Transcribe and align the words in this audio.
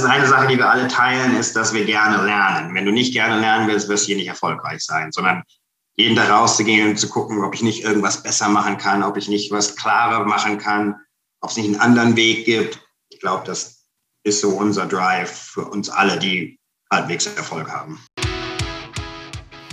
ist 0.00 0.06
eine 0.10 0.26
Sache, 0.26 0.46
die 0.46 0.56
wir 0.56 0.70
alle 0.70 0.88
teilen, 0.88 1.36
ist, 1.36 1.54
dass 1.56 1.74
wir 1.74 1.84
gerne 1.84 2.24
lernen. 2.24 2.74
Wenn 2.74 2.86
du 2.86 2.92
nicht 2.92 3.12
gerne 3.12 3.38
lernen 3.38 3.68
willst, 3.68 3.88
wirst 3.88 4.04
du 4.04 4.06
hier 4.08 4.16
nicht 4.16 4.28
erfolgreich 4.28 4.82
sein, 4.82 5.12
sondern 5.12 5.42
jeden 5.96 6.16
Tag 6.16 6.30
rauszugehen 6.30 6.90
und 6.90 6.96
zu 6.96 7.08
gucken, 7.08 7.44
ob 7.44 7.54
ich 7.54 7.62
nicht 7.62 7.84
irgendwas 7.84 8.22
besser 8.22 8.48
machen 8.48 8.78
kann, 8.78 9.02
ob 9.02 9.16
ich 9.18 9.28
nicht 9.28 9.50
was 9.50 9.76
klarer 9.76 10.24
machen 10.24 10.58
kann, 10.58 10.96
ob 11.42 11.50
es 11.50 11.56
nicht 11.56 11.66
einen 11.66 11.80
anderen 11.80 12.16
Weg 12.16 12.46
gibt. 12.46 12.80
Ich 13.10 13.20
glaube, 13.20 13.44
das 13.44 13.84
ist 14.24 14.40
so 14.40 14.50
unser 14.50 14.86
Drive 14.86 15.30
für 15.30 15.66
uns 15.66 15.90
alle, 15.90 16.18
die 16.18 16.58
halbwegs 16.90 17.26
Erfolg 17.26 17.70
haben. 17.70 18.02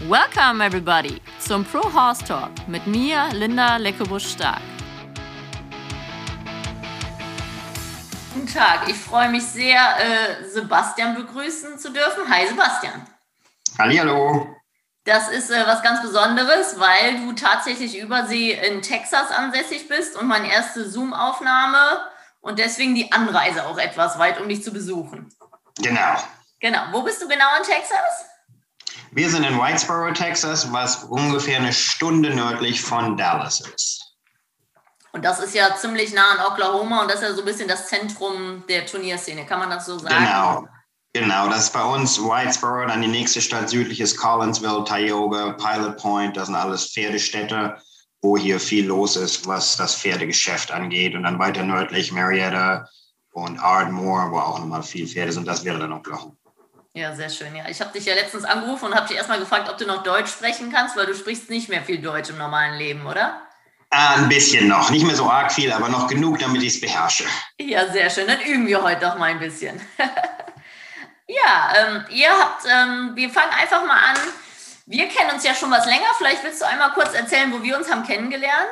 Welcome 0.09 0.63
everybody 0.63 1.21
zum 1.39 1.63
Pro 1.63 1.91
Horse 1.93 2.23
Talk 2.25 2.51
mit 2.67 2.85
mir, 2.85 3.29
Linda 3.33 3.77
Leckebusch-Stark. 3.77 4.76
Guten 8.37 8.53
Tag, 8.53 8.87
ich 8.87 8.95
freue 8.95 9.29
mich 9.29 9.43
sehr, 9.43 9.81
äh, 9.99 10.47
Sebastian 10.47 11.15
begrüßen 11.15 11.79
zu 11.79 11.89
dürfen. 11.89 12.29
Hi 12.29 12.45
Sebastian. 12.47 13.07
Hallo. 13.79 14.55
Das 15.05 15.29
ist 15.29 15.49
äh, 15.49 15.65
was 15.65 15.81
ganz 15.81 16.03
Besonderes, 16.03 16.79
weil 16.79 17.17
du 17.17 17.33
tatsächlich 17.33 17.97
übersee 17.97 18.51
in 18.51 18.83
Texas 18.83 19.31
ansässig 19.31 19.87
bist 19.87 20.15
und 20.15 20.27
meine 20.27 20.51
erste 20.51 20.87
Zoom-Aufnahme 20.87 21.79
und 22.39 22.59
deswegen 22.59 22.93
die 22.93 23.11
Anreise 23.11 23.65
auch 23.65 23.79
etwas 23.79 24.19
weit, 24.19 24.39
um 24.39 24.47
dich 24.47 24.63
zu 24.63 24.71
besuchen. 24.71 25.33
Genau. 25.81 26.17
Genau. 26.59 26.81
Wo 26.91 27.01
bist 27.01 27.19
du 27.23 27.27
genau 27.27 27.47
in 27.57 27.63
Texas? 27.63 28.25
Wir 29.09 29.31
sind 29.31 29.45
in 29.45 29.57
Whitesboro, 29.57 30.11
Texas, 30.11 30.71
was 30.71 31.05
ungefähr 31.05 31.57
eine 31.57 31.73
Stunde 31.73 32.35
nördlich 32.35 32.83
von 32.83 33.17
Dallas 33.17 33.61
ist. 33.61 34.06
Und 35.17 35.25
das 35.25 35.39
ist 35.39 35.55
ja 35.55 35.75
ziemlich 35.75 36.13
nah 36.13 36.29
an 36.37 36.51
Oklahoma 36.51 37.01
und 37.01 37.09
das 37.09 37.21
ist 37.21 37.27
ja 37.27 37.33
so 37.33 37.41
ein 37.41 37.45
bisschen 37.45 37.67
das 37.67 37.87
Zentrum 37.87 38.63
der 38.69 38.85
Turnierszene, 38.85 39.47
kann 39.47 39.57
man 39.57 39.71
das 39.71 39.87
so 39.87 39.97
sagen? 39.97 40.15
Genau. 40.15 40.67
Genau, 41.11 41.49
das 41.49 41.61
ist 41.61 41.73
bei 41.73 41.83
uns 41.83 42.19
Whitesboro, 42.19 42.85
dann 42.85 43.01
die 43.01 43.07
nächste 43.07 43.41
Stadt 43.41 43.67
südlich 43.67 43.99
ist 43.99 44.15
Collinsville, 44.15 44.83
Tioga, 44.83 45.53
Pilot 45.53 45.97
Point, 45.97 46.37
das 46.37 46.45
sind 46.45 46.55
alles 46.55 46.93
Pferdestädte, 46.93 47.77
wo 48.21 48.37
hier 48.37 48.59
viel 48.59 48.85
los 48.85 49.15
ist, 49.15 49.47
was 49.47 49.75
das 49.75 49.95
Pferdegeschäft 49.95 50.69
angeht. 50.69 51.15
Und 51.15 51.23
dann 51.23 51.39
weiter 51.39 51.63
nördlich 51.63 52.11
Marietta 52.11 52.87
und 53.31 53.57
Ardmore, 53.57 54.29
wo 54.29 54.37
auch 54.37 54.59
nochmal 54.59 54.83
viel 54.83 55.07
Pferde 55.07 55.31
sind, 55.31 55.47
das 55.47 55.65
wäre 55.65 55.79
dann 55.79 55.93
Oklahoma. 55.93 56.35
Ja, 56.93 57.15
sehr 57.15 57.31
schön. 57.31 57.55
Ja, 57.55 57.67
ich 57.67 57.81
habe 57.81 57.91
dich 57.91 58.05
ja 58.05 58.13
letztens 58.13 58.43
angerufen 58.43 58.85
und 58.85 58.95
habe 58.95 59.07
dich 59.07 59.17
erstmal 59.17 59.39
gefragt, 59.39 59.67
ob 59.67 59.79
du 59.79 59.87
noch 59.87 60.03
Deutsch 60.03 60.29
sprechen 60.29 60.71
kannst, 60.71 60.95
weil 60.95 61.07
du 61.07 61.15
sprichst 61.15 61.49
nicht 61.49 61.69
mehr 61.69 61.81
viel 61.81 61.99
Deutsch 61.99 62.29
im 62.29 62.37
normalen 62.37 62.77
Leben, 62.77 63.07
oder? 63.07 63.46
Ein 63.89 64.27
bisschen 64.27 64.67
noch, 64.67 64.89
nicht 64.89 65.05
mehr 65.05 65.15
so 65.15 65.29
arg 65.29 65.51
viel, 65.51 65.71
aber 65.71 65.87
noch 65.87 66.07
genug, 66.07 66.39
damit 66.39 66.61
ich 66.61 66.75
es 66.75 66.81
beherrsche. 66.81 67.23
Ja, 67.59 67.89
sehr 67.91 68.09
schön. 68.09 68.27
Dann 68.27 68.41
üben 68.41 68.67
wir 68.67 68.83
heute 68.83 69.01
doch 69.01 69.17
mal 69.17 69.31
ein 69.31 69.39
bisschen. 69.39 69.79
ja, 71.27 71.73
ähm, 71.77 72.05
ihr 72.09 72.29
habt, 72.29 72.65
ähm, 72.65 73.11
wir 73.15 73.29
fangen 73.29 73.53
einfach 73.53 73.85
mal 73.85 73.97
an. 73.97 74.17
Wir 74.87 75.07
kennen 75.07 75.31
uns 75.31 75.43
ja 75.43 75.55
schon 75.55 75.71
was 75.71 75.85
länger. 75.85 76.07
Vielleicht 76.17 76.43
willst 76.43 76.61
du 76.61 76.67
einmal 76.67 76.91
kurz 76.91 77.13
erzählen, 77.13 77.51
wo 77.51 77.63
wir 77.63 77.77
uns 77.77 77.89
haben 77.89 78.05
kennengelernt? 78.05 78.71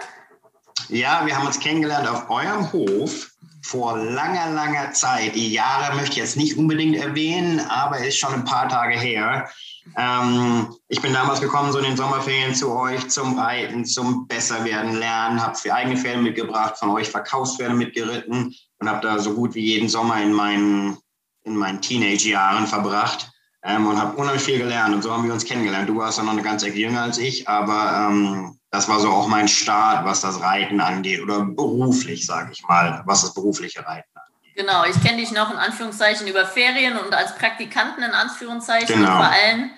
Ja, 0.90 1.26
wir 1.26 1.36
haben 1.36 1.48
uns 1.48 1.60
kennengelernt 1.60 2.08
auf 2.08 2.30
eurem 2.30 2.72
Hof 2.74 3.32
vor 3.64 3.98
langer, 3.98 4.52
langer 4.52 4.92
Zeit. 4.92 5.34
Die 5.36 5.52
Jahre 5.52 5.96
möchte 5.96 6.12
ich 6.12 6.18
jetzt 6.18 6.38
nicht 6.38 6.58
unbedingt 6.58 6.98
erwähnen, 6.98 7.60
aber 7.70 8.00
ist 8.00 8.20
schon 8.20 8.34
ein 8.34 8.46
paar 8.46 8.70
Tage 8.70 9.00
her. 9.00 9.50
Ähm, 9.98 10.76
ich 10.88 11.02
bin 11.02 11.14
damals 11.14 11.42
gekommen, 11.42 11.72
so 11.72 11.78
in 11.78 11.86
den 11.86 11.98
Sommerferien 11.98 12.56
zu 12.56 12.72
euch 12.72 13.08
zum 13.10 13.38
Reiten, 13.38 13.86
zum 13.86 14.28
Besserwerden 14.28 14.96
lernen, 14.96 15.42
habe 15.42 15.56
für 15.56 15.74
eigene 15.74 15.98
Pferde 15.98 16.22
mitgebracht, 16.22 16.78
von 16.78 16.90
euch 16.90 17.10
Verkaufspferde 17.10 17.76
mitgeritten 17.76 18.56
und 18.80 18.90
habe 18.90 19.02
da 19.02 19.20
so 19.20 19.34
gut 19.34 19.54
wie 19.56 19.66
jeden 19.66 19.88
Sommer 19.88 20.22
in 20.22 20.34
meinen, 20.34 20.98
in 21.44 21.56
meinen 21.56 21.82
Teenage-Jahren 21.82 22.68
verbracht 22.68 23.32
ähm, 23.64 23.86
und 23.88 24.00
habe 24.00 24.18
unheimlich 24.18 24.44
viel 24.44 24.58
gelernt. 24.58 24.96
Und 24.96 25.04
so 25.04 25.12
haben 25.12 25.26
wir 25.26 25.34
uns 25.34 25.46
kennengelernt. 25.46 25.88
Du 25.88 25.98
warst 25.98 26.18
ja 26.18 26.24
noch 26.24 26.34
eine 26.34 26.42
ganze 26.42 26.68
Ecke 26.68 26.80
jünger 26.80 27.04
als 27.04 27.18
ich, 27.18 27.48
aber 27.48 28.10
ähm, 28.10 28.60
das 28.72 28.90
war 28.90 29.00
so 29.00 29.10
auch 29.10 29.28
mein 29.28 29.48
Start, 29.48 30.06
was 30.06 30.22
das 30.22 30.42
Reiten 30.42 30.82
angeht 30.82 31.22
oder 31.22 31.46
beruflich, 31.46 32.26
sage 32.26 32.52
ich 32.52 32.64
mal, 32.68 33.04
was 33.06 33.22
das 33.22 33.34
berufliche 33.34 33.86
Reiten 33.86 34.10
angeht. 34.14 34.25
Genau, 34.56 34.86
ich 34.86 35.02
kenne 35.04 35.18
dich 35.18 35.32
noch 35.32 35.52
in 35.52 35.58
Anführungszeichen 35.58 36.28
über 36.28 36.46
Ferien 36.46 36.98
und 36.98 37.14
als 37.14 37.36
Praktikanten 37.36 38.04
in 38.04 38.12
Anführungszeichen. 38.12 38.88
Genau. 38.88 39.12
Und 39.12 39.18
vor 39.18 39.26
allem 39.26 39.72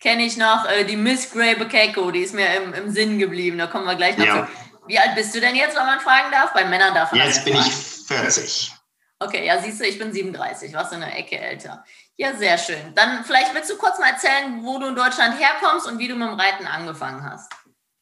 kenne 0.00 0.24
ich 0.24 0.38
noch 0.38 0.66
äh, 0.68 0.84
die 0.84 0.96
Miss 0.96 1.30
Gray 1.30 1.54
Bekeko, 1.54 2.10
die 2.10 2.20
ist 2.20 2.34
mir 2.34 2.46
im, 2.56 2.72
im 2.72 2.90
Sinn 2.90 3.18
geblieben. 3.18 3.58
Da 3.58 3.66
kommen 3.66 3.84
wir 3.84 3.96
gleich 3.96 4.16
noch 4.16 4.24
ja. 4.24 4.46
zu. 4.46 4.52
Wie 4.86 4.98
alt 4.98 5.14
bist 5.14 5.34
du 5.34 5.40
denn 5.40 5.54
jetzt, 5.54 5.76
wenn 5.76 5.86
man 5.86 6.00
fragen 6.00 6.30
darf? 6.30 6.52
Bei 6.52 6.64
Männern 6.64 6.94
darf 6.94 7.12
man 7.12 7.20
Jetzt 7.20 7.44
bin 7.44 7.54
ich 7.54 7.70
40. 8.06 8.72
Okay, 9.18 9.46
ja, 9.46 9.60
siehst 9.62 9.80
du, 9.80 9.84
ich 9.84 9.98
bin 9.98 10.12
37, 10.12 10.72
warst 10.74 10.92
du 10.92 10.96
eine 10.96 11.14
Ecke 11.16 11.38
älter. 11.38 11.84
Ja, 12.16 12.34
sehr 12.34 12.58
schön. 12.58 12.94
Dann 12.94 13.24
vielleicht 13.24 13.54
willst 13.54 13.70
du 13.70 13.76
kurz 13.76 13.98
mal 13.98 14.10
erzählen, 14.10 14.62
wo 14.62 14.78
du 14.78 14.88
in 14.88 14.96
Deutschland 14.96 15.38
herkommst 15.38 15.86
und 15.86 15.98
wie 15.98 16.08
du 16.08 16.14
mit 16.14 16.28
dem 16.28 16.38
Reiten 16.38 16.66
angefangen 16.66 17.24
hast. 17.28 17.50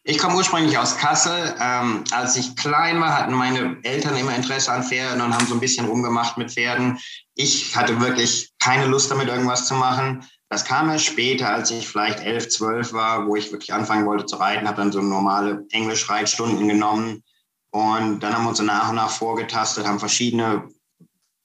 Ich 0.05 0.19
komme 0.19 0.35
ursprünglich 0.35 0.77
aus 0.79 0.97
Kassel. 0.97 1.55
Ähm, 1.61 2.03
als 2.11 2.35
ich 2.35 2.57
klein 2.57 3.01
war, 3.01 3.17
hatten 3.17 3.35
meine 3.35 3.77
Eltern 3.85 4.17
immer 4.17 4.35
Interesse 4.35 4.73
an 4.73 4.83
Pferden 4.83 5.21
und 5.21 5.33
haben 5.33 5.47
so 5.47 5.55
ein 5.55 5.61
bisschen 5.61 5.87
rumgemacht 5.87 6.37
mit 6.39 6.51
Pferden. 6.51 6.99
Ich 7.37 7.77
hatte 7.77 8.01
wirklich 8.01 8.51
keine 8.59 8.87
Lust 8.87 9.13
damit, 9.13 9.29
irgendwas 9.29 9.69
zu 9.69 9.75
machen. 9.75 10.25
Das 10.49 10.65
kam 10.65 10.91
erst 10.91 11.05
später, 11.05 11.51
als 11.51 11.71
ich 11.71 11.87
vielleicht 11.89 12.19
elf, 12.19 12.49
zwölf 12.49 12.93
war, 12.93 13.29
wo 13.29 13.37
ich 13.37 13.53
wirklich 13.53 13.73
anfangen 13.73 14.05
wollte 14.05 14.27
zu 14.27 14.37
reiten, 14.37 14.67
habe 14.67 14.77
dann 14.77 14.91
so 14.91 15.01
normale 15.01 15.65
Englisch-Reitstunden 15.71 16.67
genommen. 16.67 17.23
Und 17.71 18.21
dann 18.21 18.35
haben 18.35 18.43
wir 18.43 18.49
uns 18.49 18.59
so 18.59 18.65
nach 18.65 18.89
und 18.89 18.97
nach 18.97 19.09
vorgetastet, 19.09 19.87
haben 19.87 20.01
verschiedene 20.01 20.69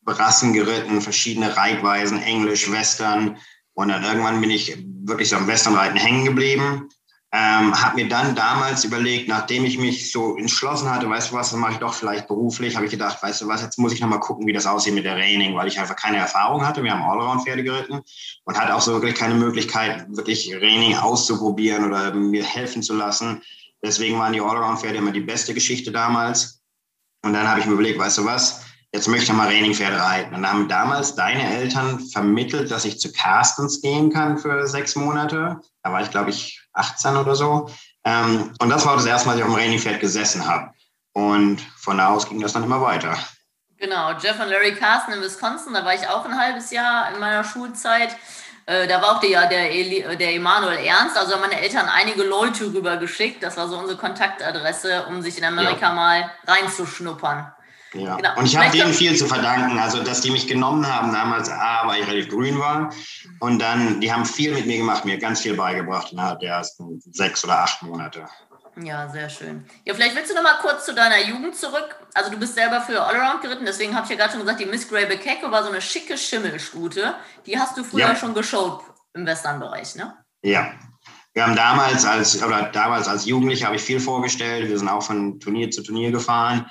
Rassen 0.08 0.54
geritten, 0.54 1.02
verschiedene 1.02 1.56
Reitweisen, 1.56 2.24
Englisch, 2.24 2.72
Western. 2.72 3.38
Und 3.74 3.90
dann 3.90 4.04
irgendwann 4.04 4.42
bin 4.42 4.50
ich 4.50 4.84
wirklich 5.04 5.30
so 5.30 5.36
am 5.36 5.48
Westernreiten 5.48 5.98
hängen 5.98 6.26
geblieben 6.26 6.90
ähm, 7.34 7.74
habe 7.82 7.96
mir 7.98 8.08
dann 8.08 8.36
damals 8.36 8.86
überlegt, 8.86 9.28
nachdem 9.28 9.66
ich 9.66 9.78
mich 9.78 10.12
so 10.14 10.38
entschlossen 10.38 10.90
hatte, 10.90 11.10
weißt 11.10 11.32
du 11.32 11.36
was, 11.36 11.50
das 11.50 11.60
mache 11.60 11.74
ich 11.74 11.78
doch 11.80 11.94
vielleicht 11.94 12.28
beruflich, 12.28 12.76
habe 12.76 12.86
ich 12.86 12.92
gedacht, 12.92 13.22
weißt 13.22 13.42
du 13.42 13.48
was, 13.50 13.62
jetzt 13.62 13.78
muss 13.78 13.92
ich 13.92 14.00
nochmal 14.00 14.22
gucken, 14.22 14.48
wie 14.48 14.54
das 14.54 14.66
aussieht 14.66 14.94
mit 14.94 15.04
der 15.04 15.16
Training, 15.16 15.54
weil 15.56 15.68
ich 15.68 15.78
einfach 15.78 15.98
keine 15.98 16.18
Erfahrung 16.18 16.66
hatte. 16.66 16.84
Wir 16.84 16.94
haben 16.94 17.04
Allround-Pferde 17.04 17.64
geritten 17.64 18.00
und 18.46 18.58
hatte 18.58 18.74
auch 18.74 18.82
so 18.82 18.94
wirklich 18.94 19.16
keine 19.16 19.36
Möglichkeit, 19.36 20.06
wirklich 20.10 20.50
Training 20.50 20.96
auszuprobieren 20.96 21.84
oder 21.84 22.14
mir 22.14 22.46
helfen 22.46 22.82
zu 22.82 22.94
lassen. 22.94 23.42
Deswegen 23.84 24.18
waren 24.18 24.32
die 24.32 24.42
Allround-Pferde 24.42 24.98
immer 24.98 25.12
die 25.12 25.20
beste 25.20 25.54
Geschichte 25.54 25.92
damals. 25.92 26.62
Und 27.24 27.34
dann 27.34 27.48
habe 27.48 27.60
ich 27.60 27.66
mir 27.66 27.74
überlegt, 27.74 28.00
weißt 28.00 28.20
du 28.20 28.26
was, 28.26 28.67
jetzt 28.94 29.08
möchte 29.08 29.32
ich 29.32 29.34
mal 29.34 29.48
Trainingpferde 29.48 30.00
reiten. 30.00 30.34
Und 30.36 30.44
dann 30.44 30.52
haben 30.52 30.68
damals 30.68 31.16
deine 31.16 31.58
Eltern 31.58 32.00
vermittelt, 32.00 32.72
dass 32.72 32.86
ich 32.86 33.00
zu 33.00 33.12
Carstens 33.12 33.82
gehen 33.82 34.12
kann 34.12 34.38
für 34.38 34.68
sechs 34.68 34.96
Monate. 34.96 35.60
Da 35.84 35.92
war 35.92 36.02
ich, 36.02 36.12
glaube 36.12 36.30
ich, 36.30 36.62
18 36.74 37.18
oder 37.18 37.36
so. 37.36 37.70
Ähm, 38.04 38.54
und 38.60 38.70
das 38.70 38.86
war 38.86 38.96
das 38.96 39.06
erste 39.06 39.28
Mal, 39.28 39.34
dass 39.34 39.42
ich 39.42 39.46
auf 39.46 39.54
dem 39.54 39.60
Trainingpferd 39.60 40.00
gesessen 40.00 40.48
habe. 40.48 40.72
Und 41.14 41.62
von 41.78 41.98
da 41.98 42.10
aus 42.10 42.30
ging 42.30 42.40
das 42.40 42.54
dann 42.54 42.64
immer 42.64 42.82
weiter. 42.82 43.18
Genau, 43.78 44.12
Jeff 44.14 44.40
und 44.40 44.50
Larry 44.50 44.74
Carsten 44.74 45.14
in 45.14 45.22
Wisconsin, 45.22 45.74
da 45.74 45.86
war 45.86 45.94
ich 45.94 46.08
auch 46.08 46.26
ein 46.26 46.38
halbes 46.38 46.72
Jahr 46.72 47.14
in 47.14 47.20
meiner 47.20 47.44
Schulzeit. 47.44 48.16
Äh, 48.66 48.88
da 48.88 49.02
war 49.02 49.16
auch 49.16 49.20
der, 49.20 49.48
der, 49.48 50.16
der 50.16 50.36
Emanuel 50.36 50.78
Ernst, 50.80 51.18
also 51.18 51.34
haben 51.34 51.42
meine 51.42 51.60
Eltern 51.60 51.88
einige 51.88 52.24
Leute 52.24 52.66
rübergeschickt. 52.74 53.42
Das 53.44 53.56
war 53.56 53.68
so 53.68 53.78
unsere 53.78 53.98
Kontaktadresse, 53.98 55.06
um 55.08 55.22
sich 55.22 55.38
in 55.38 55.46
Amerika 55.46 55.88
ja. 55.88 55.94
mal 55.94 56.32
reinzuschnuppern. 56.46 57.54
Ja. 57.94 58.16
Genau. 58.18 58.38
Und 58.38 58.46
ich 58.46 58.58
habe 58.58 58.70
denen 58.72 58.94
viel 58.94 59.16
zu 59.16 59.26
verdanken. 59.26 59.80
Also, 59.80 60.04
dass 60.04 60.22
die 60.22 60.32
mich 60.32 60.48
genommen 60.48 60.86
haben 60.88 61.14
damals, 61.14 61.50
A, 61.50 61.88
weil 61.88 62.02
ich 62.02 62.08
relativ 62.08 62.30
grün 62.30 62.60
war. 62.60 62.92
Und 63.40 63.60
dann, 63.60 64.02
die 64.02 64.12
haben 64.12 64.26
viel 64.26 64.54
mit 64.54 64.66
mir 64.66 64.78
gemacht, 64.78 65.06
mir 65.06 65.18
ganz 65.18 65.42
viel 65.42 65.56
beigebracht 65.56 66.12
innerhalb 66.12 66.40
der 66.40 66.54
ersten 66.56 67.02
sechs 67.12 67.44
oder 67.44 67.60
acht 67.60 67.82
Monate. 67.84 68.26
Ja, 68.84 69.10
sehr 69.10 69.30
schön. 69.30 69.66
Ja, 69.86 69.94
vielleicht 69.96 70.16
willst 70.16 70.30
du 70.30 70.36
noch 70.36 70.44
mal 70.44 70.58
kurz 70.62 70.86
zu 70.86 70.94
deiner 70.94 71.20
Jugend 71.20 71.56
zurück. 71.56 71.96
Also 72.14 72.30
du 72.30 72.38
bist 72.38 72.54
selber 72.54 72.80
für 72.82 73.02
Allround 73.02 73.42
geritten, 73.42 73.66
deswegen 73.66 73.96
habe 73.96 74.06
ich 74.06 74.12
ja 74.12 74.18
gerade 74.18 74.32
schon 74.32 74.42
gesagt, 74.42 74.60
die 74.60 74.66
Miss 74.66 74.88
Grey 74.88 75.08
Bekecke 75.08 75.50
war 75.50 75.64
so 75.64 75.70
eine 75.70 75.82
schicke 75.82 76.18
Schimmelstute. 76.18 77.16
Die 77.48 77.58
hast 77.58 77.76
du 77.76 77.84
früher 77.84 78.10
ja. 78.10 78.16
schon 78.16 78.36
geschaut 78.36 78.84
im 79.14 79.26
Western-Bereich, 79.26 79.96
ne? 79.96 80.16
Ja. 80.44 80.74
Wir 81.34 81.46
haben 81.46 81.56
damals 81.56 82.06
als, 82.06 82.42
oder 82.42 82.64
damals 82.72 83.08
als 83.08 83.26
Jugendliche 83.26 83.66
habe 83.66 83.76
ich 83.76 83.82
viel 83.82 84.00
vorgestellt. 84.00 84.70
Wir 84.70 84.78
sind 84.78 84.90
auch 84.90 85.04
von 85.04 85.40
Turnier 85.40 85.70
zu 85.72 85.84
Turnier 85.84 86.12
gefahren. 86.12 86.70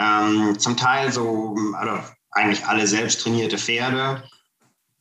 Ähm, 0.00 0.58
zum 0.58 0.76
Teil 0.76 1.12
so, 1.12 1.54
also 1.74 2.02
eigentlich 2.30 2.64
alle 2.66 2.86
selbst 2.86 3.20
trainierte 3.20 3.58
Pferde. 3.58 4.24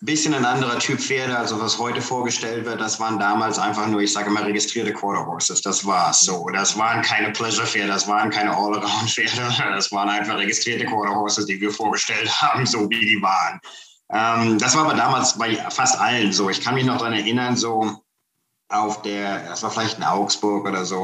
Bisschen 0.02 0.34
ein 0.34 0.46
anderer 0.46 0.80
Typ 0.80 1.00
Pferde, 1.00 1.38
also 1.38 1.60
was 1.60 1.78
heute 1.78 2.02
vorgestellt 2.02 2.66
wird, 2.66 2.80
das 2.80 3.00
waren 3.00 3.20
damals 3.20 3.60
einfach 3.60 3.88
nur, 3.88 4.02
ich 4.02 4.14
sage 4.14 4.30
mal, 4.30 4.44
registrierte 4.44 4.94
Quarter 4.94 5.26
Horses. 5.26 5.62
Das 5.62 5.86
war's 5.86 6.22
so. 6.22 6.48
Das 6.54 6.78
waren 6.78 7.02
keine 7.02 7.32
Pleasure-Pferde, 7.32 7.90
das 7.90 8.08
waren 8.08 8.30
keine 8.30 8.56
All-Around-Pferde. 8.56 9.54
Das 9.76 9.92
waren 9.92 10.10
einfach 10.10 10.38
registrierte 10.38 10.86
Quarter 10.86 11.16
Horses, 11.16 11.46
die 11.46 11.60
wir 11.60 11.72
vorgestellt 11.72 12.30
haben, 12.42 12.66
so 12.66 12.90
wie 12.90 13.00
die 13.00 13.22
waren. 13.22 13.60
Ähm, 14.12 14.58
das 14.58 14.76
war 14.76 14.86
aber 14.86 14.96
damals 14.96 15.38
bei 15.38 15.56
fast 15.70 16.00
allen 16.00 16.32
so. 16.34 16.50
Ich 16.50 16.62
kann 16.62 16.76
mich 16.76 16.86
noch 16.86 16.98
daran 16.98 17.14
erinnern, 17.14 17.56
so 17.56 18.02
auf 18.70 19.02
der, 19.02 19.48
das 19.48 19.64
war 19.64 19.72
vielleicht 19.72 19.98
in 19.98 20.04
Augsburg 20.04 20.66
oder 20.66 20.86
so, 20.86 21.04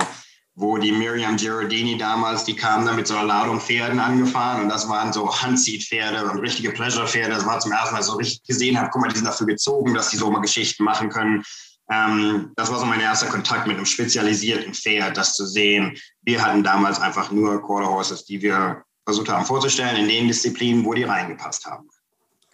wo 0.56 0.78
die 0.78 0.92
Miriam 0.92 1.36
Girardini 1.36 1.98
damals, 1.98 2.46
die 2.46 2.56
kam 2.56 2.86
dann 2.86 2.96
mit 2.96 3.08
so 3.08 3.16
einer 3.16 3.28
Ladung 3.28 3.60
Pferden 3.60 4.00
angefahren 4.00 4.64
und 4.64 4.70
das 4.70 4.88
waren 4.88 5.12
so 5.12 5.30
Handseat-Pferde 5.30 6.30
und 6.30 6.40
richtige 6.40 6.72
Pleasure-Pferde. 6.72 7.36
Das 7.36 7.46
war 7.46 7.60
zum 7.60 7.74
ersten 7.74 7.94
Mal 7.94 8.04
so 8.04 8.14
richtig 8.14 8.42
gesehen 8.44 8.80
habe, 8.80 8.90
guck 8.92 9.02
mal, 9.02 9.10
die 9.10 9.18
sind 9.18 9.26
dafür 9.26 9.48
gezogen, 9.48 9.94
dass 9.94 10.10
die 10.10 10.18
so 10.18 10.32
mal 10.32 10.40
Geschichten 10.40 10.86
machen 10.86 11.10
können. 11.10 11.44
Ähm, 11.92 12.54
das 12.56 12.72
war 12.72 12.80
so 12.80 12.86
mein 12.86 13.02
erster 13.02 13.28
Kontakt 13.28 13.68
mit 13.68 13.76
einem 13.76 13.86
spezialisierten 13.86 14.74
Pferd, 14.74 15.18
das 15.18 15.36
zu 15.36 15.46
sehen. 15.46 15.98
Wir 16.22 16.42
hatten 16.42 16.64
damals 16.64 17.02
einfach 17.02 17.32
nur 17.32 17.62
Quarter 17.62 17.90
Horses, 17.90 18.24
die 18.24 18.42
wir 18.42 18.84
versucht 19.04 19.30
haben 19.30 19.46
vorzustellen 19.46 19.98
in 19.98 20.08
den 20.08 20.28
Disziplinen, 20.28 20.86
wo 20.86 20.94
die 20.94 21.04
reingepasst 21.04 21.66
haben. 21.66 21.90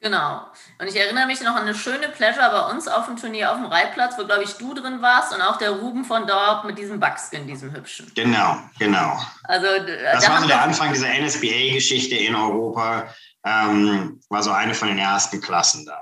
Genau. 0.02 0.48
Und 0.80 0.88
ich 0.88 0.96
erinnere 0.96 1.28
mich 1.28 1.42
noch 1.42 1.56
an 1.56 1.62
eine 1.62 1.76
schöne 1.76 2.10
Pleasure 2.10 2.50
bei 2.50 2.74
uns 2.74 2.88
auf 2.88 3.06
dem 3.06 3.18
Turnier 3.18 3.52
auf 3.52 3.58
dem 3.58 3.68
Reitplatz, 3.68 4.18
wo, 4.18 4.26
glaube 4.26 4.44
ich, 4.44 4.54
du 4.54 4.74
drin 4.74 5.00
warst 5.04 5.32
und 5.32 5.42
auch 5.44 5.58
der 5.58 5.70
Ruben 5.70 6.06
von 6.06 6.26
Dorp 6.26 6.66
mit 6.66 6.80
diesem 6.80 7.00
Buckskin, 7.00 7.46
diesem 7.46 7.72
hübschen. 7.72 8.12
Genau, 8.16 8.58
genau. 8.80 9.22
Also, 9.44 9.68
das 9.86 10.26
da 10.26 10.32
war 10.32 10.42
so 10.42 10.48
der 10.48 10.62
Anfang 10.64 10.92
dieser 10.92 11.08
NSBA-Geschichte 11.08 12.16
in 12.16 12.34
Europa. 12.34 13.14
Ähm, 13.46 14.20
war 14.30 14.42
so 14.42 14.52
eine 14.52 14.74
von 14.74 14.88
den 14.88 14.98
ersten 14.98 15.40
Klassen 15.40 15.86
da. 15.86 16.02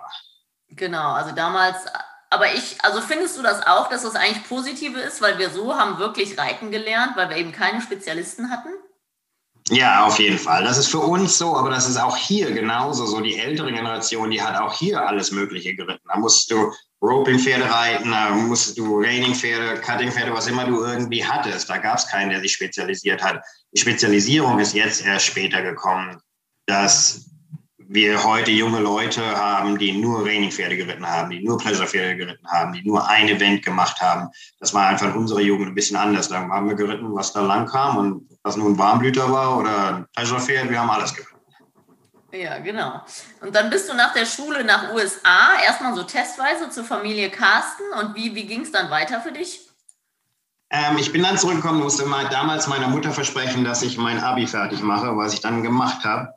Genau, 0.70 1.12
also 1.12 1.36
damals, 1.36 1.78
aber 2.30 2.54
ich, 2.54 2.78
also 2.84 3.02
findest 3.02 3.38
du 3.38 3.42
das 3.42 3.66
auch, 3.68 3.90
dass 3.90 4.04
das 4.04 4.16
eigentlich 4.16 4.48
positive 4.48 5.00
ist, 5.00 5.22
weil 5.22 5.38
wir 5.40 5.50
so 5.50 5.76
haben 5.76 6.00
wirklich 6.00 6.38
reiten 6.38 6.72
gelernt, 6.72 7.18
weil 7.18 7.30
wir 7.30 7.38
eben 7.38 7.52
keine 7.52 7.82
Spezialisten 7.82 8.50
hatten? 8.50 8.70
Ja, 9.70 10.06
auf 10.06 10.20
jeden 10.20 10.38
Fall. 10.38 10.64
Das 10.64 10.78
ist 10.78 10.88
für 10.88 11.00
uns 11.00 11.38
so, 11.38 11.56
aber 11.56 11.70
das 11.70 11.88
ist 11.88 11.98
auch 11.98 12.18
hier 12.18 12.52
genauso 12.52 13.06
so. 13.06 13.20
Die 13.22 13.38
ältere 13.38 13.72
Generation, 13.72 14.32
die 14.32 14.42
hat 14.42 14.60
auch 14.60 14.74
hier 14.74 15.06
alles 15.06 15.32
Mögliche 15.32 15.76
geritten. 15.76 16.08
Da 16.08 16.18
musst 16.18 16.50
du 16.52 16.72
Roping-Pferde 17.02 17.70
reiten, 17.70 18.12
da 18.12 18.32
musst 18.32 18.78
du 18.78 19.00
Reining-Pferde, 19.00 19.80
Cutting-Pferde, 19.82 20.34
was 20.34 20.48
immer 20.48 20.66
du 20.66 20.84
irgendwie 20.84 21.24
hattest. 21.24 21.70
Da 21.70 21.78
gab 21.78 21.98
es 21.98 22.08
keinen, 22.08 22.32
der 22.32 22.42
sich 22.42 22.54
spezialisiert 22.54 23.24
hat. 23.24 23.42
Die 23.74 23.80
Spezialisierung 23.80 24.60
ist 24.60 24.74
jetzt 24.74 25.06
erst 25.06 25.28
später 25.28 25.62
gekommen, 25.62 26.20
dass 26.66 27.30
wir 27.78 28.24
heute 28.24 28.52
junge 28.52 28.80
Leute 28.80 29.24
haben, 29.36 29.78
die 29.78 29.94
nur 29.94 30.26
Reining-Pferde 30.26 30.78
geritten 30.78 31.08
haben, 31.08 31.30
die 31.32 31.44
nur 31.44 31.58
Pleasure-Pferde 31.58 32.18
geritten 32.18 32.48
haben, 32.48 32.74
die 32.74 32.88
nur 32.88 33.08
ein 33.08 33.30
Event 33.30 33.64
gemacht 33.64 34.00
haben. 34.02 34.30
Das 34.60 34.74
war 34.74 34.88
einfach 34.88 35.08
in 35.08 35.14
unserer 35.14 35.42
Jugend 35.42 35.70
ein 35.70 35.76
bisschen 35.76 35.98
anders. 35.98 36.30
Da 36.30 36.48
haben 36.48 36.68
wir 36.68 36.76
geritten, 36.76 37.16
was 37.16 37.34
da 37.34 37.42
lang 37.42 37.66
kam 37.66 37.98
und 37.98 38.29
was 38.50 38.58
nun 38.58 38.78
Warmblüter 38.78 39.32
war 39.32 39.58
oder 39.58 40.08
ein 40.16 40.70
wir 40.70 40.80
haben 40.80 40.90
alles 40.90 41.14
geritten. 41.14 41.38
Ja, 42.32 42.60
genau. 42.60 43.02
Und 43.42 43.56
dann 43.56 43.70
bist 43.70 43.90
du 43.90 43.96
nach 43.96 44.14
der 44.14 44.26
Schule 44.26 44.64
nach 44.64 44.92
USA, 44.94 45.62
erstmal 45.64 45.96
so 45.96 46.04
testweise 46.04 46.70
zur 46.70 46.84
Familie 46.84 47.30
Carsten. 47.30 47.84
Und 48.00 48.16
wie, 48.16 48.36
wie 48.36 48.46
ging 48.46 48.62
es 48.62 48.72
dann 48.72 48.90
weiter 48.90 49.22
für 49.22 49.32
dich? 49.32 49.62
Ähm, 50.72 50.98
ich 50.98 51.12
bin 51.12 51.24
dann 51.24 51.38
zurückgekommen, 51.38 51.80
musste 51.82 52.06
mal 52.06 52.28
damals 52.30 52.68
meiner 52.68 52.88
Mutter 52.88 53.12
versprechen, 53.12 53.64
dass 53.64 53.82
ich 53.82 53.98
mein 53.98 54.20
Abi 54.20 54.46
fertig 54.46 54.82
mache, 54.82 55.16
was 55.18 55.34
ich 55.34 55.42
dann 55.42 55.64
gemacht 55.64 56.04
habe. 56.04 56.30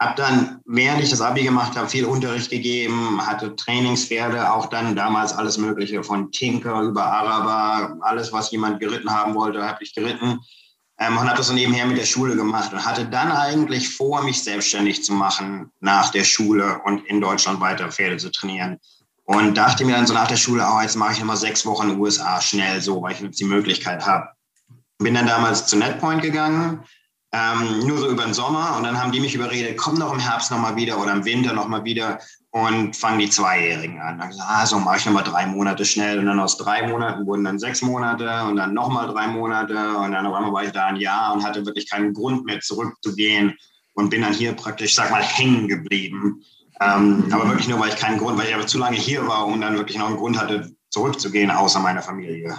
Habe 0.00 0.14
dann, 0.16 0.60
während 0.64 1.02
ich 1.02 1.10
das 1.10 1.20
Abi 1.20 1.42
gemacht 1.42 1.76
habe, 1.76 1.88
viel 1.88 2.04
Unterricht 2.04 2.50
gegeben, 2.50 3.24
hatte 3.24 3.54
Trainingspferde, 3.56 4.52
auch 4.52 4.66
dann 4.66 4.94
damals 4.94 5.32
alles 5.32 5.58
Mögliche 5.58 6.02
von 6.04 6.30
Tinker 6.30 6.82
über 6.82 7.04
Araber, 7.04 7.96
alles, 8.00 8.32
was 8.32 8.50
jemand 8.50 8.80
geritten 8.80 9.10
haben 9.10 9.34
wollte, 9.34 9.64
habe 9.64 9.82
ich 9.82 9.94
geritten 9.94 10.40
ähm, 11.02 11.18
und 11.18 11.26
habe 11.26 11.38
das 11.38 11.48
so 11.48 11.52
nebenher 11.52 11.86
mit 11.86 11.98
der 11.98 12.04
Schule 12.04 12.36
gemacht 12.36 12.72
und 12.72 12.84
hatte 12.84 13.06
dann 13.06 13.32
eigentlich 13.32 13.94
vor, 13.94 14.22
mich 14.22 14.42
selbstständig 14.42 15.02
zu 15.02 15.12
machen 15.12 15.70
nach 15.80 16.10
der 16.10 16.24
Schule 16.24 16.80
und 16.84 17.04
in 17.06 17.20
Deutschland 17.20 17.60
weiter 17.60 17.90
Pferde 17.90 18.18
zu 18.18 18.30
trainieren. 18.30 18.78
Und 19.24 19.56
dachte 19.56 19.84
mir 19.84 19.92
dann 19.92 20.06
so 20.06 20.14
nach 20.14 20.28
der 20.28 20.36
Schule, 20.36 20.64
oh, 20.64 20.80
jetzt 20.80 20.96
mache 20.96 21.12
ich 21.12 21.18
nochmal 21.18 21.36
sechs 21.36 21.64
Wochen 21.64 21.84
in 21.84 21.88
den 21.90 22.00
USA 22.00 22.40
schnell 22.40 22.80
so, 22.80 23.02
weil 23.02 23.12
ich 23.12 23.20
jetzt 23.20 23.40
die 23.40 23.44
Möglichkeit 23.44 24.04
habe. 24.06 24.28
Bin 24.98 25.14
dann 25.14 25.26
damals 25.26 25.66
zu 25.66 25.76
Netpoint 25.76 26.22
gegangen, 26.22 26.84
ähm, 27.32 27.86
nur 27.86 27.98
so 27.98 28.08
über 28.08 28.24
den 28.24 28.34
Sommer 28.34 28.76
und 28.76 28.84
dann 28.84 29.00
haben 29.00 29.10
die 29.10 29.20
mich 29.20 29.34
überredet, 29.34 29.78
komm 29.78 29.98
doch 29.98 30.12
im 30.12 30.18
Herbst 30.18 30.50
nochmal 30.50 30.76
wieder 30.76 31.00
oder 31.00 31.12
im 31.12 31.24
Winter 31.24 31.54
nochmal 31.54 31.84
wieder 31.84 32.18
und 32.50 32.94
fangen 32.94 33.18
die 33.18 33.30
Zweijährigen 33.30 33.98
an. 34.00 34.18
Dann 34.18 34.28
gesagt, 34.28 34.48
ah, 34.50 34.66
so 34.66 34.78
mache 34.78 34.98
ich 34.98 35.06
nochmal 35.06 35.24
drei 35.24 35.46
Monate 35.46 35.86
schnell 35.86 36.18
und 36.18 36.26
dann 36.26 36.38
aus 36.38 36.58
drei 36.58 36.86
Monaten 36.86 37.26
wurden 37.26 37.44
dann 37.44 37.58
sechs 37.58 37.80
Monate 37.80 38.44
und 38.44 38.56
dann 38.56 38.74
nochmal 38.74 39.08
drei 39.08 39.26
Monate 39.26 39.96
und 39.96 40.12
dann 40.12 40.26
auf 40.26 40.34
einmal 40.34 40.52
war 40.52 40.64
ich 40.64 40.72
da 40.72 40.86
ein 40.86 40.96
Jahr 40.96 41.32
und 41.32 41.42
hatte 41.42 41.64
wirklich 41.64 41.88
keinen 41.88 42.12
Grund 42.12 42.44
mehr 42.44 42.60
zurückzugehen 42.60 43.56
und 43.94 44.10
bin 44.10 44.20
dann 44.20 44.34
hier 44.34 44.52
praktisch, 44.52 44.94
sag 44.94 45.10
mal, 45.10 45.22
hängen 45.22 45.68
geblieben. 45.68 46.42
Ähm, 46.80 47.24
aber 47.30 47.48
wirklich 47.48 47.68
nur, 47.68 47.80
weil 47.80 47.88
ich 47.88 47.96
keinen 47.96 48.18
Grund, 48.18 48.36
weil 48.38 48.48
ich 48.48 48.54
aber 48.54 48.66
zu 48.66 48.78
lange 48.78 48.96
hier 48.96 49.26
war 49.26 49.46
und 49.46 49.62
dann 49.62 49.76
wirklich 49.76 49.96
noch 49.96 50.08
einen 50.08 50.16
Grund 50.16 50.38
hatte, 50.38 50.70
zurückzugehen, 50.90 51.50
außer 51.50 51.80
meiner 51.80 52.02
Familie. 52.02 52.58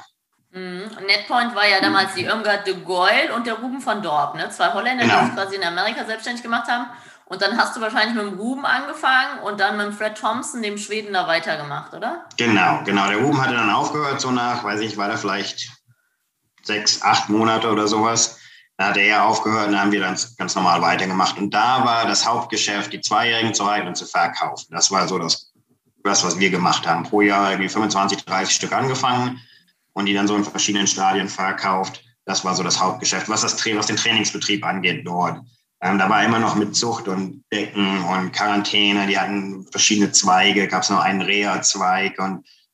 Mhm. 0.54 0.84
Netpoint 1.08 1.56
war 1.56 1.68
ja 1.68 1.82
damals 1.82 2.14
die 2.14 2.26
Irmgard 2.26 2.68
de 2.68 2.76
Goyle 2.76 3.34
und 3.36 3.48
der 3.48 3.56
Ruben 3.56 3.82
von 3.82 4.04
Dorp, 4.04 4.36
ne? 4.36 4.50
zwei 4.50 4.72
Holländer, 4.72 5.04
genau. 5.04 5.20
die 5.22 5.26
sich 5.26 5.36
quasi 5.36 5.56
in 5.56 5.64
Amerika 5.64 6.06
selbstständig 6.06 6.44
gemacht 6.44 6.68
haben. 6.68 6.86
Und 7.26 7.42
dann 7.42 7.58
hast 7.58 7.76
du 7.76 7.82
wahrscheinlich 7.82 8.14
mit 8.16 8.26
dem 8.26 8.38
Ruben 8.38 8.64
angefangen 8.64 9.40
und 9.44 9.60
dann 9.60 9.78
mit 9.78 9.88
dem 9.88 9.94
Fred 9.94 10.16
Thompson, 10.16 10.62
dem 10.62 10.78
Schweden, 10.78 11.14
da 11.14 11.28
weitergemacht, 11.28 11.94
oder? 11.96 12.26
Genau, 12.38 12.82
genau. 12.86 13.08
Der 13.08 13.18
Ruben 13.18 13.42
hatte 13.42 13.56
dann 13.56 13.72
aufgehört, 13.72 14.22
so 14.22 14.30
nach, 14.30 14.64
weiß 14.64 14.82
ich, 14.82 14.96
war 14.96 15.08
da 15.08 15.18
vielleicht 15.18 15.72
sechs, 16.62 17.02
acht 17.02 17.30
Monate 17.30 17.72
oder 17.72 17.88
sowas. 17.88 18.38
Da 18.78 18.90
hat 18.90 18.98
er 18.98 19.26
aufgehört 19.26 19.68
und 19.68 19.72
dann 19.72 19.82
haben 19.82 19.92
wir 19.92 20.02
dann 20.02 20.20
ganz 20.38 20.54
normal 20.54 20.82
weitergemacht. 20.84 21.40
Und 21.40 21.52
da 21.52 21.84
war 21.84 22.06
das 22.06 22.28
Hauptgeschäft, 22.28 22.94
die 22.94 23.02
Zweijährigen 23.02 23.56
zu 23.56 23.66
halten 23.66 23.88
und 23.88 23.96
zu 23.96 24.06
verkaufen. 24.06 24.68
Das 24.70 24.92
war 24.92 25.08
so 25.08 25.18
das, 25.18 25.52
das, 26.04 26.24
was 26.24 26.38
wir 26.38 26.52
gemacht 26.52 26.86
haben. 26.86 27.04
Pro 27.04 27.22
Jahr 27.22 27.50
irgendwie 27.50 27.70
25, 27.70 28.26
30 28.26 28.54
Stück 28.54 28.74
angefangen 28.74 29.42
und 29.94 30.06
die 30.06 30.14
dann 30.14 30.28
so 30.28 30.36
in 30.36 30.44
verschiedenen 30.44 30.88
Stadien 30.88 31.30
verkauft. 31.30 32.04
Das 32.26 32.46
war 32.46 32.56
so 32.56 32.64
das 32.64 32.80
Hauptgeschäft, 32.80 33.30
was, 33.30 33.42
das, 33.42 33.54
was 33.76 33.88
den 33.88 33.98
Trainingsbetrieb 33.98 34.66
angeht 34.66 35.06
dort. 35.06 35.42
Ähm, 35.82 36.00
da 36.00 36.10
war 36.10 36.24
immer 36.24 36.40
noch 36.40 36.56
mit 36.56 36.76
Zucht 36.76 37.08
und 37.08 37.44
Decken 37.52 38.04
und 38.06 38.32
Quarantäne. 38.32 39.06
Die 39.08 39.20
hatten 39.20 39.68
verschiedene 39.70 40.12
Zweige, 40.12 40.68
gab 40.68 40.84
es 40.84 40.90
noch 40.90 41.02
einen 41.02 41.22
Reha-Zweig. 41.22 42.18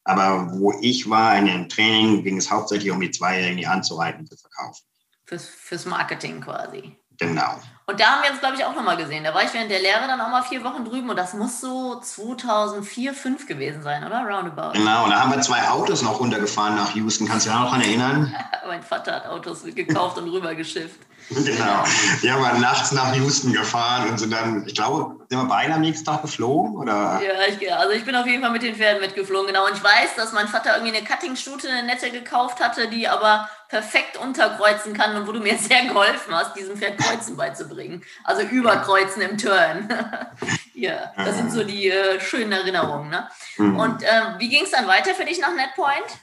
Aber 0.03 0.51
wo 0.59 0.73
ich 0.81 1.09
war 1.09 1.35
in 1.37 1.45
dem 1.45 1.69
Training, 1.69 2.23
ging 2.23 2.37
es 2.37 2.51
hauptsächlich 2.51 2.91
um 2.91 3.01
die 3.01 3.11
Zweijährigen, 3.11 3.57
die 3.57 3.67
anzureiten 3.67 4.27
zu 4.27 4.37
verkaufen. 4.37 4.83
Fürs, 5.25 5.47
fürs 5.47 5.85
Marketing 5.85 6.41
quasi. 6.41 6.95
Genau. 7.19 7.59
Und 7.89 7.99
da 7.99 8.05
haben 8.11 8.23
wir 8.23 8.29
uns, 8.29 8.39
glaube 8.39 8.55
ich, 8.55 8.63
auch 8.63 8.75
nochmal 8.75 8.97
gesehen. 8.97 9.23
Da 9.23 9.33
war 9.33 9.43
ich 9.43 9.51
während 9.51 9.71
der 9.71 9.79
Lehre 9.79 10.05
dann 10.05 10.21
auch 10.21 10.29
mal 10.29 10.43
vier 10.43 10.63
Wochen 10.63 10.85
drüben 10.85 11.09
und 11.09 11.17
das 11.17 11.33
muss 11.33 11.59
so 11.59 11.99
2004, 11.99 13.13
2005 13.13 13.47
gewesen 13.47 13.81
sein, 13.81 14.05
oder? 14.05 14.21
Roundabout. 14.21 14.73
Genau, 14.73 15.05
und 15.05 15.09
da 15.09 15.21
haben 15.21 15.31
wir 15.31 15.41
zwei 15.41 15.67
Autos 15.67 16.03
noch 16.03 16.19
runtergefahren 16.19 16.75
nach 16.75 16.93
Houston. 16.93 17.27
Kannst 17.27 17.47
du 17.47 17.49
dich 17.49 17.57
noch 17.59 17.65
daran 17.65 17.81
erinnern? 17.81 18.35
mein 18.67 18.83
Vater 18.83 19.15
hat 19.15 19.25
Autos 19.25 19.63
gekauft 19.63 20.19
und 20.19 20.29
rübergeschifft. 20.29 20.99
Genau. 21.49 21.83
Die 22.21 22.31
haben 22.31 22.41
wir 22.41 22.53
nachts 22.59 22.91
nach 22.91 23.13
Houston 23.15 23.53
gefahren 23.53 24.09
und 24.09 24.17
sind 24.17 24.31
dann, 24.31 24.65
ich 24.65 24.75
glaube, 24.75 25.15
sind 25.29 25.39
wir 25.39 25.47
beide 25.47 25.73
am 25.73 25.81
nächsten 25.81 26.05
Tag 26.05 26.21
geflogen? 26.21 26.75
Oder? 26.75 27.21
Ja, 27.21 27.47
ich, 27.47 27.73
also 27.73 27.93
ich 27.93 28.03
bin 28.03 28.15
auf 28.15 28.25
jeden 28.25 28.41
Fall 28.41 28.51
mit 28.51 28.63
den 28.63 28.75
Pferden 28.75 29.01
mitgeflogen, 29.01 29.47
genau. 29.47 29.65
Und 29.65 29.73
ich 29.73 29.83
weiß, 29.83 30.15
dass 30.15 30.33
mein 30.33 30.47
Vater 30.47 30.75
irgendwie 30.75 30.97
eine 30.97 31.05
Cutting-Stute, 31.05 31.69
eine 31.69 31.83
nette 31.83 32.09
gekauft 32.11 32.59
hatte, 32.59 32.87
die 32.87 33.07
aber 33.07 33.47
perfekt 33.67 34.17
unterkreuzen 34.17 34.93
kann 34.93 35.15
und 35.15 35.27
wo 35.27 35.31
du 35.31 35.39
mir 35.39 35.57
sehr 35.59 35.85
geholfen 35.85 36.33
hast, 36.33 36.55
diesem 36.55 36.77
Pferd 36.77 36.97
Kreuzen 36.97 37.37
beizubringen. 37.37 38.03
Also 38.23 38.41
überkreuzen 38.41 39.21
im 39.21 39.37
Turn. 39.37 39.87
ja, 40.73 41.13
das 41.15 41.37
sind 41.37 41.51
so 41.51 41.63
die 41.63 41.89
äh, 41.89 42.19
schönen 42.19 42.51
Erinnerungen. 42.51 43.09
Ne? 43.09 43.29
Mhm. 43.57 43.79
Und 43.79 44.03
äh, 44.03 44.21
wie 44.39 44.49
ging 44.49 44.63
es 44.63 44.71
dann 44.71 44.87
weiter 44.87 45.13
für 45.13 45.25
dich 45.25 45.39
nach 45.39 45.53
Netpoint? 45.53 46.17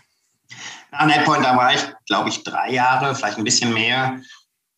Nach 0.90 1.06
Netpoint, 1.06 1.44
da 1.44 1.56
war 1.56 1.74
ich, 1.74 1.84
glaube 2.06 2.28
ich, 2.28 2.42
drei 2.42 2.70
Jahre, 2.70 3.14
vielleicht 3.14 3.38
ein 3.38 3.44
bisschen 3.44 3.72
mehr. 3.72 4.18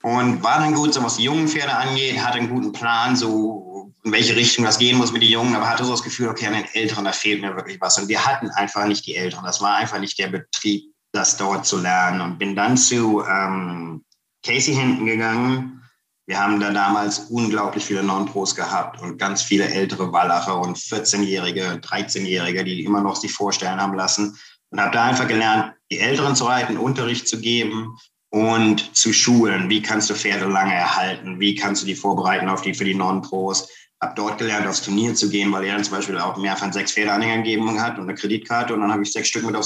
Und 0.02 0.42
war 0.42 0.60
dann 0.60 0.74
gut, 0.74 0.94
so 0.94 1.02
was 1.02 1.16
die 1.16 1.24
jungen 1.24 1.48
Pferde 1.48 1.74
angeht, 1.74 2.24
hatte 2.24 2.38
einen 2.38 2.50
guten 2.50 2.72
Plan, 2.72 3.16
so 3.16 3.92
in 4.04 4.12
welche 4.12 4.36
Richtung 4.36 4.64
das 4.64 4.78
gehen 4.78 4.96
muss 4.96 5.12
mit 5.12 5.22
den 5.22 5.30
Jungen, 5.30 5.54
aber 5.54 5.68
hatte 5.68 5.84
so 5.84 5.90
das 5.90 6.02
Gefühl, 6.02 6.28
okay, 6.28 6.46
an 6.46 6.54
den 6.54 6.66
Älteren, 6.72 7.04
da 7.04 7.12
fehlt 7.12 7.40
mir 7.40 7.56
wirklich 7.56 7.80
was. 7.80 7.98
Und 7.98 8.08
wir 8.08 8.24
hatten 8.24 8.48
einfach 8.50 8.86
nicht 8.86 9.06
die 9.06 9.16
Älteren. 9.16 9.44
Das 9.44 9.60
war 9.60 9.76
einfach 9.76 9.98
nicht 9.98 10.18
der 10.18 10.28
Betrieb, 10.28 10.84
das 11.12 11.36
dort 11.36 11.66
zu 11.66 11.78
lernen. 11.78 12.20
Und 12.20 12.38
bin 12.38 12.54
dann 12.54 12.76
zu 12.76 13.24
ähm, 13.28 14.04
Casey 14.44 14.74
hinten 14.74 15.06
gegangen. 15.06 15.82
Wir 16.26 16.38
haben 16.38 16.60
da 16.60 16.70
damals 16.72 17.20
unglaublich 17.30 17.84
viele 17.84 18.02
Non-Pros 18.02 18.54
gehabt 18.54 19.00
und 19.00 19.18
ganz 19.18 19.42
viele 19.42 19.68
ältere 19.68 20.12
Wallacher 20.12 20.60
und 20.60 20.76
14-Jährige, 20.76 21.80
13-Jährige, 21.82 22.64
die 22.64 22.84
immer 22.84 23.00
noch 23.00 23.16
sich 23.16 23.32
vorstellen 23.32 23.80
haben 23.80 23.94
lassen. 23.94 24.38
Und 24.70 24.80
habe 24.80 24.92
da 24.92 25.04
einfach 25.04 25.26
gelernt, 25.26 25.72
die 25.90 25.98
Älteren 25.98 26.36
zu 26.36 26.44
reiten, 26.44 26.76
Unterricht 26.76 27.26
zu 27.26 27.40
geben 27.40 27.96
und 28.30 28.94
zu 28.96 29.12
schulen. 29.12 29.70
Wie 29.70 29.82
kannst 29.82 30.10
du 30.10 30.14
Pferde 30.14 30.46
lange 30.46 30.74
erhalten? 30.74 31.40
Wie 31.40 31.54
kannst 31.54 31.82
du 31.82 31.86
die 31.86 31.94
vorbereiten 31.94 32.48
auf 32.48 32.62
die 32.62 32.74
für 32.74 32.84
die 32.84 32.94
Non-Pros? 32.94 33.68
Hab 34.00 34.14
dort 34.14 34.38
gelernt, 34.38 34.66
aufs 34.66 34.82
Turnier 34.82 35.14
zu 35.14 35.28
gehen, 35.28 35.50
weil 35.50 35.64
er 35.64 35.74
dann 35.74 35.82
zum 35.82 35.96
Beispiel 35.96 36.18
auch 36.18 36.36
mehr 36.36 36.56
von 36.56 36.72
sechs 36.72 36.92
Pferdeanhängern 36.92 37.42
gegeben 37.42 37.80
hat 37.80 37.98
und 37.98 38.04
eine 38.04 38.14
Kreditkarte. 38.14 38.74
Und 38.74 38.82
dann 38.82 38.92
habe 38.92 39.02
ich 39.02 39.12
sechs 39.12 39.28
Stück 39.28 39.44
mit 39.44 39.56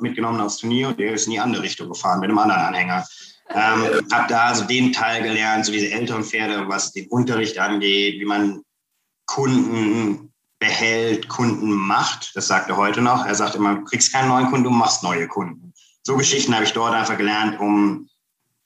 mitgenommen 0.00 0.40
aufs 0.40 0.58
Turnier 0.58 0.88
und 0.88 1.00
der 1.00 1.14
ist 1.14 1.26
in 1.26 1.32
die 1.32 1.40
andere 1.40 1.62
Richtung 1.62 1.88
gefahren 1.88 2.20
mit 2.20 2.28
einem 2.28 2.38
anderen 2.38 2.60
Anhänger. 2.60 3.04
Ähm, 3.50 4.06
habe 4.12 4.28
da 4.28 4.44
also 4.46 4.64
den 4.64 4.92
Teil 4.92 5.22
gelernt, 5.22 5.66
so 5.66 5.72
diese 5.72 5.90
älteren 5.90 6.22
Pferde, 6.22 6.68
was 6.68 6.92
den 6.92 7.08
Unterricht 7.08 7.58
angeht, 7.58 8.20
wie 8.20 8.24
man 8.24 8.62
Kunden 9.26 10.32
behält, 10.60 11.28
Kunden 11.28 11.72
macht. 11.72 12.30
Das 12.34 12.46
sagt 12.46 12.68
er 12.68 12.76
heute 12.76 13.00
noch. 13.00 13.26
Er 13.26 13.34
sagt 13.34 13.56
immer, 13.56 13.74
du 13.74 13.84
kriegst 13.84 14.12
keinen 14.12 14.28
neuen 14.28 14.46
Kunden, 14.46 14.64
du 14.64 14.70
machst 14.70 15.02
neue 15.02 15.26
Kunden 15.26 15.71
so 16.02 16.16
Geschichten 16.16 16.54
habe 16.54 16.64
ich 16.64 16.72
dort 16.72 16.94
einfach 16.94 17.16
gelernt, 17.16 17.58
um 17.60 18.08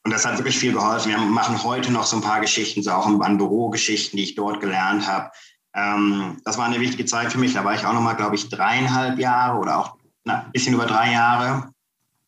Und 0.04 0.12
das 0.12 0.24
hat 0.24 0.38
wirklich 0.38 0.58
viel 0.58 0.72
geholfen. 0.72 1.10
Wir 1.10 1.18
machen 1.18 1.62
heute 1.64 1.92
noch 1.92 2.06
so 2.06 2.16
ein 2.16 2.22
paar 2.22 2.40
Geschichten, 2.40 2.82
so 2.82 2.92
auch 2.92 3.06
an 3.06 3.38
Bürogeschichten, 3.38 4.16
die 4.16 4.22
ich 4.22 4.34
dort 4.34 4.60
gelernt 4.60 5.06
habe. 5.06 5.30
Ähm, 5.74 6.40
das 6.44 6.56
war 6.56 6.64
eine 6.64 6.80
wichtige 6.80 7.04
Zeit 7.04 7.32
für 7.32 7.38
mich. 7.38 7.54
Da 7.54 7.64
war 7.64 7.74
ich 7.74 7.84
auch 7.84 7.92
noch 7.92 8.00
mal, 8.00 8.14
glaube 8.14 8.36
ich, 8.36 8.48
dreieinhalb 8.48 9.18
Jahre 9.18 9.58
oder 9.58 9.78
auch 9.78 9.96
ein 10.24 10.52
bisschen 10.52 10.74
über 10.74 10.86
drei 10.86 11.12
Jahre. 11.12 11.70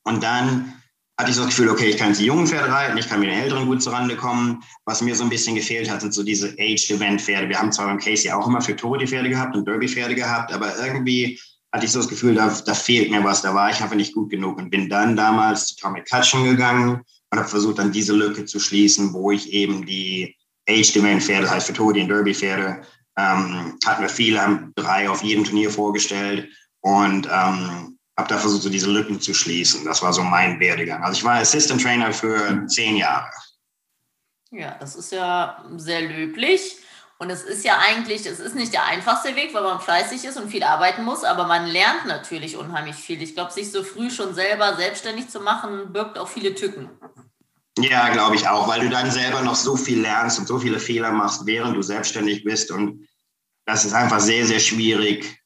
Und 0.03 0.23
dann 0.23 0.75
hatte 1.19 1.31
ich 1.31 1.37
so 1.37 1.43
das 1.43 1.51
Gefühl, 1.51 1.71
okay, 1.71 1.87
ich 1.87 1.97
kann 1.97 2.09
jetzt 2.09 2.21
die 2.21 2.27
jungen 2.27 2.47
Pferde 2.47 2.71
reiten, 2.71 2.97
ich 2.97 3.09
kann 3.09 3.19
mit 3.19 3.29
den 3.29 3.39
Älteren 3.39 3.67
gut 3.67 3.83
zurande 3.83 4.17
kommen. 4.17 4.63
Was 4.85 5.03
mir 5.03 5.17
so 5.17 5.25
ein 5.25 5.31
bisschen 5.31 5.57
gefehlt 5.57 5.91
hat, 5.91 6.01
sind 6.01 6.15
so 6.15 6.23
diese 6.23 6.51
Aged-Event-Pferde. 6.59 7.49
Wir 7.49 7.59
haben 7.59 7.73
zwar 7.73 7.87
beim 7.87 7.99
Casey 7.99 8.31
auch 8.31 8.47
immer 8.47 8.61
für 8.61 8.77
Tore 8.77 8.99
die 8.99 9.07
Pferde 9.07 9.29
gehabt 9.29 9.57
und 9.57 9.67
Derby-Pferde 9.67 10.15
gehabt, 10.15 10.53
aber 10.53 10.77
irgendwie 10.79 11.41
hatte 11.73 11.85
ich 11.85 11.93
so 11.93 11.99
das 11.99 12.09
Gefühl, 12.09 12.35
da, 12.35 12.49
da 12.49 12.75
fehlt 12.75 13.11
mir 13.11 13.23
was, 13.25 13.43
da 13.43 13.55
war 13.55 13.71
ich 13.71 13.81
einfach 13.81 13.97
nicht 13.97 14.15
gut 14.15 14.31
genug 14.31 14.59
und 14.59 14.71
bin 14.71 14.89
dann 14.89 15.17
damals 15.17 15.67
zu 15.67 15.77
Tommy 15.77 16.03
Cutchin 16.03 16.45
gegangen 16.45 17.03
und 17.31 17.39
habe 17.39 17.49
versucht, 17.49 17.79
dann 17.79 17.93
diese 17.93 18.15
Lücke 18.15 18.45
zu 18.45 18.59
schließen, 18.59 19.13
wo 19.13 19.31
ich 19.31 19.53
eben 19.53 19.85
die 19.85 20.35
Aged-Event-Pferde, 20.69 21.43
das 21.43 21.51
heißt 21.51 21.67
für 21.67 21.73
Tore 21.75 21.95
die 21.95 22.07
Derby-Pferde, 22.07 22.83
ähm, 23.19 23.79
hatten 23.85 24.03
wir 24.03 24.09
viele, 24.09 24.41
haben 24.41 24.73
drei 24.77 25.11
auf 25.11 25.23
jedem 25.23 25.45
Turnier 25.45 25.71
vorgestellt 25.71 26.49
und 26.81 27.27
ähm, 27.27 27.99
habe 28.17 28.29
da 28.29 28.39
versucht, 28.39 28.63
so 28.63 28.71
diese 28.71 28.91
Lücken 28.91 29.21
zu 29.21 29.35
schließen. 29.35 29.85
Das 29.85 30.03
war 30.03 30.13
so 30.13 30.23
mein 30.23 30.59
Werdegang. 30.61 31.03
Also 31.03 31.19
ich 31.19 31.25
war 31.25 31.37
Assistant 31.37 31.83
Trainer 31.83 32.13
für 32.13 32.67
zehn 32.67 32.97
Jahre. 32.97 33.31
Ja, 34.51 34.77
das 34.79 34.97
ist 34.97 35.13
ja 35.13 35.65
sehr 35.77 36.03
löblich. 36.03 36.79
Und 37.21 37.31
es 37.31 37.43
ist 37.43 37.65
ja 37.65 37.79
eigentlich, 37.79 38.27
es 38.27 38.39
ist 38.39 38.55
nicht 38.55 38.73
der 38.73 38.85
einfachste 38.85 39.35
Weg, 39.35 39.53
weil 39.53 39.65
man 39.65 39.81
fleißig 39.81 40.25
ist 40.25 40.37
und 40.37 40.51
viel 40.51 40.63
arbeiten 40.63 41.05
muss, 41.05 41.25
aber 41.25 41.47
man 41.47 41.67
lernt 41.67 42.07
natürlich 42.07 42.57
unheimlich 42.57 42.95
viel. 42.95 43.21
Ich 43.21 43.35
glaube, 43.35 43.53
sich 43.53 43.73
so 43.73 43.83
früh 43.83 44.11
schon 44.11 44.35
selber 44.35 44.77
selbstständig 44.77 45.29
zu 45.29 45.41
machen, 45.41 45.93
birgt 45.93 46.17
auch 46.17 46.29
viele 46.29 46.55
Tücken. 46.55 46.89
Ja, 47.81 48.09
glaube 48.11 48.37
ich 48.37 48.47
auch, 48.47 48.69
weil 48.69 48.81
du 48.81 48.89
dann 48.89 49.11
selber 49.11 49.43
noch 49.43 49.57
so 49.57 49.77
viel 49.77 50.01
lernst 50.01 50.39
und 50.39 50.47
so 50.47 50.59
viele 50.59 50.79
Fehler 50.79 51.11
machst, 51.11 51.45
während 51.45 51.77
du 51.77 51.83
selbstständig 51.83 52.45
bist. 52.45 52.71
Und 52.71 53.09
das 53.67 53.85
ist 53.85 53.95
einfach 53.95 54.21
sehr, 54.21 54.47
sehr 54.47 54.61
schwierig, 54.61 55.39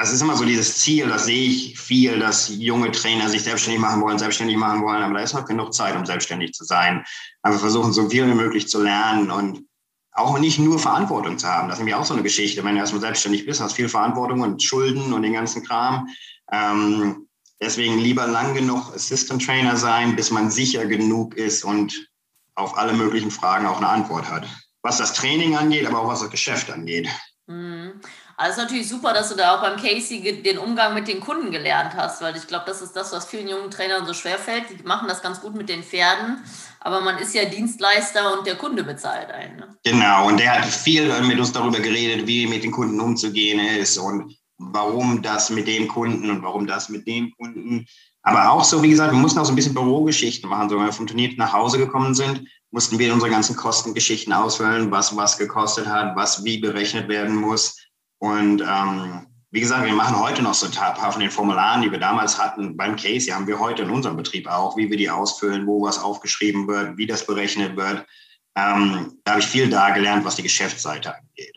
das 0.00 0.14
ist 0.14 0.22
immer 0.22 0.34
so 0.34 0.46
dieses 0.46 0.78
Ziel, 0.78 1.08
das 1.08 1.26
sehe 1.26 1.46
ich 1.46 1.78
viel, 1.78 2.18
dass 2.18 2.48
junge 2.48 2.90
Trainer 2.90 3.28
sich 3.28 3.42
selbstständig 3.42 3.82
machen 3.82 4.00
wollen, 4.00 4.18
selbstständig 4.18 4.56
machen 4.56 4.82
wollen, 4.82 5.02
aber 5.02 5.12
da 5.12 5.20
ist 5.20 5.34
noch 5.34 5.44
genug 5.44 5.74
Zeit, 5.74 5.94
um 5.94 6.06
selbstständig 6.06 6.54
zu 6.54 6.64
sein. 6.64 7.04
Aber 7.42 7.58
versuchen, 7.58 7.92
so 7.92 8.08
viel 8.08 8.26
wie 8.26 8.34
möglich 8.34 8.66
zu 8.66 8.82
lernen 8.82 9.30
und 9.30 9.66
auch 10.12 10.38
nicht 10.38 10.58
nur 10.58 10.78
Verantwortung 10.78 11.38
zu 11.38 11.46
haben. 11.46 11.68
Das 11.68 11.76
ist 11.76 11.80
nämlich 11.80 11.94
auch 11.94 12.04
so 12.04 12.14
eine 12.14 12.22
Geschichte. 12.22 12.64
Wenn 12.64 12.74
du 12.74 12.80
erstmal 12.80 13.00
selbstständig 13.00 13.46
bist, 13.46 13.60
hast 13.60 13.74
viel 13.74 13.88
Verantwortung 13.88 14.40
und 14.40 14.62
Schulden 14.62 15.12
und 15.12 15.22
den 15.22 15.32
ganzen 15.32 15.64
Kram. 15.64 16.08
Ähm, 16.52 17.28
deswegen 17.60 17.98
lieber 17.98 18.26
lang 18.26 18.54
genug 18.54 18.92
Assistant 18.94 19.44
Trainer 19.44 19.76
sein, 19.76 20.16
bis 20.16 20.30
man 20.30 20.50
sicher 20.50 20.86
genug 20.86 21.36
ist 21.36 21.64
und 21.64 22.08
auf 22.54 22.76
alle 22.76 22.92
möglichen 22.92 23.30
Fragen 23.30 23.66
auch 23.66 23.78
eine 23.78 23.88
Antwort 23.88 24.28
hat. 24.28 24.46
Was 24.82 24.98
das 24.98 25.14
Training 25.14 25.56
angeht, 25.56 25.86
aber 25.86 26.00
auch 26.00 26.08
was 26.08 26.20
das 26.20 26.30
Geschäft 26.30 26.70
angeht. 26.70 27.08
Mhm. 27.46 28.00
Also 28.40 28.52
ist 28.52 28.64
natürlich 28.64 28.88
super, 28.88 29.12
dass 29.12 29.28
du 29.28 29.36
da 29.36 29.54
auch 29.54 29.60
beim 29.60 29.76
Casey 29.76 30.42
den 30.42 30.56
Umgang 30.56 30.94
mit 30.94 31.06
den 31.06 31.20
Kunden 31.20 31.50
gelernt 31.50 31.92
hast, 31.94 32.22
weil 32.22 32.34
ich 32.34 32.46
glaube, 32.46 32.64
das 32.66 32.80
ist 32.80 32.96
das, 32.96 33.12
was 33.12 33.26
vielen 33.26 33.48
jungen 33.48 33.70
Trainern 33.70 34.06
so 34.06 34.14
schwer 34.14 34.38
fällt. 34.38 34.64
Die 34.70 34.82
machen 34.82 35.08
das 35.08 35.20
ganz 35.20 35.42
gut 35.42 35.54
mit 35.54 35.68
den 35.68 35.82
Pferden, 35.82 36.38
aber 36.80 37.02
man 37.02 37.18
ist 37.18 37.34
ja 37.34 37.44
Dienstleister 37.44 38.38
und 38.38 38.46
der 38.46 38.56
Kunde 38.56 38.82
bezahlt 38.82 39.30
einen. 39.30 39.58
Ne? 39.58 39.76
Genau, 39.84 40.26
und 40.26 40.40
der 40.40 40.54
hat 40.54 40.64
viel 40.64 41.12
mit 41.20 41.38
uns 41.38 41.52
darüber 41.52 41.80
geredet, 41.80 42.26
wie 42.26 42.46
mit 42.46 42.64
den 42.64 42.70
Kunden 42.70 42.98
umzugehen 42.98 43.60
ist 43.60 43.98
und 43.98 44.34
warum 44.56 45.20
das 45.20 45.50
mit 45.50 45.68
dem 45.68 45.86
Kunden 45.86 46.30
und 46.30 46.42
warum 46.42 46.66
das 46.66 46.88
mit 46.88 47.06
dem 47.06 47.34
Kunden. 47.36 47.84
Aber 48.22 48.52
auch 48.52 48.64
so, 48.64 48.82
wie 48.82 48.88
gesagt, 48.88 49.12
wir 49.12 49.18
mussten 49.18 49.38
auch 49.38 49.44
so 49.44 49.52
ein 49.52 49.56
bisschen 49.56 49.74
Bürogeschichten 49.74 50.48
machen. 50.48 50.70
So, 50.70 50.78
wenn 50.78 50.86
wir 50.86 50.94
vom 50.94 51.06
Turnier 51.06 51.30
nach 51.36 51.52
Hause 51.52 51.76
gekommen 51.76 52.14
sind, 52.14 52.48
mussten 52.70 52.98
wir 52.98 53.12
unsere 53.12 53.30
ganzen 53.30 53.54
Kostengeschichten 53.54 54.32
ausfüllen, 54.32 54.90
was 54.90 55.14
was 55.14 55.36
gekostet 55.36 55.86
hat, 55.86 56.16
was 56.16 56.42
wie 56.42 56.56
berechnet 56.56 57.06
werden 57.06 57.36
muss 57.36 57.76
und 58.20 58.60
ähm, 58.60 59.26
wie 59.50 59.60
gesagt, 59.60 59.84
wir 59.84 59.92
machen 59.92 60.18
heute 60.18 60.42
noch 60.42 60.54
so 60.54 60.66
ein 60.66 60.72
paar 60.72 61.10
von 61.10 61.20
den 61.20 61.30
Formularen, 61.30 61.82
die 61.82 61.90
wir 61.90 61.98
damals 61.98 62.38
hatten 62.38 62.76
beim 62.76 62.94
Case, 62.94 63.26
die 63.26 63.34
haben 63.34 63.46
wir 63.46 63.58
heute 63.58 63.82
in 63.82 63.90
unserem 63.90 64.16
Betrieb 64.16 64.46
auch, 64.46 64.76
wie 64.76 64.88
wir 64.88 64.96
die 64.96 65.10
ausfüllen, 65.10 65.66
wo 65.66 65.82
was 65.82 65.98
aufgeschrieben 65.98 66.68
wird, 66.68 66.96
wie 66.96 67.06
das 67.06 67.26
berechnet 67.26 67.76
wird. 67.76 68.06
Ähm, 68.54 69.18
da 69.24 69.32
habe 69.32 69.40
ich 69.40 69.46
viel 69.46 69.68
da 69.68 69.90
gelernt, 69.90 70.24
was 70.24 70.36
die 70.36 70.42
Geschäftsseite 70.42 71.14
angeht. 71.16 71.56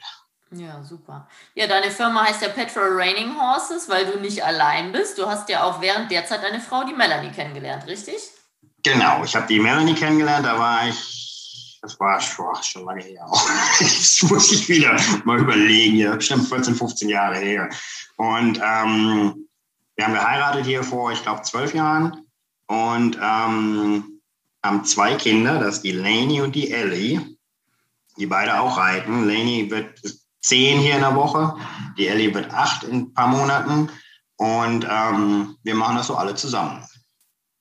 Ja, 0.52 0.84
super. 0.84 1.28
Ja, 1.56 1.68
deine 1.68 1.92
Firma 1.92 2.26
heißt 2.26 2.42
ja 2.42 2.50
Petrol 2.50 2.94
Raining 2.94 3.36
Horses, 3.40 3.90
weil 3.90 4.06
du 4.06 4.20
nicht 4.20 4.44
allein 4.44 4.92
bist. 4.92 5.18
Du 5.18 5.28
hast 5.28 5.50
ja 5.50 5.64
auch 5.64 5.82
während 5.82 6.12
der 6.12 6.26
Zeit 6.26 6.44
deine 6.44 6.62
Frau, 6.62 6.84
die 6.86 6.94
Melanie, 6.94 7.32
kennengelernt, 7.32 7.88
richtig? 7.88 8.16
Genau, 8.84 9.24
ich 9.24 9.36
habe 9.36 9.48
die 9.48 9.60
Melanie 9.60 9.96
kennengelernt, 9.96 10.46
da 10.46 10.58
war 10.58 10.88
ich 10.88 11.23
das 11.84 12.00
war 12.00 12.20
schon, 12.22 12.56
schon 12.64 12.86
lange 12.86 13.04
her. 13.04 13.30
das 13.80 14.24
muss 14.24 14.52
ich 14.54 14.70
wieder 14.70 14.96
mal 15.26 15.40
überlegen. 15.40 15.98
Ja, 15.98 16.16
bestimmt 16.16 16.48
14, 16.48 16.76
15 16.76 17.10
Jahre 17.10 17.36
her. 17.36 17.70
Und 18.16 18.58
ähm, 18.64 19.50
wir 19.96 20.06
haben 20.06 20.14
geheiratet 20.14 20.66
hier 20.66 20.82
vor, 20.82 21.12
ich 21.12 21.22
glaube, 21.22 21.42
zwölf 21.42 21.74
Jahren. 21.74 22.26
Und 22.68 23.18
ähm, 23.22 24.22
haben 24.64 24.86
zwei 24.86 25.16
Kinder, 25.16 25.60
das 25.60 25.76
ist 25.76 25.82
die 25.84 25.92
Lainey 25.92 26.40
und 26.40 26.56
die 26.56 26.72
Ellie, 26.72 27.36
die 28.18 28.28
beide 28.28 28.62
auch 28.62 28.78
reiten. 28.78 29.28
Lainey 29.28 29.70
wird 29.70 30.00
zehn 30.42 30.80
hier 30.80 30.96
in 30.96 31.02
der 31.02 31.16
Woche, 31.16 31.58
die 31.98 32.08
Ellie 32.08 32.34
wird 32.34 32.54
acht 32.54 32.86
in 32.86 32.96
ein 32.96 33.14
paar 33.14 33.28
Monaten. 33.28 33.90
Und 34.38 34.88
ähm, 34.90 35.58
wir 35.64 35.76
machen 35.76 35.98
das 35.98 36.08
so 36.08 36.16
alle 36.16 36.36
zusammen. 36.36 36.88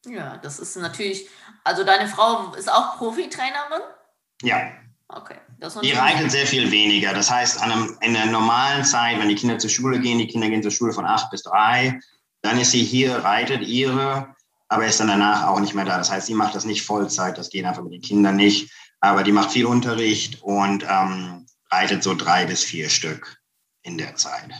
Ja, 0.06 0.36
das 0.36 0.60
ist 0.60 0.76
natürlich, 0.76 1.28
also 1.64 1.82
deine 1.82 2.08
Frau 2.08 2.54
ist 2.54 2.70
auch 2.70 2.98
Profitrainerin? 2.98 3.82
Ja. 4.42 4.72
Okay. 5.08 5.36
die 5.82 5.92
reitet 5.92 6.30
sehr 6.30 6.46
viel 6.46 6.70
weniger. 6.70 7.12
Das 7.12 7.30
heißt, 7.30 7.60
einem, 7.60 7.96
in 8.00 8.14
der 8.14 8.26
normalen 8.26 8.84
Zeit, 8.84 9.18
wenn 9.18 9.28
die 9.28 9.34
Kinder 9.34 9.58
zur 9.58 9.68
Schule 9.68 10.00
gehen, 10.00 10.18
die 10.18 10.26
Kinder 10.26 10.48
gehen 10.48 10.62
zur 10.62 10.70
Schule 10.70 10.92
von 10.92 11.04
acht 11.04 11.30
bis 11.30 11.42
drei, 11.42 12.00
dann 12.40 12.58
ist 12.58 12.70
sie 12.70 12.82
hier, 12.82 13.16
reitet 13.16 13.62
ihre, 13.62 14.34
aber 14.68 14.86
ist 14.86 15.00
dann 15.00 15.08
danach 15.08 15.46
auch 15.46 15.60
nicht 15.60 15.74
mehr 15.74 15.84
da. 15.84 15.98
Das 15.98 16.10
heißt, 16.10 16.26
sie 16.26 16.34
macht 16.34 16.54
das 16.54 16.64
nicht 16.64 16.84
Vollzeit, 16.84 17.36
das 17.36 17.50
geht 17.50 17.64
einfach 17.64 17.82
mit 17.82 17.92
den 17.92 18.00
Kindern 18.00 18.36
nicht. 18.36 18.72
Aber 19.00 19.22
die 19.22 19.32
macht 19.32 19.50
viel 19.50 19.66
Unterricht 19.66 20.42
und 20.42 20.84
ähm, 20.88 21.46
reitet 21.70 22.02
so 22.02 22.14
drei 22.14 22.46
bis 22.46 22.64
vier 22.64 22.88
Stück 22.88 23.38
in 23.82 23.98
der 23.98 24.16
Zeit. 24.16 24.50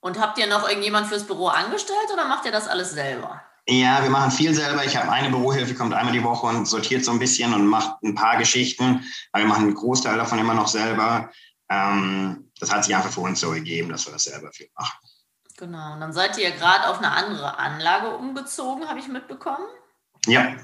Und 0.00 0.18
habt 0.18 0.38
ihr 0.38 0.46
noch 0.46 0.68
irgendjemand 0.68 1.08
fürs 1.08 1.26
Büro 1.26 1.48
angestellt 1.48 2.08
oder 2.12 2.26
macht 2.26 2.46
ihr 2.46 2.52
das 2.52 2.68
alles 2.68 2.92
selber? 2.92 3.42
Ja, 3.70 4.02
wir 4.02 4.08
machen 4.08 4.30
viel 4.30 4.54
selber. 4.54 4.82
Ich 4.86 4.96
habe 4.96 5.12
eine 5.12 5.28
Bürohilfe, 5.28 5.74
kommt 5.74 5.92
einmal 5.92 6.14
die 6.14 6.24
Woche 6.24 6.46
und 6.46 6.66
sortiert 6.66 7.04
so 7.04 7.10
ein 7.10 7.18
bisschen 7.18 7.52
und 7.52 7.66
macht 7.66 8.02
ein 8.02 8.14
paar 8.14 8.38
Geschichten. 8.38 9.04
Aber 9.30 9.44
wir 9.44 9.48
machen 9.48 9.64
einen 9.64 9.74
Großteil 9.74 10.16
davon 10.16 10.38
immer 10.38 10.54
noch 10.54 10.68
selber. 10.68 11.30
Ähm, 11.68 12.50
das 12.58 12.72
hat 12.72 12.84
sich 12.84 12.96
einfach 12.96 13.10
für 13.10 13.20
uns 13.20 13.40
so 13.40 13.50
gegeben, 13.50 13.90
dass 13.90 14.06
wir 14.06 14.12
das 14.14 14.24
selber 14.24 14.50
viel 14.52 14.70
machen. 14.74 14.98
Genau. 15.58 15.92
Und 15.92 16.00
dann 16.00 16.14
seid 16.14 16.38
ihr 16.38 16.50
gerade 16.52 16.88
auf 16.88 16.98
eine 16.98 17.10
andere 17.10 17.58
Anlage 17.58 18.16
umgezogen, 18.16 18.88
habe 18.88 19.00
ich 19.00 19.08
mitbekommen. 19.08 19.66
Ja. 20.26 20.56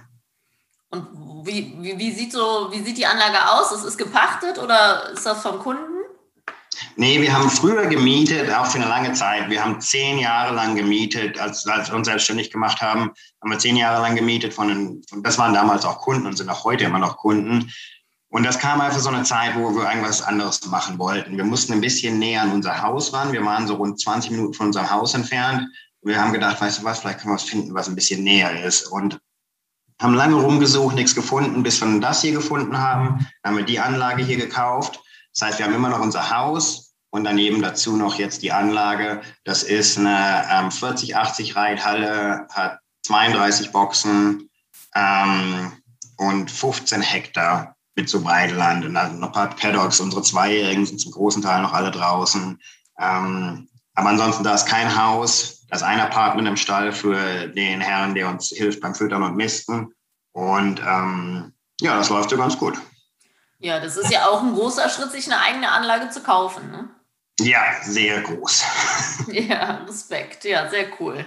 Und 0.88 1.44
wie, 1.44 1.76
wie, 1.80 1.98
wie, 1.98 2.12
sieht 2.12 2.32
so, 2.32 2.68
wie 2.70 2.82
sieht 2.82 2.96
die 2.96 3.06
Anlage 3.06 3.50
aus? 3.50 3.70
Ist 3.72 3.84
es 3.84 3.98
gepachtet 3.98 4.58
oder 4.58 5.10
ist 5.10 5.26
das 5.26 5.42
vom 5.42 5.58
Kunden? 5.58 5.93
Nee, 6.96 7.20
wir 7.20 7.32
haben 7.32 7.50
früher 7.50 7.86
gemietet, 7.86 8.50
auch 8.52 8.66
für 8.66 8.78
eine 8.78 8.88
lange 8.88 9.12
Zeit. 9.12 9.50
Wir 9.50 9.64
haben 9.64 9.80
zehn 9.80 10.18
Jahre 10.18 10.54
lang 10.54 10.76
gemietet, 10.76 11.38
als, 11.38 11.66
als 11.66 11.88
wir 11.88 11.96
uns 11.96 12.06
selbstständig 12.06 12.50
gemacht 12.50 12.80
haben, 12.80 13.10
haben 13.40 13.50
wir 13.50 13.58
zehn 13.58 13.76
Jahre 13.76 14.02
lang 14.02 14.16
gemietet 14.16 14.54
von, 14.54 14.68
den, 14.68 15.02
von 15.08 15.22
das 15.22 15.38
waren 15.38 15.54
damals 15.54 15.84
auch 15.84 16.00
Kunden 16.00 16.26
und 16.26 16.36
sind 16.36 16.48
auch 16.48 16.64
heute 16.64 16.84
immer 16.84 16.98
noch 16.98 17.16
Kunden. 17.16 17.70
Und 18.30 18.42
das 18.42 18.58
kam 18.58 18.80
einfach 18.80 18.98
so 18.98 19.10
eine 19.10 19.22
Zeit, 19.22 19.54
wo 19.54 19.74
wir 19.76 19.88
irgendwas 19.88 20.20
anderes 20.20 20.64
machen 20.66 20.98
wollten. 20.98 21.36
Wir 21.36 21.44
mussten 21.44 21.72
ein 21.72 21.80
bisschen 21.80 22.18
näher 22.18 22.42
an 22.42 22.50
unser 22.50 22.82
Haus 22.82 23.12
ran. 23.12 23.32
Wir 23.32 23.44
waren 23.44 23.68
so 23.68 23.74
rund 23.74 24.00
20 24.00 24.32
Minuten 24.32 24.54
von 24.54 24.66
unserem 24.66 24.90
Haus 24.90 25.14
entfernt. 25.14 25.68
Wir 26.02 26.20
haben 26.20 26.32
gedacht, 26.32 26.60
weißt 26.60 26.80
du 26.80 26.84
was, 26.84 26.98
vielleicht 26.98 27.20
können 27.20 27.30
wir 27.30 27.36
was 27.36 27.44
finden, 27.44 27.74
was 27.74 27.88
ein 27.88 27.94
bisschen 27.94 28.24
näher 28.24 28.64
ist. 28.64 28.88
Und 28.88 29.20
haben 30.02 30.14
lange 30.14 30.34
rumgesucht, 30.34 30.96
nichts 30.96 31.14
gefunden, 31.14 31.62
bis 31.62 31.80
wir 31.80 32.00
das 32.00 32.22
hier 32.22 32.32
gefunden 32.32 32.76
haben. 32.76 33.26
Dann 33.42 33.52
haben 33.52 33.58
wir 33.58 33.64
die 33.64 33.78
Anlage 33.78 34.24
hier 34.24 34.36
gekauft. 34.36 35.00
Das 35.34 35.48
heißt, 35.48 35.58
wir 35.58 35.66
haben 35.66 35.74
immer 35.74 35.88
noch 35.88 36.00
unser 36.00 36.30
Haus 36.30 36.94
und 37.10 37.24
daneben 37.24 37.60
dazu 37.60 37.96
noch 37.96 38.16
jetzt 38.16 38.42
die 38.42 38.52
Anlage. 38.52 39.20
Das 39.44 39.62
ist 39.62 39.98
eine 39.98 40.44
ähm, 40.50 40.68
40-80 40.68 41.56
Reithalle, 41.56 42.46
hat 42.52 42.78
32 43.06 43.72
Boxen 43.72 44.48
ähm, 44.94 45.72
und 46.16 46.50
15 46.50 47.02
Hektar 47.02 47.76
mit 47.96 48.08
so 48.08 48.24
Weideland 48.24 48.84
und 48.84 48.94
dann 48.94 49.20
noch 49.20 49.28
ein 49.28 49.32
paar 49.32 49.50
Paddocks. 49.50 50.00
Unsere 50.00 50.22
Zweijährigen 50.22 50.86
sind 50.86 51.00
zum 51.00 51.12
großen 51.12 51.42
Teil 51.42 51.62
noch 51.62 51.72
alle 51.72 51.90
draußen. 51.90 52.60
Ähm, 52.98 53.68
aber 53.94 54.08
ansonsten, 54.08 54.44
da 54.44 54.54
ist 54.54 54.66
kein 54.66 55.00
Haus. 55.00 55.66
Da 55.68 55.76
ist 55.76 55.82
ein 55.82 56.00
Apartment 56.00 56.48
im 56.48 56.56
Stall 56.56 56.92
für 56.92 57.48
den 57.48 57.80
Herrn, 57.80 58.14
der 58.14 58.28
uns 58.28 58.48
hilft 58.48 58.80
beim 58.80 58.94
Füttern 58.94 59.22
und 59.22 59.36
Misten. 59.36 59.92
Und 60.32 60.80
ähm, 60.84 61.52
ja, 61.80 61.96
das 61.96 62.08
läuft 62.08 62.30
so 62.30 62.36
ganz 62.36 62.58
gut. 62.58 62.76
Ja, 63.64 63.80
das 63.80 63.96
ist 63.96 64.12
ja 64.12 64.28
auch 64.28 64.42
ein 64.42 64.52
großer 64.52 64.90
Schritt, 64.90 65.10
sich 65.10 65.24
eine 65.24 65.40
eigene 65.40 65.70
Anlage 65.70 66.10
zu 66.10 66.20
kaufen. 66.20 66.70
Ne? 66.70 66.90
Ja, 67.40 67.62
sehr 67.82 68.20
groß. 68.20 68.62
ja, 69.28 69.86
Respekt. 69.88 70.44
Ja, 70.44 70.68
sehr 70.68 70.88
cool. 71.00 71.24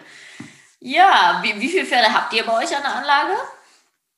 Ja, 0.80 1.40
wie, 1.42 1.60
wie 1.60 1.68
viele 1.68 1.88
Pferde 1.88 2.14
habt 2.14 2.32
ihr 2.34 2.46
bei 2.46 2.64
euch 2.64 2.76
an 2.76 2.84
der 2.84 2.96
Anlage? 2.96 3.34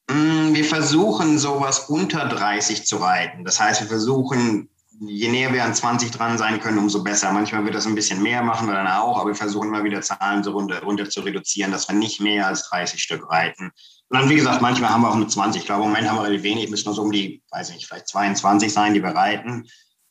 Mm, 0.09 0.53
wir 0.53 0.65
versuchen 0.65 1.39
sowas 1.39 1.87
unter 1.87 2.27
30 2.27 2.85
zu 2.85 2.97
reiten. 2.97 3.45
Das 3.45 3.61
heißt, 3.61 3.79
wir 3.79 3.87
versuchen, 3.87 4.69
je 4.99 5.29
näher 5.29 5.53
wir 5.53 5.63
an 5.63 5.73
20 5.73 6.11
dran 6.11 6.37
sein 6.37 6.59
können, 6.59 6.77
umso 6.77 7.03
besser. 7.03 7.31
Manchmal 7.31 7.63
wird 7.63 7.75
das 7.75 7.85
ein 7.85 7.95
bisschen 7.95 8.21
mehr, 8.21 8.43
machen 8.43 8.67
wir 8.67 8.73
dann 8.73 8.87
auch, 8.87 9.19
aber 9.19 9.29
wir 9.29 9.35
versuchen 9.35 9.69
immer 9.69 9.83
wieder 9.83 10.01
Zahlen 10.01 10.43
so 10.43 10.51
runter, 10.51 10.81
runter 10.83 11.09
zu 11.09 11.21
reduzieren, 11.21 11.71
dass 11.71 11.87
wir 11.87 11.95
nicht 11.95 12.19
mehr 12.19 12.47
als 12.47 12.69
30 12.69 13.01
Stück 13.01 13.29
reiten. 13.29 13.71
Und 14.09 14.19
dann, 14.19 14.29
wie 14.29 14.35
gesagt, 14.35 14.61
manchmal 14.61 14.89
haben 14.89 15.01
wir 15.01 15.09
auch 15.09 15.15
nur 15.15 15.29
20. 15.29 15.61
Ich 15.61 15.65
glaube, 15.65 15.83
im 15.83 15.89
Moment 15.89 16.09
haben 16.09 16.17
wir 16.17 16.23
relativ 16.23 16.43
wenig, 16.43 16.69
müssen 16.69 16.85
nur 16.85 16.95
so 16.95 17.03
um 17.03 17.11
die, 17.11 17.41
weiß 17.51 17.71
nicht, 17.71 17.87
vielleicht 17.87 18.07
22 18.07 18.73
sein, 18.73 18.93
die 18.93 19.03
wir 19.03 19.11
reiten. 19.11 19.67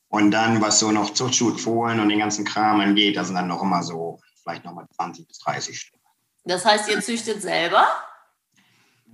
Und 0.08 0.30
dann, 0.30 0.60
was 0.62 0.78
so 0.78 0.90
noch 0.90 1.12
Zuchtschut, 1.12 1.60
Fohlen 1.60 2.00
und 2.00 2.08
den 2.08 2.20
ganzen 2.20 2.44
Kram 2.44 2.80
angeht, 2.80 3.16
da 3.16 3.24
sind 3.24 3.34
dann 3.34 3.48
noch 3.48 3.62
immer 3.62 3.82
so 3.82 4.20
vielleicht 4.42 4.64
nochmal 4.64 4.86
20 4.96 5.28
bis 5.28 5.38
30 5.40 5.78
Stück. 5.78 6.00
Das 6.44 6.64
heißt, 6.64 6.88
ihr 6.88 7.00
züchtet 7.02 7.42
selber? 7.42 7.86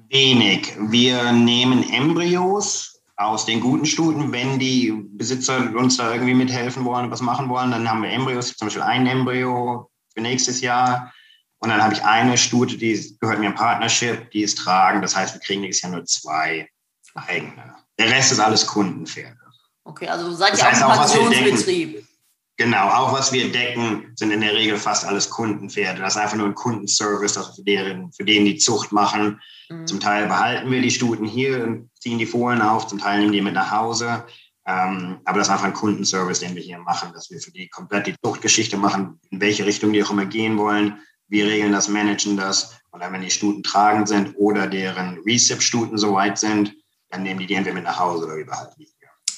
Wenig. 0.09 0.77
Wir 0.79 1.33
nehmen 1.33 1.89
Embryos 1.91 2.94
aus 3.17 3.47
den 3.47 3.61
guten 3.61 3.87
Stuten, 3.87 4.33
wenn 4.33 4.59
die 4.59 4.93
Besitzer 4.93 5.73
uns 5.77 5.97
da 5.97 6.13
irgendwie 6.13 6.35
mithelfen 6.35 6.85
wollen, 6.85 7.11
was 7.11 7.21
machen 7.21 7.49
wollen, 7.49 7.71
dann 7.71 7.89
haben 7.89 8.03
wir 8.03 8.11
Embryos, 8.11 8.57
zum 8.57 8.67
Beispiel 8.67 8.83
ein 8.83 9.07
Embryo 9.07 9.91
für 10.13 10.21
nächstes 10.21 10.61
Jahr. 10.61 11.13
Und 11.59 11.71
dann 11.71 11.83
habe 11.83 11.95
ich 11.95 12.05
eine 12.05 12.37
Stute, 12.37 12.77
die 12.77 13.17
gehört 13.21 13.39
mir 13.39 13.47
im 13.47 13.55
Partnership, 13.55 14.31
die 14.33 14.43
ist 14.43 14.59
tragen. 14.59 15.01
Das 15.01 15.17
heißt, 15.17 15.35
wir 15.35 15.41
kriegen 15.41 15.63
nächstes 15.63 15.83
Jahr 15.83 15.93
nur 15.93 16.05
zwei 16.05 16.69
eigene. 17.15 17.77
Der 17.99 18.11
Rest 18.11 18.33
ist 18.33 18.41
alles 18.41 18.67
Kundenpferde. 18.67 19.39
Okay, 19.85 20.09
also 20.09 20.33
seid 20.33 20.53
das 20.53 20.81
ihr 20.81 20.87
auch 20.87 20.99
ein 20.99 21.31
Pensionsbetrieb. 21.31 22.07
Genau, 22.57 22.89
auch 22.89 23.13
was 23.13 23.33
wir 23.33 23.51
decken, 23.51 24.13
sind 24.15 24.31
in 24.31 24.41
der 24.41 24.55
Regel 24.55 24.77
fast 24.77 25.05
alles 25.05 25.29
Kundenpferde. 25.29 26.01
Das 26.01 26.15
ist 26.15 26.21
einfach 26.21 26.37
nur 26.37 26.47
ein 26.47 26.55
Kundenservice, 26.55 27.33
das 27.33 27.49
wir 27.49 27.55
für, 27.55 27.63
deren, 27.65 28.13
für 28.13 28.25
den 28.25 28.45
die 28.45 28.59
Zucht 28.59 28.93
machen. 28.93 29.41
Mhm. 29.69 29.87
Zum 29.89 29.99
Teil 29.99 30.29
behalten 30.29 30.71
wir 30.71 30.81
die 30.81 30.91
Stuten 30.91 31.25
hier 31.25 31.65
und 31.65 31.91
ziehen 32.05 32.19
die 32.19 32.27
Fohlen 32.27 32.61
auf, 32.61 32.87
zum 32.87 32.99
Teil 32.99 33.19
nehmen 33.19 33.33
die 33.33 33.41
mit 33.41 33.55
nach 33.55 33.71
Hause. 33.71 34.25
Ähm, 34.67 35.21
aber 35.25 35.39
das 35.39 35.49
ist 35.49 35.53
einfach 35.53 35.65
ein 35.65 35.73
Kundenservice, 35.73 36.41
den 36.41 36.55
wir 36.55 36.63
hier 36.63 36.79
machen, 36.79 37.13
dass 37.15 37.31
wir 37.31 37.41
für 37.41 37.51
die 37.51 37.69
komplett 37.69 38.07
die 38.07 38.15
Zuchtgeschichte 38.23 38.77
machen, 38.77 39.19
in 39.31 39.41
welche 39.41 39.65
Richtung 39.65 39.93
die 39.93 40.05
auch 40.05 40.11
immer 40.11 40.27
gehen 40.27 40.59
wollen. 40.59 40.99
Wir 41.29 41.47
regeln 41.47 41.73
das, 41.73 41.89
managen 41.89 42.37
das. 42.37 42.79
Und 42.91 43.01
dann, 43.01 43.13
wenn 43.15 43.23
die 43.23 43.31
Stuten 43.31 43.63
tragend 43.63 44.09
sind 44.09 44.35
oder 44.37 44.67
deren 44.67 45.19
Recip-Stuten 45.27 45.97
soweit 45.97 46.39
sind, 46.39 46.75
dann 47.09 47.23
nehmen 47.23 47.41
die 47.41 47.47
die 47.47 47.55
entweder 47.55 47.75
mit 47.75 47.85
nach 47.85 47.99
Hause 47.99 48.27
oder 48.27 48.37
wir 48.37 48.47
behalten 48.47 48.75
die. 48.79 48.89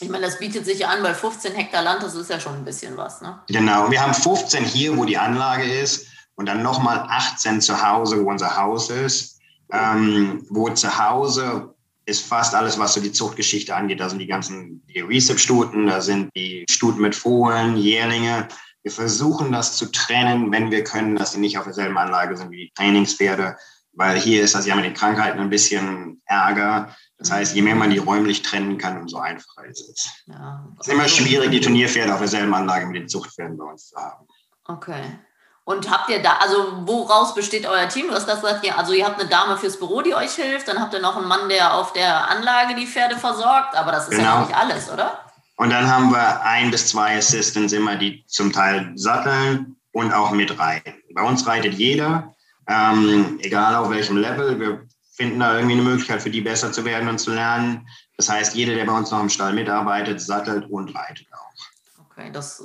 Ich 0.01 0.11
meine, 0.11 0.27
das 0.27 0.39
bietet 0.39 0.67
sich 0.67 0.81
ja 0.81 0.89
an, 0.89 1.03
weil 1.03 1.15
15 1.15 1.55
Hektar 1.55 1.83
Land, 1.83 2.03
das 2.03 2.15
ist 2.15 2.29
ja 2.29 2.39
schon 2.39 2.55
ein 2.55 2.65
bisschen 2.65 2.97
was. 2.99 3.23
Ne? 3.23 3.41
Genau, 3.49 3.91
wir 3.91 4.03
haben 4.03 4.13
15 4.13 4.65
hier, 4.65 4.95
wo 4.95 5.07
die 5.07 5.17
Anlage 5.17 5.65
ist 5.65 6.07
und 6.35 6.47
dann 6.47 6.63
nochmal 6.63 7.07
18 7.09 7.63
zu 7.63 7.83
Hause, 7.83 8.23
wo 8.23 8.29
unser 8.29 8.57
Haus 8.57 8.91
ist. 8.91 9.41
Ähm, 9.73 10.47
wo 10.51 10.69
zu 10.69 10.99
Hause 10.99 11.75
ist 12.07 12.25
fast 12.25 12.55
alles, 12.55 12.79
was 12.79 12.95
so 12.95 13.01
die 13.01 13.13
Zuchtgeschichte 13.13 13.75
angeht. 13.75 14.01
Da 14.01 14.09
sind 14.09 14.21
die 14.21 14.27
ganzen 14.27 14.83
Recip-Stuten, 14.95 15.87
da 15.87 16.01
sind 16.01 16.31
die 16.37 16.65
Stuten 16.71 17.03
mit 17.03 17.15
Fohlen, 17.15 17.77
Jährlinge. 17.77 18.49
Wir 18.83 18.93
versuchen 18.93 19.51
das 19.51 19.77
zu 19.77 19.91
trennen, 19.91 20.53
wenn 20.53 20.71
wir 20.71 20.85
können, 20.85 21.17
dass 21.17 21.33
sie 21.33 21.41
nicht 21.41 21.59
auf 21.59 21.65
derselben 21.65 21.99
Anlage 21.99 22.37
sind 22.37 22.53
wie 22.53 22.67
die 22.67 22.73
Trainingspferde, 22.75 23.57
weil 23.93 24.19
hier 24.19 24.43
ist 24.43 24.55
das 24.55 24.67
ja 24.67 24.77
mit 24.77 24.85
den 24.85 24.95
Krankheiten 24.95 25.41
ein 25.41 25.51
bisschen 25.51 26.23
Ärger. 26.27 26.95
Das 27.19 27.33
heißt, 27.33 27.57
je 27.57 27.63
mehr 27.63 27.75
man 27.75 27.91
die 27.91 27.99
räumlich 27.99 28.43
trennen 28.43 28.79
kann, 28.79 29.01
umso 29.01 29.19
einfacher 29.19 29.65
ist 29.65 29.89
es. 29.89 30.09
Ja. 30.27 30.69
Es 30.79 30.87
ist 30.87 30.93
immer 30.93 31.09
schwierig, 31.09 31.51
die 31.51 31.61
Turnierpferde 31.61 32.13
auf 32.13 32.21
derselben 32.21 32.55
Anlage 32.55 32.87
mit 32.87 32.97
den 32.97 33.09
Zuchtpferden 33.09 33.57
bei 33.57 33.65
uns 33.65 33.89
zu 33.89 33.97
haben. 33.97 34.27
Okay. 34.67 35.19
Und 35.69 35.91
habt 35.91 36.09
ihr 36.11 36.23
da, 36.23 36.37
also 36.37 36.87
woraus 36.87 37.35
besteht 37.35 37.67
euer 37.67 37.89
Team? 37.89 38.07
Du 38.07 38.15
hast 38.15 38.29
gesagt, 38.29 38.65
ja, 38.65 38.77
also 38.77 38.93
ihr 38.93 39.05
habt 39.05 39.19
eine 39.19 39.29
Dame 39.29 39.57
fürs 39.57 39.77
Büro, 39.81 40.01
die 40.01 40.15
euch 40.15 40.31
hilft, 40.35 40.69
dann 40.69 40.81
habt 40.81 40.95
ihr 40.95 41.01
noch 41.01 41.17
einen 41.17 41.27
Mann, 41.27 41.49
der 41.49 41.75
auf 41.75 41.93
der 41.93 42.31
Anlage 42.31 42.77
die 42.77 42.87
Pferde 42.87 43.17
versorgt, 43.17 43.75
aber 43.75 43.91
das 43.91 44.05
ist 44.05 44.17
genau. 44.17 44.35
ja 44.35 44.41
nicht 44.43 44.57
alles, 44.57 44.89
oder? 44.89 45.19
Und 45.57 45.71
dann 45.71 45.91
haben 45.91 46.13
wir 46.13 46.43
ein 46.43 46.71
bis 46.71 46.87
zwei 46.87 47.19
Assistants 47.19 47.73
immer, 47.73 47.97
die 47.97 48.25
zum 48.29 48.53
Teil 48.53 48.93
satteln 48.95 49.75
und 49.91 50.13
auch 50.13 50.31
mitreiten. 50.31 50.95
Bei 51.13 51.23
uns 51.23 51.45
reitet 51.49 51.75
jeder, 51.75 52.33
ähm, 52.69 53.41
egal 53.43 53.75
auf 53.75 53.91
welchem 53.91 54.19
Level. 54.19 54.61
Wir 54.61 54.87
finden 55.17 55.41
da 55.41 55.57
irgendwie 55.57 55.75
eine 55.75 55.83
Möglichkeit 55.83 56.23
für 56.23 56.31
die 56.31 56.43
besser 56.43 56.71
zu 56.71 56.85
werden 56.85 57.09
und 57.09 57.19
zu 57.19 57.33
lernen. 57.33 57.89
Das 58.17 58.29
heißt, 58.29 58.55
jeder, 58.55 58.77
der 58.77 58.85
bei 58.85 58.93
uns 58.93 59.11
noch 59.11 59.21
im 59.21 59.31
Stall 59.31 59.53
mitarbeitet, 59.53 60.21
sattelt 60.21 60.71
und 60.71 60.95
reitet 60.95 61.27
auch. 61.33 62.07
Okay, 62.13 62.31
das 62.33 62.61
äh, 62.61 62.65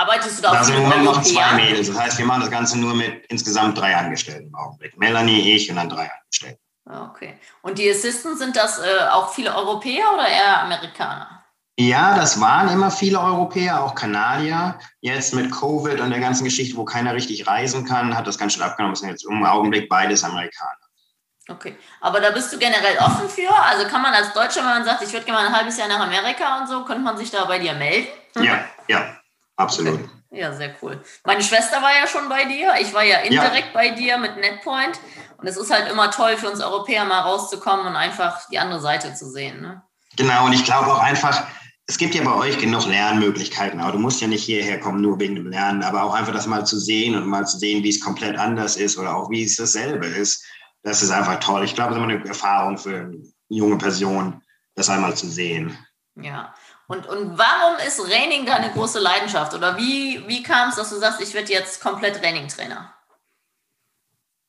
arbeitest 0.00 0.38
du 0.38 0.42
da 0.42 0.64
sind 0.64 0.76
im 0.76 0.82
Moment 0.82 1.04
noch 1.04 1.22
zwei 1.22 1.52
Mädels. 1.52 1.88
Das 1.88 1.98
heißt, 1.98 2.18
wir 2.18 2.26
machen 2.26 2.40
das 2.40 2.50
Ganze 2.50 2.78
nur 2.78 2.94
mit 2.94 3.26
insgesamt 3.26 3.78
drei 3.78 3.96
Angestellten 3.96 4.48
im 4.48 4.54
Augenblick. 4.54 4.96
Melanie, 4.98 5.54
ich 5.54 5.70
und 5.70 5.76
dann 5.76 5.88
drei 5.88 6.10
Angestellte. 6.10 6.60
Ah, 6.86 7.10
okay. 7.10 7.38
Und 7.62 7.78
die 7.78 7.88
Assistants, 7.90 8.40
sind 8.40 8.56
das 8.56 8.78
äh, 8.78 9.08
auch 9.12 9.32
viele 9.32 9.54
Europäer 9.54 10.12
oder 10.14 10.26
eher 10.26 10.62
Amerikaner? 10.62 11.44
Ja, 11.78 12.16
das 12.16 12.40
waren 12.40 12.68
immer 12.68 12.90
viele 12.90 13.20
Europäer, 13.20 13.82
auch 13.82 13.94
Kanadier. 13.94 14.78
Jetzt 15.00 15.34
mit 15.34 15.50
Covid 15.50 16.00
und 16.00 16.10
der 16.10 16.20
ganzen 16.20 16.44
Geschichte, 16.44 16.76
wo 16.76 16.84
keiner 16.84 17.14
richtig 17.14 17.46
reisen 17.46 17.86
kann, 17.86 18.16
hat 18.16 18.26
das 18.26 18.38
ganz 18.38 18.54
schön 18.54 18.62
abgenommen. 18.62 18.94
Es 18.94 19.00
sind 19.00 19.10
jetzt 19.10 19.24
im 19.24 19.44
Augenblick 19.44 19.88
beides 19.88 20.24
Amerikaner. 20.24 20.76
Okay, 21.48 21.76
aber 22.00 22.20
da 22.20 22.30
bist 22.30 22.52
du 22.52 22.58
generell 22.58 22.98
offen 22.98 23.28
für? 23.28 23.52
Also 23.52 23.86
kann 23.88 24.02
man 24.02 24.12
als 24.12 24.32
Deutscher, 24.32 24.60
wenn 24.60 24.70
man 24.70 24.84
sagt, 24.84 25.02
ich 25.02 25.12
würde 25.12 25.24
gerne 25.24 25.40
mal 25.40 25.46
ein 25.48 25.56
halbes 25.56 25.78
Jahr 25.78 25.88
nach 25.88 26.00
Amerika 26.00 26.60
und 26.60 26.68
so, 26.68 26.84
könnte 26.84 27.02
man 27.02 27.16
sich 27.16 27.30
da 27.30 27.44
bei 27.44 27.58
dir 27.58 27.72
melden? 27.72 28.08
Ja, 28.36 28.64
ja, 28.86 29.19
absolut. 29.60 29.94
Okay. 29.94 30.08
Ja, 30.32 30.52
sehr 30.52 30.74
cool. 30.80 31.02
Meine 31.24 31.42
Schwester 31.42 31.82
war 31.82 31.90
ja 31.90 32.06
schon 32.06 32.28
bei 32.28 32.44
dir. 32.44 32.74
Ich 32.80 32.94
war 32.94 33.02
ja 33.02 33.18
indirekt 33.18 33.68
ja. 33.68 33.74
bei 33.74 33.90
dir 33.90 34.16
mit 34.18 34.36
NetPoint. 34.36 35.00
Und 35.38 35.46
es 35.46 35.56
ist 35.56 35.72
halt 35.72 35.90
immer 35.90 36.10
toll 36.10 36.36
für 36.36 36.50
uns 36.50 36.60
Europäer 36.60 37.04
mal 37.04 37.20
rauszukommen 37.20 37.86
und 37.86 37.96
einfach 37.96 38.48
die 38.48 38.58
andere 38.58 38.80
Seite 38.80 39.14
zu 39.14 39.28
sehen. 39.28 39.60
Ne? 39.60 39.82
Genau, 40.16 40.46
und 40.46 40.52
ich 40.52 40.64
glaube 40.64 40.92
auch 40.92 41.00
einfach, 41.00 41.44
es 41.86 41.98
gibt 41.98 42.14
ja 42.14 42.22
bei 42.22 42.34
euch 42.34 42.58
genug 42.58 42.86
Lernmöglichkeiten. 42.86 43.80
Aber 43.80 43.92
du 43.92 43.98
musst 43.98 44.20
ja 44.20 44.28
nicht 44.28 44.44
hierher 44.44 44.78
kommen, 44.78 45.00
nur 45.00 45.18
wegen 45.18 45.34
dem 45.34 45.48
Lernen, 45.48 45.82
aber 45.82 46.04
auch 46.04 46.14
einfach 46.14 46.32
das 46.32 46.46
mal 46.46 46.64
zu 46.64 46.78
sehen 46.78 47.16
und 47.16 47.26
mal 47.26 47.46
zu 47.46 47.58
sehen, 47.58 47.82
wie 47.82 47.88
es 47.88 48.00
komplett 48.00 48.38
anders 48.38 48.76
ist 48.76 48.98
oder 48.98 49.16
auch 49.16 49.30
wie 49.30 49.42
es 49.42 49.56
dasselbe 49.56 50.06
ist 50.06 50.44
das 50.82 51.02
ist 51.02 51.10
einfach 51.10 51.40
toll. 51.40 51.64
Ich 51.64 51.74
glaube, 51.74 51.90
es 51.90 51.96
ist 51.96 52.02
immer 52.02 52.12
eine 52.12 52.26
Erfahrung 52.26 52.78
für 52.78 52.96
eine 52.96 53.22
junge 53.48 53.78
Person, 53.78 54.42
das 54.74 54.88
einmal 54.88 55.16
zu 55.16 55.28
sehen. 55.28 55.76
Ja. 56.16 56.54
Und, 56.90 57.06
und 57.06 57.38
warum 57.38 57.76
ist 57.86 58.00
Raining 58.00 58.46
deine 58.46 58.72
große 58.72 58.98
Leidenschaft? 58.98 59.54
Oder 59.54 59.76
wie, 59.76 60.26
wie 60.26 60.42
kam 60.42 60.70
es, 60.70 60.74
dass 60.74 60.90
du 60.90 60.96
sagst, 60.98 61.20
ich 61.20 61.32
werde 61.34 61.52
jetzt 61.52 61.80
komplett 61.80 62.20
Raining-Trainer? 62.20 62.92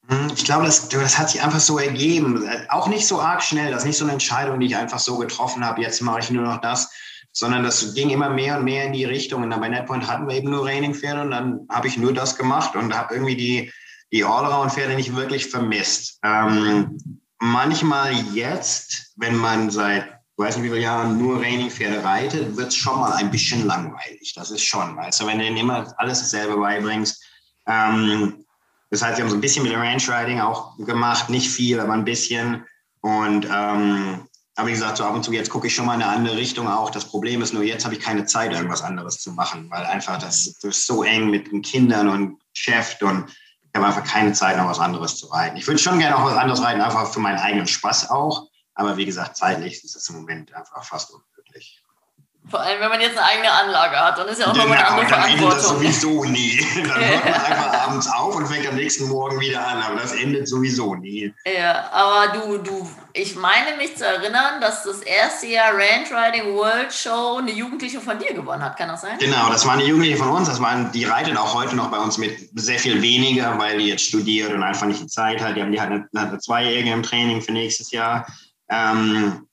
Hm, 0.08 0.32
ich 0.36 0.44
glaube, 0.44 0.66
das, 0.66 0.90
das 0.90 1.20
hat 1.20 1.30
sich 1.30 1.44
einfach 1.44 1.60
so 1.60 1.78
ergeben. 1.78 2.50
Auch 2.70 2.88
nicht 2.88 3.06
so 3.06 3.22
arg 3.22 3.44
schnell. 3.44 3.70
Das 3.70 3.84
ist 3.84 3.88
nicht 3.90 3.98
so 4.00 4.06
eine 4.06 4.14
Entscheidung, 4.14 4.60
die 4.60 4.66
ich 4.66 4.76
einfach 4.76 4.98
so 4.98 5.20
getroffen 5.20 5.64
habe. 5.64 5.82
Jetzt 5.82 6.02
mache 6.02 6.22
ich 6.22 6.32
nur 6.32 6.42
noch 6.42 6.60
das. 6.62 6.92
Sondern 7.32 7.62
das 7.62 7.94
ging 7.94 8.10
immer 8.10 8.32
mehr 8.32 8.58
und 8.58 8.64
mehr 8.64 8.86
in 8.86 8.94
die 8.94 9.06
Richtung. 9.06 9.44
Und 9.44 9.52
dann 9.52 9.62
bei 9.62 9.70
NetPoint 9.70 10.08
hatten 10.08 10.28
wir 10.28 10.34
eben 10.34 10.50
nur 10.50 10.66
Raining-Pferde. 10.66 11.22
Und 11.22 11.30
dann 11.30 11.68
habe 11.70 11.90
ich 11.90 11.98
nur 11.98 12.12
das 12.12 12.38
gemacht 12.38 12.76
und 12.76 12.98
habe 12.98 13.14
irgendwie 13.14 13.36
die, 13.36 13.72
die 14.12 14.24
Allround-Pferde 14.24 14.96
nicht 14.96 15.16
wirklich 15.16 15.46
vermisst. 15.46 16.18
Ähm, 16.24 17.22
manchmal 17.38 18.14
jetzt, 18.34 19.12
wenn 19.18 19.36
man 19.36 19.70
seit, 19.70 20.21
weiß 20.42 20.58
nicht 20.58 20.66
wie 20.66 20.70
viele 20.70 20.82
Jahren 20.82 21.18
nur 21.18 21.42
Raining-Pferde 21.42 22.04
reitet, 22.04 22.58
wird 22.58 22.70
es 22.70 22.76
schon 22.76 23.00
mal 23.00 23.14
ein 23.14 23.32
bisschen 23.32 23.66
langweilig. 23.66 24.34
Das 24.36 24.52
ist 24.52 24.64
schon, 24.64 24.96
weißt 24.98 25.22
du, 25.22 25.28
wenn 25.28 25.40
du 25.40 25.46
denen 25.46 25.58
immer 25.58 25.94
alles 25.98 26.20
dasselbe 26.20 26.58
beibringst. 26.58 27.24
Ähm, 27.68 28.46
das 28.90 29.02
heißt, 29.02 29.18
wir 29.18 29.24
haben 29.24 29.30
so 29.30 29.38
ein 29.38 29.42
bisschen 29.42 29.64
mit 29.64 29.74
Range 29.74 30.02
Riding 30.08 30.42
auch 30.42 30.78
gemacht, 30.78 31.30
nicht 31.30 31.50
viel, 31.50 31.80
aber 31.80 31.94
ein 31.94 32.04
bisschen. 32.04 32.66
Und 33.02 33.48
ähm, 33.50 34.28
aber 34.56 34.68
wie 34.68 34.74
gesagt, 34.74 34.98
so 34.98 35.06
ab 35.06 35.16
und 35.16 35.24
zu 35.24 35.32
jetzt 35.32 35.50
gucke 35.50 35.68
ich 35.68 35.74
schon 35.74 35.86
mal 35.86 35.96
in 35.96 36.04
eine 36.04 36.12
andere 36.12 36.36
Richtung 36.36 36.68
auch. 36.68 36.90
Das 36.90 37.06
Problem 37.06 37.42
ist 37.42 37.54
nur, 37.54 37.64
jetzt 37.64 37.86
habe 37.86 37.96
ich 37.96 38.02
keine 38.02 38.26
Zeit, 38.26 38.52
irgendwas 38.52 38.82
anderes 38.82 39.20
zu 39.20 39.32
machen, 39.32 39.70
weil 39.72 39.86
einfach 39.86 40.20
das, 40.20 40.58
das 40.62 40.78
ist 40.78 40.88
so 40.88 41.04
eng 41.04 41.30
mit 41.30 41.52
den 41.52 41.62
Kindern 41.62 42.10
und 42.10 42.38
Chef 42.54 42.98
und 43.02 43.26
ich 43.30 43.78
habe 43.78 43.88
einfach 43.88 44.04
keine 44.04 44.34
Zeit, 44.34 44.58
noch 44.58 44.68
was 44.68 44.80
anderes 44.80 45.16
zu 45.16 45.28
reiten. 45.28 45.56
Ich 45.56 45.66
würde 45.66 45.80
schon 45.80 46.00
gerne 46.00 46.18
auch 46.18 46.26
was 46.26 46.36
anderes 46.36 46.62
reiten, 46.62 46.82
einfach 46.82 47.12
für 47.12 47.22
meinen 47.22 47.40
eigenen 47.40 47.68
Spaß 47.68 48.10
auch. 48.10 48.51
Aber 48.74 48.98
wie 48.98 49.06
gesagt, 49.06 49.38
zeitlich 49.38 49.84
ist 49.84 49.96
es 49.96 50.10
im 50.10 50.16
Moment 50.16 50.54
einfach 50.54 50.84
fast 50.84 51.12
unmöglich. 51.12 51.84
Vor 52.50 52.60
allem, 52.60 52.82
wenn 52.82 52.90
man 52.90 53.00
jetzt 53.00 53.18
eine 53.18 53.28
eigene 53.28 53.52
Anlage 53.52 53.98
hat, 53.98 54.18
dann 54.18 54.28
ist 54.28 54.40
ja 54.40 54.48
auch 54.48 54.54
genau, 54.54 54.66
noch 54.66 54.72
eine 54.74 54.88
andere 54.88 55.06
dann 55.06 55.22
Verantwortung. 55.22 55.52
Endet 55.52 55.94
das 55.94 56.02
sowieso 56.02 56.24
nie. 56.26 56.66
Dann 56.88 57.00
hört 57.00 57.24
man 57.24 57.34
einfach 57.34 57.88
abends 57.88 58.08
auf 58.08 58.36
und 58.36 58.48
fängt 58.48 58.68
am 58.68 58.76
nächsten 58.76 59.08
Morgen 59.08 59.40
wieder 59.40 59.66
an, 59.66 59.82
aber 59.84 60.02
das 60.02 60.14
endet 60.14 60.48
sowieso 60.48 60.96
nie. 60.96 61.34
Ja, 61.46 61.90
aber 61.92 62.34
du, 62.34 62.58
du, 62.58 62.90
ich 63.14 63.36
meine 63.36 63.78
mich 63.78 63.96
zu 63.96 64.08
erinnern, 64.08 64.60
dass 64.60 64.84
das 64.84 65.02
erste 65.02 65.48
Jahr 65.48 65.72
Ranch 65.74 66.10
Riding 66.12 66.56
World 66.56 66.92
Show 66.92 67.38
eine 67.38 67.52
Jugendliche 67.52 68.02
von 68.02 68.18
dir 68.18 68.34
gewonnen 68.34 68.64
hat, 68.64 68.76
kann 68.76 68.90
das 68.90 69.02
sein? 69.02 69.20
Genau, 69.20 69.50
das 69.50 69.66
war 69.68 69.74
eine 69.74 69.84
Jugendliche 69.84 70.18
von 70.18 70.30
uns, 70.30 70.48
das 70.48 70.60
waren, 70.60 70.92
die 70.92 71.06
reitet 71.06 71.38
auch 71.38 71.54
heute 71.54 71.76
noch 71.76 71.92
bei 71.92 72.00
uns 72.00 72.18
mit 72.18 72.50
sehr 72.60 72.80
viel 72.80 73.04
weniger, 73.04 73.58
weil 73.60 73.78
die 73.78 73.88
jetzt 73.88 74.06
studiert 74.06 74.52
und 74.52 74.64
einfach 74.64 74.88
nicht 74.88 75.02
die 75.02 75.08
Zeit 75.08 75.42
hat. 75.42 75.56
Die, 75.56 75.62
haben, 75.62 75.72
die 75.72 75.80
hat 75.80 75.92
eine, 75.92 76.10
eine 76.16 76.40
Zweijährige 76.40 76.92
im 76.92 77.04
Training 77.04 77.42
für 77.42 77.52
nächstes 77.52 77.92
Jahr. 77.92 78.26
Ähm, 78.72 79.48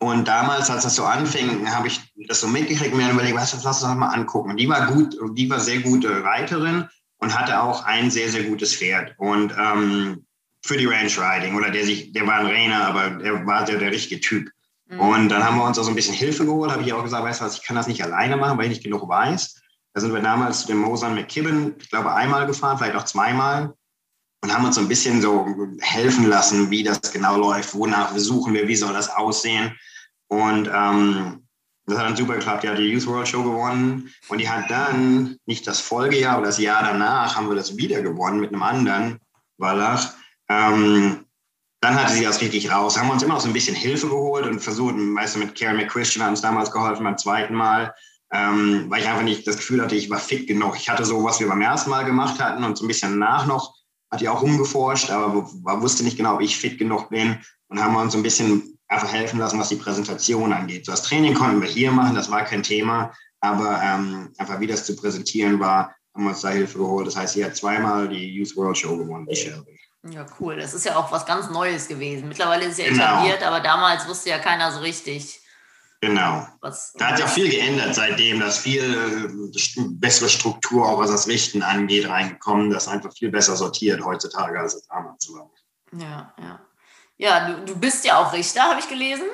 und 0.00 0.26
damals, 0.26 0.70
als 0.70 0.84
das 0.84 0.96
so 0.96 1.04
anfing, 1.04 1.70
habe 1.70 1.88
ich 1.88 2.00
das 2.26 2.40
so 2.40 2.48
mitgekriegt 2.48 2.92
und 2.92 2.98
mir 2.98 3.10
überlegt, 3.10 3.36
was, 3.36 3.52
lass 3.52 3.66
uns 3.66 3.80
das 3.82 3.94
mal 3.94 4.08
angucken. 4.08 4.50
Und 4.50 4.56
die 4.56 4.68
war 4.68 4.86
gut, 4.86 5.14
die 5.34 5.50
war 5.50 5.60
sehr 5.60 5.80
gute 5.80 6.24
Reiterin 6.24 6.88
und 7.18 7.38
hatte 7.38 7.60
auch 7.62 7.84
ein 7.84 8.10
sehr, 8.10 8.30
sehr 8.30 8.44
gutes 8.44 8.74
Pferd. 8.74 9.14
Und 9.18 9.54
ähm, 9.58 10.24
für 10.64 10.78
die 10.78 10.86
Ranch 10.86 11.18
Riding 11.18 11.54
oder 11.54 11.70
der 11.70 11.84
sich, 11.84 12.12
der 12.12 12.26
war 12.26 12.36
ein 12.36 12.46
Rainer, 12.46 12.86
aber 12.86 13.22
er 13.22 13.46
war 13.46 13.64
der, 13.66 13.78
der 13.78 13.90
richtige 13.90 14.20
Typ. 14.20 14.50
Mhm. 14.88 15.00
Und 15.00 15.28
dann 15.28 15.44
haben 15.44 15.58
wir 15.58 15.64
uns 15.64 15.78
auch 15.78 15.84
so 15.84 15.90
ein 15.90 15.96
bisschen 15.96 16.14
Hilfe 16.14 16.46
geholt, 16.46 16.72
habe 16.72 16.82
ich 16.82 16.92
auch 16.94 17.02
gesagt, 17.02 17.22
weißt 17.22 17.42
du 17.42 17.44
was, 17.44 17.56
ich 17.56 17.62
kann 17.62 17.76
das 17.76 17.86
nicht 17.86 18.02
alleine 18.02 18.38
machen, 18.38 18.56
weil 18.56 18.64
ich 18.64 18.70
nicht 18.70 18.84
genug 18.84 19.06
weiß. 19.06 19.60
Da 19.92 20.00
sind 20.00 20.14
wir 20.14 20.20
damals 20.22 20.62
zu 20.62 20.68
dem 20.68 20.78
Mosan 20.78 21.14
McKibben, 21.14 21.74
ich 21.78 21.90
glaube, 21.90 22.14
einmal 22.14 22.46
gefahren, 22.46 22.78
vielleicht 22.78 22.96
auch 22.96 23.04
zweimal 23.04 23.74
und 24.42 24.54
haben 24.54 24.64
uns 24.64 24.76
so 24.76 24.80
ein 24.80 24.88
bisschen 24.88 25.20
so 25.20 25.46
helfen 25.80 26.26
lassen, 26.26 26.70
wie 26.70 26.82
das 26.82 27.00
genau 27.12 27.36
läuft, 27.36 27.74
wonach 27.74 28.16
suchen 28.16 28.54
wir, 28.54 28.66
wie 28.68 28.76
soll 28.76 28.92
das 28.92 29.10
aussehen. 29.10 29.76
Und 30.28 30.70
ähm, 30.72 31.46
das 31.86 31.98
hat 31.98 32.06
dann 32.06 32.16
super 32.16 32.34
geklappt. 32.34 32.62
Die 32.62 32.68
hat 32.68 32.78
die 32.78 32.88
Youth 32.88 33.06
World 33.06 33.28
Show 33.28 33.42
gewonnen 33.42 34.12
und 34.28 34.38
die 34.38 34.48
hat 34.48 34.70
dann, 34.70 35.36
nicht 35.46 35.66
das 35.66 35.80
Folgejahr, 35.80 36.36
aber 36.36 36.46
das 36.46 36.58
Jahr 36.58 36.82
danach, 36.82 37.36
haben 37.36 37.48
wir 37.48 37.56
das 37.56 37.76
wieder 37.76 38.00
gewonnen 38.00 38.40
mit 38.40 38.52
einem 38.52 38.62
anderen 38.62 39.18
Wallach. 39.58 40.12
Ähm, 40.48 41.26
dann 41.80 41.94
hatte 41.94 42.12
sie 42.12 42.24
das 42.24 42.40
richtig 42.40 42.70
raus. 42.70 42.98
Haben 42.98 43.08
wir 43.08 43.14
uns 43.14 43.22
immer 43.22 43.34
noch 43.34 43.40
so 43.40 43.48
ein 43.48 43.54
bisschen 43.54 43.74
Hilfe 43.74 44.08
geholt 44.08 44.46
und 44.46 44.60
versucht, 44.60 44.94
weißt 44.96 45.34
du, 45.34 45.38
mit 45.40 45.58
Karen 45.58 45.76
McChristian 45.76 46.24
hat 46.24 46.30
uns 46.30 46.42
damals 46.42 46.70
geholfen 46.70 47.04
beim 47.04 47.18
zweiten 47.18 47.54
Mal, 47.54 47.94
ähm, 48.32 48.86
weil 48.88 49.00
ich 49.00 49.08
einfach 49.08 49.22
nicht 49.22 49.46
das 49.46 49.56
Gefühl 49.56 49.82
hatte, 49.82 49.96
ich 49.96 50.10
war 50.10 50.18
fit 50.18 50.46
genug. 50.46 50.76
Ich 50.76 50.88
hatte 50.88 51.04
so, 51.04 51.24
was 51.24 51.40
wir 51.40 51.48
beim 51.48 51.62
ersten 51.62 51.90
Mal 51.90 52.04
gemacht 52.04 52.38
hatten 52.38 52.64
und 52.64 52.76
so 52.76 52.84
ein 52.84 52.88
bisschen 52.88 53.18
nach 53.18 53.46
noch, 53.46 53.74
hat 54.10 54.20
die 54.20 54.28
auch 54.28 54.42
rumgeforscht, 54.42 55.10
aber 55.10 55.46
wusste 55.80 56.02
nicht 56.02 56.16
genau, 56.16 56.34
ob 56.34 56.40
ich 56.40 56.56
fit 56.56 56.78
genug 56.78 57.10
bin 57.10 57.38
und 57.68 57.82
haben 57.82 57.94
wir 57.94 58.00
uns 58.00 58.12
so 58.12 58.18
ein 58.18 58.22
bisschen 58.22 58.78
einfach 58.88 59.12
helfen 59.12 59.38
lassen, 59.38 59.58
was 59.58 59.68
die 59.68 59.76
Präsentation 59.76 60.52
angeht. 60.52 60.86
So 60.86 60.92
das 60.92 61.02
Training 61.02 61.34
konnten 61.34 61.60
wir 61.60 61.68
hier 61.68 61.92
machen, 61.92 62.16
das 62.16 62.30
war 62.30 62.44
kein 62.44 62.62
Thema, 62.62 63.12
aber 63.40 63.80
ähm, 63.82 64.32
einfach 64.36 64.58
wie 64.60 64.66
das 64.66 64.84
zu 64.84 64.96
präsentieren 64.96 65.60
war, 65.60 65.94
haben 66.14 66.24
wir 66.24 66.30
uns 66.30 66.40
da 66.40 66.48
Hilfe 66.48 66.78
geholt. 66.78 67.06
Das 67.06 67.16
heißt, 67.16 67.34
sie 67.34 67.44
hat 67.44 67.56
zweimal 67.56 68.08
die 68.08 68.34
Youth 68.34 68.56
World 68.56 68.76
Show 68.76 68.96
gewonnen, 68.96 69.26
die 69.30 69.36
Shelby. 69.36 69.78
Ja, 70.08 70.26
cool. 70.40 70.56
Das 70.56 70.74
ist 70.74 70.86
ja 70.86 70.96
auch 70.96 71.12
was 71.12 71.26
ganz 71.26 71.50
Neues 71.50 71.86
gewesen. 71.86 72.28
Mittlerweile 72.28 72.64
ist 72.64 72.72
es 72.72 72.78
ja 72.78 72.84
genau. 72.86 73.04
etabliert, 73.04 73.42
aber 73.42 73.60
damals 73.60 74.08
wusste 74.08 74.30
ja 74.30 74.38
keiner 74.38 74.72
so 74.72 74.80
richtig. 74.80 75.39
Genau. 76.02 76.46
Was, 76.62 76.94
da 76.94 77.08
hat 77.08 77.18
sich 77.18 77.26
auch 77.26 77.30
viel 77.30 77.50
geändert 77.50 77.94
seitdem. 77.94 78.40
Da 78.40 78.46
ist 78.46 78.58
viel 78.58 78.82
äh, 78.82 79.82
bessere 79.90 80.30
Struktur, 80.30 80.88
auch 80.88 80.98
was 80.98 81.10
das 81.10 81.28
Richten 81.28 81.62
angeht, 81.62 82.08
reingekommen. 82.08 82.70
Das 82.70 82.84
ist 82.84 82.88
einfach 82.88 83.12
viel 83.12 83.30
besser 83.30 83.54
sortiert 83.54 84.02
heutzutage, 84.02 84.58
als 84.58 84.74
es 84.74 84.86
damals 84.86 85.28
war. 85.32 85.50
Ja, 85.92 86.32
ja. 86.38 86.60
Ja, 87.18 87.50
du, 87.50 87.64
du 87.66 87.78
bist 87.78 88.04
ja 88.06 88.18
auch 88.18 88.32
Richter, 88.32 88.62
habe 88.62 88.80
ich 88.80 88.88
gelesen. 88.88 89.26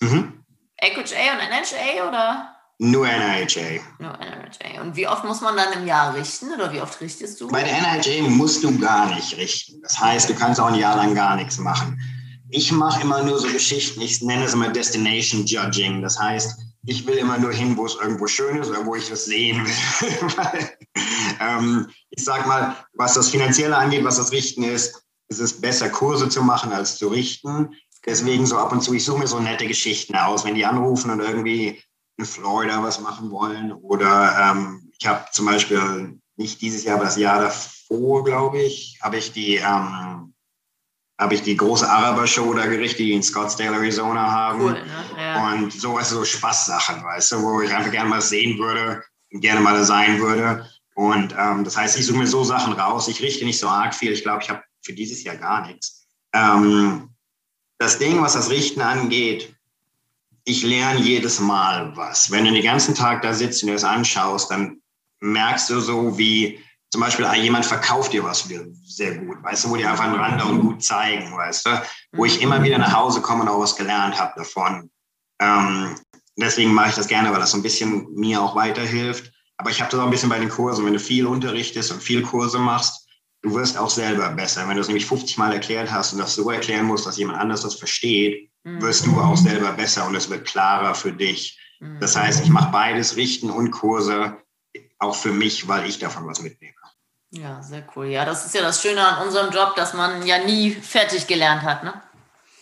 Mhm. 0.00 0.42
AQHA 0.80 1.32
und 1.32 1.48
NHA 1.48 2.08
oder? 2.08 2.56
Nur 2.78 3.06
NHA. 3.06 3.82
Nur 3.98 4.18
NHA. 4.18 4.80
Und 4.80 4.96
wie 4.96 5.06
oft 5.06 5.22
muss 5.22 5.40
man 5.40 5.54
dann 5.54 5.72
im 5.74 5.86
Jahr 5.86 6.14
richten 6.14 6.52
oder 6.52 6.72
wie 6.72 6.80
oft 6.80 7.00
richtest 7.00 7.40
du? 7.40 7.46
Bei 7.48 7.62
der 7.62 7.74
NHA 7.74 8.28
musst 8.30 8.64
du 8.64 8.76
gar 8.80 9.14
nicht 9.14 9.36
richten. 9.36 9.80
Das 9.82 10.00
heißt, 10.00 10.28
du 10.28 10.34
kannst 10.34 10.58
auch 10.58 10.68
ein 10.68 10.74
Jahr 10.74 10.96
lang 10.96 11.14
gar 11.14 11.36
nichts 11.36 11.58
machen. 11.58 12.00
Ich 12.50 12.72
mache 12.72 13.02
immer 13.02 13.22
nur 13.22 13.38
so 13.38 13.48
Geschichten, 13.48 14.00
ich 14.00 14.22
nenne 14.22 14.44
es 14.44 14.54
immer 14.54 14.68
Destination 14.68 15.44
Judging. 15.44 16.02
Das 16.02 16.18
heißt, 16.18 16.58
ich 16.84 17.06
will 17.06 17.16
immer 17.16 17.38
nur 17.38 17.52
hin, 17.52 17.76
wo 17.76 17.86
es 17.86 17.94
irgendwo 17.94 18.26
schön 18.26 18.56
ist 18.58 18.68
oder 18.68 18.84
wo 18.84 18.94
ich 18.96 19.08
das 19.08 19.24
sehen 19.24 19.64
will. 19.64 20.70
Ähm, 21.40 21.88
ich 22.10 22.24
sag 22.24 22.46
mal, 22.46 22.76
was 22.94 23.14
das 23.14 23.30
Finanzielle 23.30 23.76
angeht, 23.76 24.04
was 24.04 24.16
das 24.16 24.32
Richten 24.32 24.62
ist, 24.62 25.02
es 25.28 25.38
ist 25.38 25.62
besser, 25.62 25.88
Kurse 25.88 26.28
zu 26.28 26.42
machen 26.42 26.72
als 26.72 26.98
zu 26.98 27.08
richten. 27.08 27.74
Deswegen 28.04 28.44
so 28.44 28.58
ab 28.58 28.72
und 28.72 28.82
zu, 28.82 28.92
ich 28.92 29.04
suche 29.04 29.20
mir 29.20 29.26
so 29.26 29.38
nette 29.38 29.66
Geschichten 29.66 30.16
aus, 30.16 30.44
wenn 30.44 30.56
die 30.56 30.66
anrufen 30.66 31.10
und 31.10 31.20
irgendwie 31.20 31.80
in 32.18 32.24
Florida 32.24 32.82
was 32.82 33.00
machen 33.00 33.30
wollen. 33.30 33.72
Oder 33.72 34.36
ähm, 34.38 34.90
ich 34.98 35.06
habe 35.06 35.24
zum 35.32 35.46
Beispiel 35.46 36.18
nicht 36.36 36.60
dieses 36.60 36.84
Jahr, 36.84 36.96
aber 36.96 37.04
das 37.04 37.16
Jahr 37.16 37.40
davor, 37.40 38.24
glaube 38.24 38.60
ich, 38.60 38.98
habe 39.00 39.16
ich 39.16 39.32
die 39.32 39.56
ähm, 39.56 40.34
habe 41.20 41.34
ich 41.34 41.42
die 41.42 41.56
große 41.56 41.88
Araber-Show 41.88 42.52
da 42.54 42.66
gerichtet, 42.66 43.00
die 43.00 43.12
in 43.12 43.22
Scottsdale, 43.22 43.76
Arizona 43.76 44.32
haben. 44.32 44.62
Cool, 44.62 44.72
ne? 44.72 44.80
ja. 45.16 45.52
Und 45.52 45.72
so, 45.72 45.94
weißt 45.94 46.12
du, 46.12 46.16
so 46.16 46.24
Spaßsachen, 46.24 47.04
weißt 47.04 47.32
du, 47.32 47.42
wo 47.42 47.60
ich 47.60 47.72
einfach 47.72 47.92
gerne 47.92 48.08
mal 48.08 48.22
sehen 48.22 48.58
würde 48.58 49.02
gerne 49.30 49.60
mal 49.60 49.74
da 49.74 49.84
sein 49.84 50.18
würde. 50.20 50.68
Und 50.94 51.34
ähm, 51.38 51.64
das 51.64 51.76
heißt, 51.76 51.98
ich 51.98 52.06
suche 52.06 52.18
mir 52.18 52.26
so 52.26 52.44
Sachen 52.44 52.72
raus. 52.72 53.08
Ich 53.08 53.22
richte 53.22 53.44
nicht 53.44 53.58
so 53.58 53.68
arg 53.68 53.94
viel. 53.94 54.12
Ich 54.12 54.22
glaube, 54.22 54.42
ich 54.42 54.50
habe 54.50 54.62
für 54.82 54.92
dieses 54.92 55.22
Jahr 55.22 55.36
gar 55.36 55.66
nichts. 55.66 56.06
Ähm, 56.32 57.10
das 57.78 57.98
Ding, 57.98 58.20
was 58.20 58.34
das 58.34 58.50
Richten 58.50 58.80
angeht, 58.80 59.54
ich 60.44 60.62
lerne 60.62 61.00
jedes 61.00 61.38
Mal 61.38 61.96
was. 61.96 62.30
Wenn 62.30 62.44
du 62.44 62.52
den 62.52 62.64
ganzen 62.64 62.94
Tag 62.94 63.22
da 63.22 63.32
sitzt 63.32 63.62
und 63.62 63.68
dir 63.68 63.74
das 63.74 63.84
anschaust, 63.84 64.50
dann 64.50 64.80
merkst 65.20 65.70
du 65.70 65.80
so, 65.80 66.18
wie 66.18 66.58
zum 66.90 67.00
Beispiel 67.00 67.26
jemand 67.34 67.64
verkauft 67.64 68.12
dir 68.12 68.24
was 68.24 68.48
sehr 68.84 69.14
gut, 69.18 69.42
weißt 69.42 69.64
du, 69.64 69.70
wo 69.70 69.76
die 69.76 69.86
einfach 69.86 70.04
einen 70.04 70.16
Rand 70.16 70.44
und 70.44 70.60
gut 70.60 70.82
zeigen, 70.82 71.36
weißt 71.36 71.66
du, 71.66 71.82
wo 72.12 72.24
ich 72.24 72.42
immer 72.42 72.62
wieder 72.62 72.78
nach 72.78 72.92
Hause 72.92 73.20
komme 73.20 73.42
und 73.42 73.48
auch 73.48 73.60
was 73.60 73.76
gelernt 73.76 74.18
habe 74.18 74.32
davon. 74.36 74.90
Ähm, 75.40 75.94
deswegen 76.36 76.74
mache 76.74 76.90
ich 76.90 76.96
das 76.96 77.06
gerne, 77.06 77.30
weil 77.32 77.38
das 77.38 77.52
so 77.52 77.58
ein 77.58 77.62
bisschen 77.62 78.12
mir 78.14 78.42
auch 78.42 78.56
weiterhilft. 78.56 79.32
Aber 79.56 79.70
ich 79.70 79.80
habe 79.80 79.90
das 79.90 80.00
auch 80.00 80.04
ein 80.04 80.10
bisschen 80.10 80.30
bei 80.30 80.38
den 80.38 80.48
Kursen. 80.48 80.84
Wenn 80.84 80.94
du 80.94 80.98
viel 80.98 81.26
unterrichtest 81.26 81.92
und 81.92 82.02
viel 82.02 82.22
Kurse 82.22 82.58
machst, 82.58 83.06
du 83.42 83.54
wirst 83.54 83.78
auch 83.78 83.90
selber 83.90 84.28
besser. 84.30 84.66
Wenn 84.66 84.76
du 84.76 84.80
es 84.80 84.88
nämlich 84.88 85.06
50 85.06 85.38
Mal 85.38 85.52
erklärt 85.52 85.92
hast 85.92 86.12
und 86.12 86.18
das 86.18 86.34
so 86.34 86.50
erklären 86.50 86.86
musst, 86.86 87.06
dass 87.06 87.18
jemand 87.18 87.38
anders 87.38 87.62
das 87.62 87.74
versteht, 87.74 88.50
mhm. 88.64 88.82
wirst 88.82 89.06
du 89.06 89.20
auch 89.20 89.36
selber 89.36 89.72
besser 89.72 90.06
und 90.06 90.14
es 90.14 90.28
wird 90.28 90.46
klarer 90.46 90.94
für 90.94 91.12
dich. 91.12 91.58
Mhm. 91.78 92.00
Das 92.00 92.16
heißt, 92.16 92.42
ich 92.42 92.50
mache 92.50 92.72
beides, 92.72 93.16
Richten 93.16 93.50
und 93.50 93.70
Kurse, 93.70 94.38
auch 94.98 95.14
für 95.14 95.32
mich, 95.32 95.66
weil 95.68 95.88
ich 95.88 95.98
davon 95.98 96.26
was 96.26 96.40
mitnehme. 96.40 96.74
Ja, 97.32 97.62
sehr 97.62 97.84
cool. 97.94 98.06
Ja, 98.06 98.24
das 98.24 98.44
ist 98.44 98.54
ja 98.54 98.62
das 98.62 98.82
Schöne 98.82 99.06
an 99.06 99.26
unserem 99.26 99.52
Job, 99.52 99.76
dass 99.76 99.94
man 99.94 100.26
ja 100.26 100.38
nie 100.38 100.72
fertig 100.72 101.26
gelernt 101.26 101.62
hat, 101.62 101.84
ne? 101.84 101.94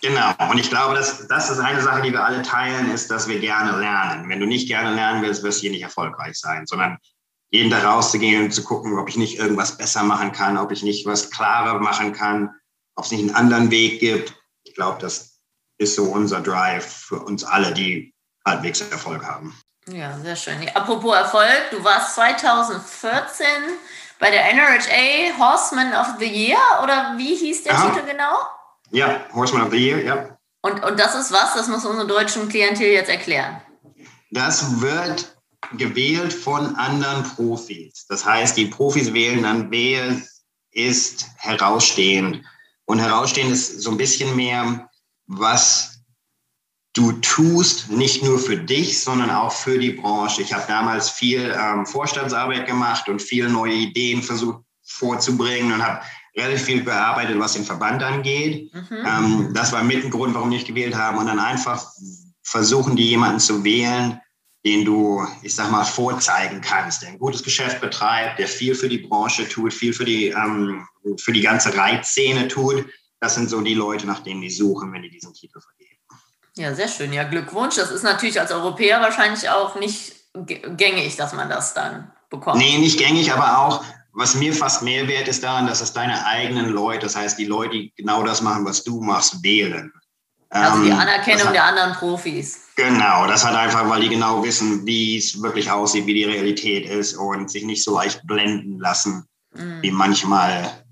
Genau. 0.00 0.32
Und 0.50 0.58
ich 0.58 0.68
glaube, 0.68 0.94
dass 0.94 1.26
das 1.26 1.50
ist 1.50 1.58
eine 1.58 1.82
Sache, 1.82 2.02
die 2.02 2.12
wir 2.12 2.24
alle 2.24 2.42
teilen, 2.42 2.92
ist, 2.92 3.10
dass 3.10 3.26
wir 3.26 3.40
gerne 3.40 3.78
lernen. 3.78 4.28
Wenn 4.28 4.38
du 4.38 4.46
nicht 4.46 4.68
gerne 4.68 4.94
lernen 4.94 5.22
willst, 5.22 5.42
wirst 5.42 5.58
du 5.58 5.62
hier 5.62 5.70
nicht 5.70 5.82
erfolgreich 5.82 6.38
sein, 6.38 6.66
sondern 6.66 6.98
jeden 7.50 7.70
da 7.70 7.78
rauszugehen 7.78 8.44
und 8.44 8.52
zu 8.52 8.62
gucken, 8.62 8.98
ob 8.98 9.08
ich 9.08 9.16
nicht 9.16 9.38
irgendwas 9.38 9.76
besser 9.76 10.02
machen 10.02 10.32
kann, 10.32 10.58
ob 10.58 10.70
ich 10.70 10.82
nicht 10.82 11.06
was 11.06 11.30
klarer 11.30 11.80
machen 11.80 12.12
kann, 12.12 12.54
ob 12.94 13.06
es 13.06 13.10
nicht 13.10 13.22
einen 13.22 13.34
anderen 13.34 13.70
Weg 13.70 14.00
gibt. 14.00 14.34
Ich 14.64 14.74
glaube, 14.74 15.00
das 15.00 15.40
ist 15.78 15.96
so 15.96 16.04
unser 16.04 16.42
Drive 16.42 16.86
für 16.86 17.20
uns 17.20 17.42
alle, 17.42 17.72
die 17.72 18.14
halbwegs 18.44 18.80
Erfolg 18.82 19.24
haben. 19.24 19.58
Ja, 19.86 20.18
sehr 20.18 20.36
schön. 20.36 20.68
Apropos 20.74 21.16
Erfolg, 21.16 21.70
du 21.70 21.82
warst 21.82 22.14
2014 22.16 23.46
bei 24.18 24.30
der 24.30 24.52
NRHA 24.52 25.38
Horseman 25.38 25.92
of 25.94 26.18
the 26.18 26.26
Year 26.26 26.58
oder 26.82 27.14
wie 27.16 27.34
hieß 27.34 27.64
der 27.64 27.74
Aha. 27.74 27.90
Titel 27.90 28.06
genau? 28.06 28.36
Ja, 28.90 29.20
Horseman 29.32 29.66
of 29.66 29.70
the 29.70 29.78
Year, 29.78 30.02
ja. 30.02 30.38
Und, 30.62 30.82
und 30.82 30.98
das 30.98 31.14
ist 31.14 31.32
was? 31.32 31.54
Das 31.54 31.68
muss 31.68 31.84
unsere 31.84 32.06
deutschen 32.06 32.48
Klientel 32.48 32.88
jetzt 32.88 33.10
erklären. 33.10 33.60
Das 34.30 34.80
wird 34.80 35.36
gewählt 35.72 36.32
von 36.32 36.74
anderen 36.76 37.22
Profis. 37.22 38.06
Das 38.08 38.24
heißt, 38.24 38.56
die 38.56 38.66
Profis 38.66 39.12
wählen 39.12 39.42
dann, 39.42 39.70
wer 39.70 40.20
ist 40.70 41.26
herausstehend. 41.36 42.42
Und 42.84 43.00
herausstehend 43.00 43.52
ist 43.52 43.82
so 43.82 43.90
ein 43.90 43.96
bisschen 43.96 44.34
mehr, 44.34 44.88
was 45.26 45.97
du 46.94 47.12
tust, 47.12 47.90
nicht 47.90 48.22
nur 48.22 48.38
für 48.38 48.56
dich, 48.56 49.00
sondern 49.02 49.30
auch 49.30 49.52
für 49.52 49.78
die 49.78 49.92
Branche. 49.92 50.42
Ich 50.42 50.52
habe 50.52 50.64
damals 50.66 51.10
viel 51.10 51.54
ähm, 51.56 51.86
Vorstandsarbeit 51.86 52.66
gemacht 52.66 53.08
und 53.08 53.22
viele 53.22 53.48
neue 53.48 53.74
Ideen 53.74 54.22
versucht 54.22 54.64
vorzubringen 54.88 55.72
und 55.72 55.86
habe 55.86 56.02
relativ 56.36 56.62
viel 56.62 56.82
bearbeitet, 56.82 57.38
was 57.38 57.54
den 57.54 57.64
Verband 57.64 58.02
angeht. 58.02 58.72
Mhm. 58.72 58.96
Ähm, 59.06 59.50
das 59.54 59.72
war 59.72 59.82
mit 59.82 60.04
ein 60.04 60.10
Grund, 60.10 60.34
warum 60.34 60.50
ich 60.52 60.64
gewählt 60.64 60.94
habe. 60.94 61.18
Und 61.18 61.26
dann 61.26 61.38
einfach 61.38 61.86
versuchen, 62.42 62.96
die 62.96 63.10
jemanden 63.10 63.40
zu 63.40 63.64
wählen, 63.64 64.20
den 64.64 64.84
du, 64.84 65.24
ich 65.42 65.54
sag 65.54 65.70
mal, 65.70 65.84
vorzeigen 65.84 66.60
kannst, 66.60 67.02
der 67.02 67.10
ein 67.10 67.18
gutes 67.18 67.42
Geschäft 67.42 67.80
betreibt, 67.80 68.38
der 68.38 68.48
viel 68.48 68.74
für 68.74 68.88
die 68.88 68.98
Branche 68.98 69.48
tut, 69.48 69.72
viel 69.72 69.92
für 69.92 70.04
die, 70.04 70.28
ähm, 70.28 70.86
für 71.18 71.32
die 71.32 71.42
ganze 71.42 71.76
Reitszene 71.76 72.48
tut. 72.48 72.86
Das 73.20 73.34
sind 73.34 73.50
so 73.50 73.60
die 73.60 73.74
Leute, 73.74 74.06
nach 74.06 74.20
denen 74.20 74.40
die 74.40 74.50
suchen, 74.50 74.92
wenn 74.92 75.02
die 75.02 75.10
diesen 75.10 75.34
Titel 75.34 75.60
vergeben. 75.60 75.87
Ja, 76.58 76.74
sehr 76.74 76.88
schön. 76.88 77.12
Ja, 77.12 77.24
Glückwunsch. 77.24 77.76
Das 77.76 77.90
ist 77.90 78.02
natürlich 78.02 78.40
als 78.40 78.50
Europäer 78.50 79.00
wahrscheinlich 79.00 79.48
auch 79.48 79.76
nicht 79.76 80.12
gängig, 80.34 81.16
dass 81.16 81.32
man 81.32 81.48
das 81.48 81.72
dann 81.72 82.10
bekommt. 82.30 82.58
Nee, 82.58 82.78
nicht 82.78 82.98
gängig, 82.98 83.32
aber 83.32 83.58
auch, 83.58 83.84
was 84.12 84.34
mir 84.34 84.52
fast 84.52 84.82
mehr 84.82 85.06
wert 85.06 85.28
ist 85.28 85.44
daran, 85.44 85.68
dass 85.68 85.80
es 85.80 85.92
deine 85.92 86.26
eigenen 86.26 86.70
Leute, 86.70 87.06
das 87.06 87.16
heißt 87.16 87.38
die 87.38 87.44
Leute, 87.44 87.74
die 87.74 87.92
genau 87.96 88.24
das 88.24 88.42
machen, 88.42 88.64
was 88.64 88.82
du 88.82 89.00
machst, 89.00 89.42
wählen. 89.42 89.92
Also 90.50 90.82
die 90.82 90.90
ähm, 90.90 90.98
Anerkennung 90.98 91.46
hat, 91.46 91.54
der 91.54 91.64
anderen 91.64 91.92
Profis. 91.92 92.60
Genau, 92.74 93.26
das 93.26 93.44
hat 93.44 93.54
einfach, 93.54 93.88
weil 93.88 94.00
die 94.00 94.08
genau 94.08 94.42
wissen, 94.42 94.84
wie 94.86 95.18
es 95.18 95.40
wirklich 95.40 95.70
aussieht, 95.70 96.06
wie 96.06 96.14
die 96.14 96.24
Realität 96.24 96.88
ist 96.88 97.14
und 97.14 97.50
sich 97.50 97.64
nicht 97.64 97.84
so 97.84 97.94
leicht 97.94 98.26
blenden 98.26 98.80
lassen, 98.80 99.26
mhm. 99.54 99.82
wie 99.82 99.90
manchmal 99.90 100.84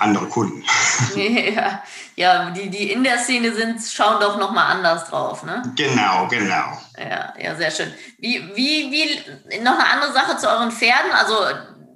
andere 0.00 0.26
Kunden. 0.26 0.64
Ja, 1.16 1.82
ja 2.16 2.50
die, 2.50 2.70
die 2.70 2.90
in 2.90 3.04
der 3.04 3.18
Szene 3.18 3.54
sind, 3.54 3.80
schauen 3.80 4.20
doch 4.20 4.38
nochmal 4.38 4.72
anders 4.72 5.08
drauf, 5.08 5.44
ne? 5.44 5.62
Genau, 5.76 6.26
genau. 6.28 6.78
Ja, 6.98 7.34
ja, 7.38 7.54
sehr 7.54 7.70
schön. 7.70 7.92
Wie, 8.18 8.42
wie, 8.54 8.90
wie, 8.90 9.60
noch 9.60 9.78
eine 9.78 9.88
andere 9.88 10.12
Sache 10.12 10.36
zu 10.38 10.48
euren 10.48 10.72
Pferden. 10.72 11.12
Also 11.12 11.36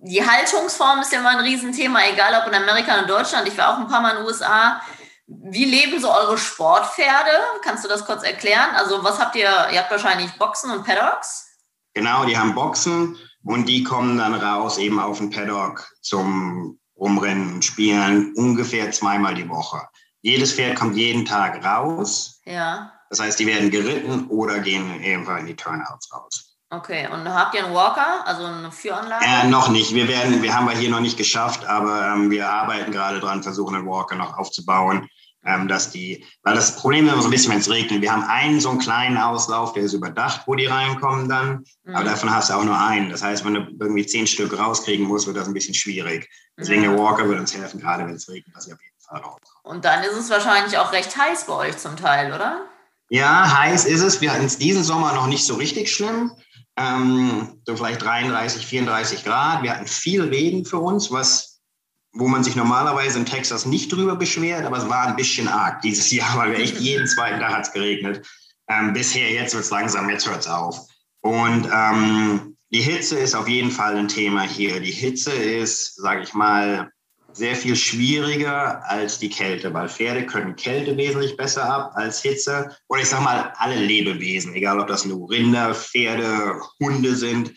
die 0.03 0.27
Haltungsform 0.27 1.01
ist 1.01 1.13
ja 1.13 1.23
mal 1.23 1.37
ein 1.37 1.45
Riesenthema, 1.45 2.01
egal 2.13 2.41
ob 2.41 2.49
in 2.49 2.55
Amerika 2.55 2.93
oder 2.93 3.03
in 3.03 3.09
Deutschland. 3.09 3.49
Ich 3.49 3.57
war 3.57 3.75
auch 3.75 3.79
ein 3.79 3.89
paar 3.89 4.03
Mal 4.03 4.11
in 4.11 4.17
den 4.19 4.27
USA. 4.27 4.81
Wie 5.27 5.65
leben 5.65 6.01
so 6.01 6.13
eure 6.13 6.37
Sportpferde? 6.37 7.31
Kannst 7.63 7.85
du 7.85 7.89
das 7.89 8.05
kurz 8.05 8.23
erklären? 8.23 8.71
Also 8.75 9.03
was 9.03 9.19
habt 9.19 9.37
ihr? 9.37 9.49
Ihr 9.73 9.79
habt 9.79 9.91
wahrscheinlich 9.91 10.31
Boxen 10.33 10.71
und 10.71 10.85
Paddocks? 10.85 11.47
Genau, 11.95 12.25
die 12.25 12.37
haben 12.37 12.55
Boxen 12.55 13.17
und 13.45 13.67
die 13.67 13.85
kommen 13.85 14.19
dann 14.19 14.35
raus 14.35 14.77
eben 14.79 15.01
auf 15.01 15.19
den 15.19 15.31
Paddock 15.31 15.91
zum 16.03 16.79
Rumrennen 16.97 17.55
und 17.55 17.65
Spielen 17.65 18.35
ungefähr 18.37 18.91
zweimal 18.91 19.35
die 19.35 19.49
Woche. 19.49 19.81
Jedes 20.23 20.53
Pferd 20.53 20.77
kommt 20.77 20.97
jeden 20.97 21.25
Tag 21.25 21.65
raus. 21.65 22.41
Ja. 22.45 22.93
Das 23.09 23.21
heißt, 23.21 23.39
die 23.39 23.47
werden 23.47 23.71
geritten 23.71 24.27
oder 24.29 24.61
gehen 24.61 25.03
ebenfalls 25.03 25.41
in 25.41 25.47
die 25.47 25.57
Turnouts 25.57 26.13
raus. 26.13 26.57
Okay, 26.73 27.09
und 27.13 27.29
habt 27.29 27.55
ihr 27.55 27.65
einen 27.65 27.75
Walker, 27.75 28.25
also 28.27 28.45
eine 28.45 28.71
Führanlage? 28.71 29.25
Äh, 29.25 29.49
noch 29.49 29.71
nicht. 29.71 29.93
Wir 29.93 30.07
werden, 30.07 30.41
wir 30.41 30.55
haben 30.55 30.69
wir 30.69 30.77
hier 30.77 30.91
noch 30.91 31.01
nicht 31.01 31.17
geschafft, 31.17 31.65
aber 31.67 32.07
ähm, 32.07 32.31
wir 32.31 32.49
arbeiten 32.49 32.93
gerade 32.93 33.19
dran, 33.19 33.43
versuchen 33.43 33.75
einen 33.75 33.87
Walker 33.87 34.15
noch 34.15 34.39
aufzubauen 34.39 35.09
ähm, 35.45 35.69
dass 35.69 35.91
die, 35.91 36.25
weil 36.43 36.55
das 36.55 36.77
Problem 36.77 37.07
ist 37.07 37.13
immer 37.13 37.23
so 37.23 37.29
ein 37.29 37.31
bisschen, 37.31 37.53
wenn 37.53 37.61
es 37.61 37.71
regnet. 37.71 38.03
Wir 38.03 38.13
haben 38.13 38.25
einen 38.25 38.61
so 38.61 38.71
einen 38.71 38.79
kleinen 38.79 39.17
Auslauf, 39.17 39.73
der 39.73 39.85
ist 39.85 39.95
überdacht, 39.95 40.43
wo 40.47 40.55
die 40.55 40.67
reinkommen 40.67 41.29
dann, 41.29 41.65
mhm. 41.85 41.95
aber 41.95 42.05
davon 42.05 42.31
hast 42.31 42.51
du 42.51 42.55
auch 42.55 42.65
nur 42.65 42.79
einen. 42.79 43.11
Das 43.11 43.23
heißt, 43.23 43.45
wenn 43.45 43.55
du 43.55 43.61
irgendwie 43.81 44.07
zehn 44.07 44.27
Stück 44.27 44.57
rauskriegen 44.59 45.07
musst, 45.07 45.27
wird 45.27 45.37
das 45.37 45.49
ein 45.49 45.55
bisschen 45.55 45.75
schwierig. 45.75 46.29
Deswegen 46.59 46.83
mhm. 46.83 46.97
der 46.97 46.99
Walker 46.99 47.29
wird 47.29 47.41
uns 47.41 47.55
helfen, 47.57 47.81
gerade 47.81 48.05
wenn 48.05 48.15
es 48.15 48.29
regnet, 48.29 48.55
dass 48.55 48.67
ich 48.67 48.75
auf 48.75 48.81
jeden 48.83 49.01
Fall 49.01 49.21
raus. 49.21 49.41
Und 49.71 49.85
dann 49.85 50.03
ist 50.03 50.17
es 50.17 50.31
wahrscheinlich 50.31 50.77
auch 50.79 50.93
recht 50.93 51.17
heiß 51.17 51.47
bei 51.47 51.53
euch 51.55 51.79
zum 51.79 51.97
Teil, 51.97 52.33
oder? 52.33 52.67
Ja, 53.09 53.61
heiß 53.61 53.85
ist 53.85 54.03
es. 54.03 54.21
Wir 54.21 54.33
hatten 54.33 54.45
es 54.45 54.59
diesen 54.59 54.83
Sommer 54.83 55.13
noch 55.13 55.29
nicht 55.29 55.47
so 55.47 55.55
richtig 55.55 55.95
schlimm. 55.95 56.33
Ähm, 56.77 57.63
so 57.65 57.77
vielleicht 57.77 58.03
33, 58.03 58.67
34 58.67 59.25
Grad. 59.25 59.63
Wir 59.63 59.73
hatten 59.73 59.87
viel 59.87 60.23
Regen 60.23 60.65
für 60.65 60.79
uns, 60.79 61.13
was 61.13 61.51
wo 62.13 62.27
man 62.27 62.43
sich 62.43 62.57
normalerweise 62.57 63.21
in 63.21 63.27
Texas 63.27 63.67
nicht 63.67 63.93
drüber 63.93 64.17
beschwert, 64.17 64.65
aber 64.65 64.79
es 64.79 64.89
war 64.89 65.07
ein 65.07 65.15
bisschen 65.15 65.47
arg 65.47 65.81
dieses 65.83 66.11
Jahr, 66.11 66.37
weil 66.37 66.51
wir 66.51 66.59
echt 66.59 66.81
jeden 66.81 67.07
zweiten 67.07 67.39
Tag 67.39 67.53
hat 67.53 67.67
es 67.67 67.73
geregnet. 67.73 68.27
Ähm, 68.69 68.93
bisher, 68.93 69.31
jetzt 69.31 69.55
wird 69.55 69.63
es 69.63 69.71
langsam, 69.71 70.11
jetzt 70.11 70.29
hört 70.29 70.41
es 70.41 70.49
auf. 70.49 70.89
Und 71.21 71.69
ähm, 71.73 72.57
die 72.71 72.81
Hitze 72.81 73.17
ist 73.17 73.37
auf 73.37 73.47
jeden 73.47 73.71
Fall 73.71 73.97
ein 73.97 74.09
Thema 74.09 74.43
hier. 74.43 74.81
Die 74.81 74.91
Hitze 74.91 75.31
ist, 75.31 75.95
sage 75.95 76.23
ich 76.23 76.35
mal, 76.35 76.91
sehr 77.33 77.57
viel 77.57 77.77
schwieriger 77.77 78.83
als 78.89 79.19
die 79.19 79.29
Kälte, 79.31 79.73
weil 79.73 79.89
Pferde 79.89 80.27
können 80.27 80.57
Kälte 80.57 80.97
wesentlich 80.97 81.37
besser 81.37 81.65
ab 81.65 81.93
als 81.95 82.23
Hitze. 82.23 82.77
Oder 82.89 83.03
ich 83.03 83.09
sage 83.09 83.25
mal, 83.25 83.53
alle 83.57 83.77
Lebewesen, 83.77 84.55
egal 84.55 84.81
ob 84.81 84.89
das 84.89 85.05
nur 85.05 85.31
Rinder, 85.31 85.75
Pferde, 85.75 86.61
Hunde 86.81 87.15
sind, 87.15 87.53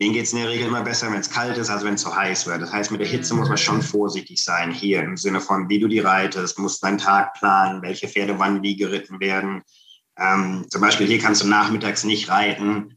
denen 0.00 0.12
geht 0.12 0.24
es 0.24 0.32
in 0.32 0.40
der 0.40 0.50
Regel 0.50 0.66
immer 0.66 0.82
besser, 0.82 1.10
wenn 1.10 1.20
es 1.20 1.30
kalt 1.30 1.56
ist, 1.56 1.70
als 1.70 1.82
wenn 1.84 1.94
es 1.94 2.02
zu 2.02 2.14
heiß 2.14 2.46
wird. 2.46 2.60
Das 2.60 2.72
heißt, 2.72 2.90
mit 2.90 3.00
der 3.00 3.08
Hitze 3.08 3.34
muss 3.34 3.48
man 3.48 3.56
schon 3.56 3.80
vorsichtig 3.80 4.42
sein 4.44 4.70
hier 4.70 5.02
im 5.02 5.16
Sinne 5.16 5.40
von, 5.40 5.68
wie 5.68 5.78
du 5.78 5.88
die 5.88 6.00
reitest, 6.00 6.58
musst 6.58 6.82
deinen 6.82 6.98
Tag 6.98 7.34
planen, 7.34 7.82
welche 7.82 8.08
Pferde 8.08 8.38
wann 8.38 8.62
wie 8.62 8.76
geritten 8.76 9.20
werden. 9.20 9.62
Ähm, 10.18 10.66
zum 10.68 10.80
Beispiel 10.80 11.06
hier 11.06 11.18
kannst 11.18 11.42
du 11.42 11.46
nachmittags 11.46 12.04
nicht 12.04 12.28
reiten. 12.28 12.95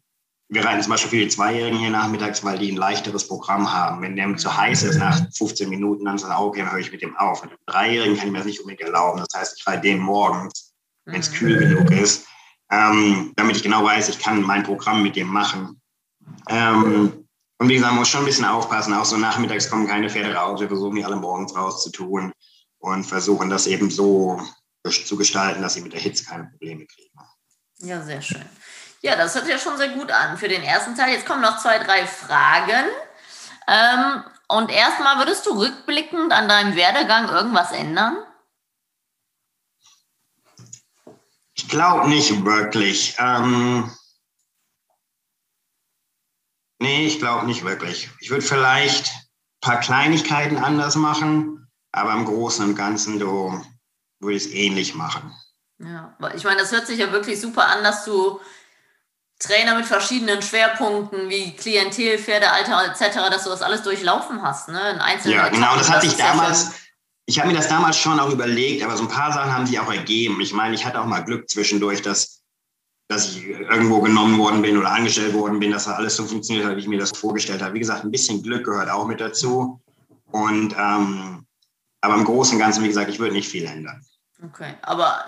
Wir 0.52 0.66
reiten 0.66 0.82
zum 0.82 0.90
Beispiel 0.90 1.10
für 1.12 1.26
die 1.26 1.28
Zweijährigen 1.28 1.78
hier 1.78 1.92
nachmittags, 1.92 2.44
weil 2.44 2.58
die 2.58 2.72
ein 2.72 2.76
leichteres 2.76 3.28
Programm 3.28 3.72
haben. 3.72 4.02
Wenn 4.02 4.16
der 4.16 4.36
zu 4.36 4.56
heiß 4.56 4.82
ist 4.82 4.98
nach 4.98 5.22
15 5.38 5.70
Minuten, 5.70 6.06
dann 6.06 6.18
sagt 6.18 6.34
er, 6.34 6.42
okay, 6.42 6.62
dann 6.62 6.72
höre 6.72 6.80
ich 6.80 6.92
mit 6.92 7.04
dem 7.04 7.16
auf. 7.18 7.44
Mit 7.44 7.52
dem 7.52 7.60
Dreijährigen 7.68 8.18
kann 8.18 8.28
ich 8.28 8.32
mir 8.32 8.40
das 8.40 8.48
nicht 8.48 8.60
unbedingt 8.60 8.82
erlauben. 8.82 9.20
Das 9.20 9.40
heißt, 9.40 9.60
ich 9.60 9.68
reite 9.68 9.82
den 9.82 10.00
morgens, 10.00 10.74
wenn 11.06 11.20
es 11.20 11.32
kühl 11.32 11.58
genug 11.60 11.92
ist, 11.92 12.26
ähm, 12.72 13.32
damit 13.36 13.58
ich 13.58 13.64
genau 13.64 13.84
weiß, 13.84 14.10
ich 14.10 14.18
kann 14.18 14.42
mein 14.42 14.64
Programm 14.64 15.04
mit 15.04 15.16
dem 15.16 15.28
machen. 15.28 15.80
Ähm, 16.50 17.28
und 17.60 17.70
wie 17.70 17.76
gesagt, 17.76 17.92
man 17.92 18.00
muss 18.00 18.10
schon 18.10 18.22
ein 18.22 18.26
bisschen 18.26 18.46
aufpassen. 18.46 18.94
Auch 18.94 19.06
so 19.06 19.18
nachmittags 19.18 19.70
kommen 19.70 19.88
keine 19.88 20.10
Pferde 20.10 20.34
raus. 20.34 20.62
Wir 20.62 20.68
versuchen 20.68 20.96
die 20.96 21.06
alle 21.06 21.18
morgens 21.18 21.56
rauszutun 21.56 22.32
und 22.80 23.04
versuchen 23.04 23.52
das 23.52 23.68
eben 23.68 23.92
so 23.92 24.42
zu 25.06 25.16
gestalten, 25.16 25.62
dass 25.62 25.76
sie 25.76 25.82
mit 25.82 25.94
der 25.94 26.00
Hitze 26.00 26.24
keine 26.24 26.46
Probleme 26.46 26.86
kriegen. 26.88 27.10
Ja, 27.82 28.02
sehr 28.02 28.22
schön. 28.22 28.46
Ja, 29.02 29.16
das 29.16 29.34
hört 29.36 29.46
sich 29.46 29.54
ja 29.54 29.60
schon 29.60 29.78
sehr 29.78 29.90
gut 29.90 30.12
an 30.12 30.38
für 30.38 30.48
den 30.48 30.64
ersten 30.64 30.96
Teil. 30.96 31.14
Jetzt 31.14 31.26
kommen 31.26 31.42
noch 31.42 31.60
zwei, 31.60 31.80
drei 31.80 32.06
Fragen. 32.06 32.86
Ähm, 33.68 34.24
und 34.48 34.72
erstmal 34.72 35.18
würdest 35.20 35.46
du 35.46 35.58
rückblickend 35.58 36.34
an 36.34 36.50
deinem 36.50 36.76
Werdegang 36.76 37.30
irgendwas 37.30 37.72
ändern? 37.72 38.18
Ich 41.54 41.68
glaube 41.70 42.10
nicht 42.10 42.44
wirklich. 42.44 43.16
Ähm, 43.20 43.92
Nee, 46.80 47.06
ich 47.06 47.20
glaube 47.20 47.46
nicht 47.46 47.66
wirklich. 47.66 48.10
Ich 48.22 48.30
würde 48.30 48.46
vielleicht 48.46 49.08
ein 49.08 49.62
paar 49.62 49.80
Kleinigkeiten 49.82 50.58
anders 50.58 50.96
machen, 50.96 51.68
aber 51.92 52.14
im 52.14 52.26
Großen 52.26 52.66
und 52.66 52.76
Ganzen 52.76 53.20
würde 53.20 53.66
ich 54.36 54.46
es 54.46 54.52
ähnlich 54.52 54.96
machen. 54.96 55.34
Ja, 55.78 56.18
ich 56.36 56.44
meine, 56.44 56.62
das 56.62 56.72
hört 56.72 56.88
sich 56.88 57.00
ja 57.00 57.12
wirklich 57.12 57.40
super 57.40 57.68
an, 57.68 57.84
dass 57.84 58.06
du 58.06 58.40
Trainer 59.39 59.75
mit 59.75 59.86
verschiedenen 59.86 60.41
Schwerpunkten 60.41 61.30
wie 61.30 61.56
Klientel, 61.56 62.19
Pferdealter 62.19 62.86
etc., 62.86 63.15
dass 63.32 63.45
du 63.45 63.49
das 63.49 63.62
alles 63.62 63.84
durchlaufen 63.84 64.41
hast, 64.41 64.67
ne? 64.69 64.91
In 64.91 64.99
einzelnen 64.99 65.38
ja, 65.38 65.47
genau, 65.47 65.75
das 65.75 65.89
hatte 65.89 66.06
ich 66.06 66.15
damals, 66.15 66.71
ich 67.25 67.39
habe 67.39 67.49
mir 67.49 67.56
das 67.56 67.69
damals 67.69 67.97
schon 67.97 68.19
auch 68.19 68.32
überlegt, 68.32 68.84
aber 68.84 68.97
so 68.97 69.04
ein 69.04 69.10
paar 69.10 69.32
Sachen 69.32 69.54
haben 69.54 69.65
sich 69.65 69.80
auch 69.80 69.91
ergeben. 69.91 70.41
Ich 70.41 70.54
meine, 70.54 70.75
ich 70.75 70.86
hatte 70.86 70.99
auch 70.99 71.06
mal 71.06 71.21
Glück 71.21 71.49
zwischendurch, 71.49 72.02
dass 72.02 72.39
dass 73.10 73.36
ich 73.36 73.47
irgendwo 73.47 74.02
genommen 74.02 74.38
worden 74.38 74.62
bin 74.62 74.78
oder 74.78 74.91
angestellt 74.91 75.34
worden 75.34 75.60
bin, 75.60 75.71
dass 75.71 75.86
das 75.86 75.95
alles 75.95 76.15
so 76.15 76.25
funktioniert 76.25 76.67
hat, 76.67 76.75
wie 76.75 76.82
ich 76.82 76.88
mir 76.88 76.99
das 76.99 77.10
vorgestellt 77.10 77.62
habe. 77.62 77.73
Wie 77.73 77.80
gesagt, 77.80 78.04
ein 78.04 78.12
bisschen 78.12 78.43
Glück 78.43 78.65
gehört 78.65 78.89
auch 78.89 79.08
mit 79.08 79.19
dazu. 79.19 79.82
Und 80.32 80.75
ähm, 80.78 81.43
aber 82.02 82.15
im 82.15 82.23
Großen 82.23 82.54
und 82.54 82.60
Ganzen, 82.60 82.84
wie 82.84 82.88
gesagt, 82.88 83.10
ich 83.10 83.19
würde 83.19 83.34
nicht 83.34 83.49
viel 83.49 83.65
ändern. 83.65 84.06
Okay, 84.43 84.75
aber 84.84 85.25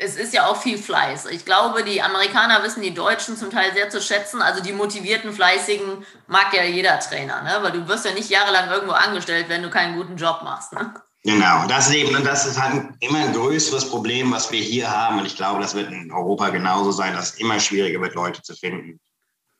es 0.00 0.16
ist 0.16 0.32
ja 0.32 0.46
auch 0.46 0.60
viel 0.60 0.78
Fleiß. 0.78 1.26
Ich 1.26 1.44
glaube, 1.44 1.84
die 1.84 2.00
Amerikaner 2.00 2.62
wissen 2.62 2.82
die 2.82 2.94
Deutschen 2.94 3.36
zum 3.36 3.50
Teil 3.50 3.72
sehr 3.74 3.90
zu 3.90 4.00
schätzen. 4.00 4.40
Also 4.40 4.62
die 4.62 4.72
motivierten, 4.72 5.32
fleißigen 5.32 6.04
mag 6.26 6.54
ja 6.54 6.64
jeder 6.64 6.98
Trainer, 7.00 7.42
ne? 7.42 7.58
Weil 7.60 7.72
du 7.72 7.86
wirst 7.86 8.06
ja 8.06 8.12
nicht 8.12 8.30
jahrelang 8.30 8.70
irgendwo 8.70 8.94
angestellt, 8.94 9.46
wenn 9.48 9.62
du 9.62 9.68
keinen 9.68 9.96
guten 9.96 10.16
Job 10.16 10.40
machst. 10.42 10.72
Ne? 10.72 10.94
Genau, 11.22 11.66
das 11.68 11.88
ist 11.88 11.96
eben, 11.96 12.16
und 12.16 12.24
das 12.24 12.46
ist 12.46 12.58
halt 12.58 12.94
immer 13.00 13.18
ein 13.18 13.34
größeres 13.34 13.90
Problem, 13.90 14.32
was 14.32 14.50
wir 14.50 14.60
hier 14.60 14.90
haben. 14.90 15.18
Und 15.18 15.26
ich 15.26 15.36
glaube, 15.36 15.60
das 15.60 15.74
wird 15.74 15.92
in 15.92 16.10
Europa 16.10 16.48
genauso 16.48 16.92
sein, 16.92 17.12
dass 17.12 17.34
es 17.34 17.38
immer 17.38 17.60
schwieriger 17.60 18.00
wird, 18.00 18.14
Leute 18.14 18.40
zu 18.40 18.54
finden, 18.54 18.98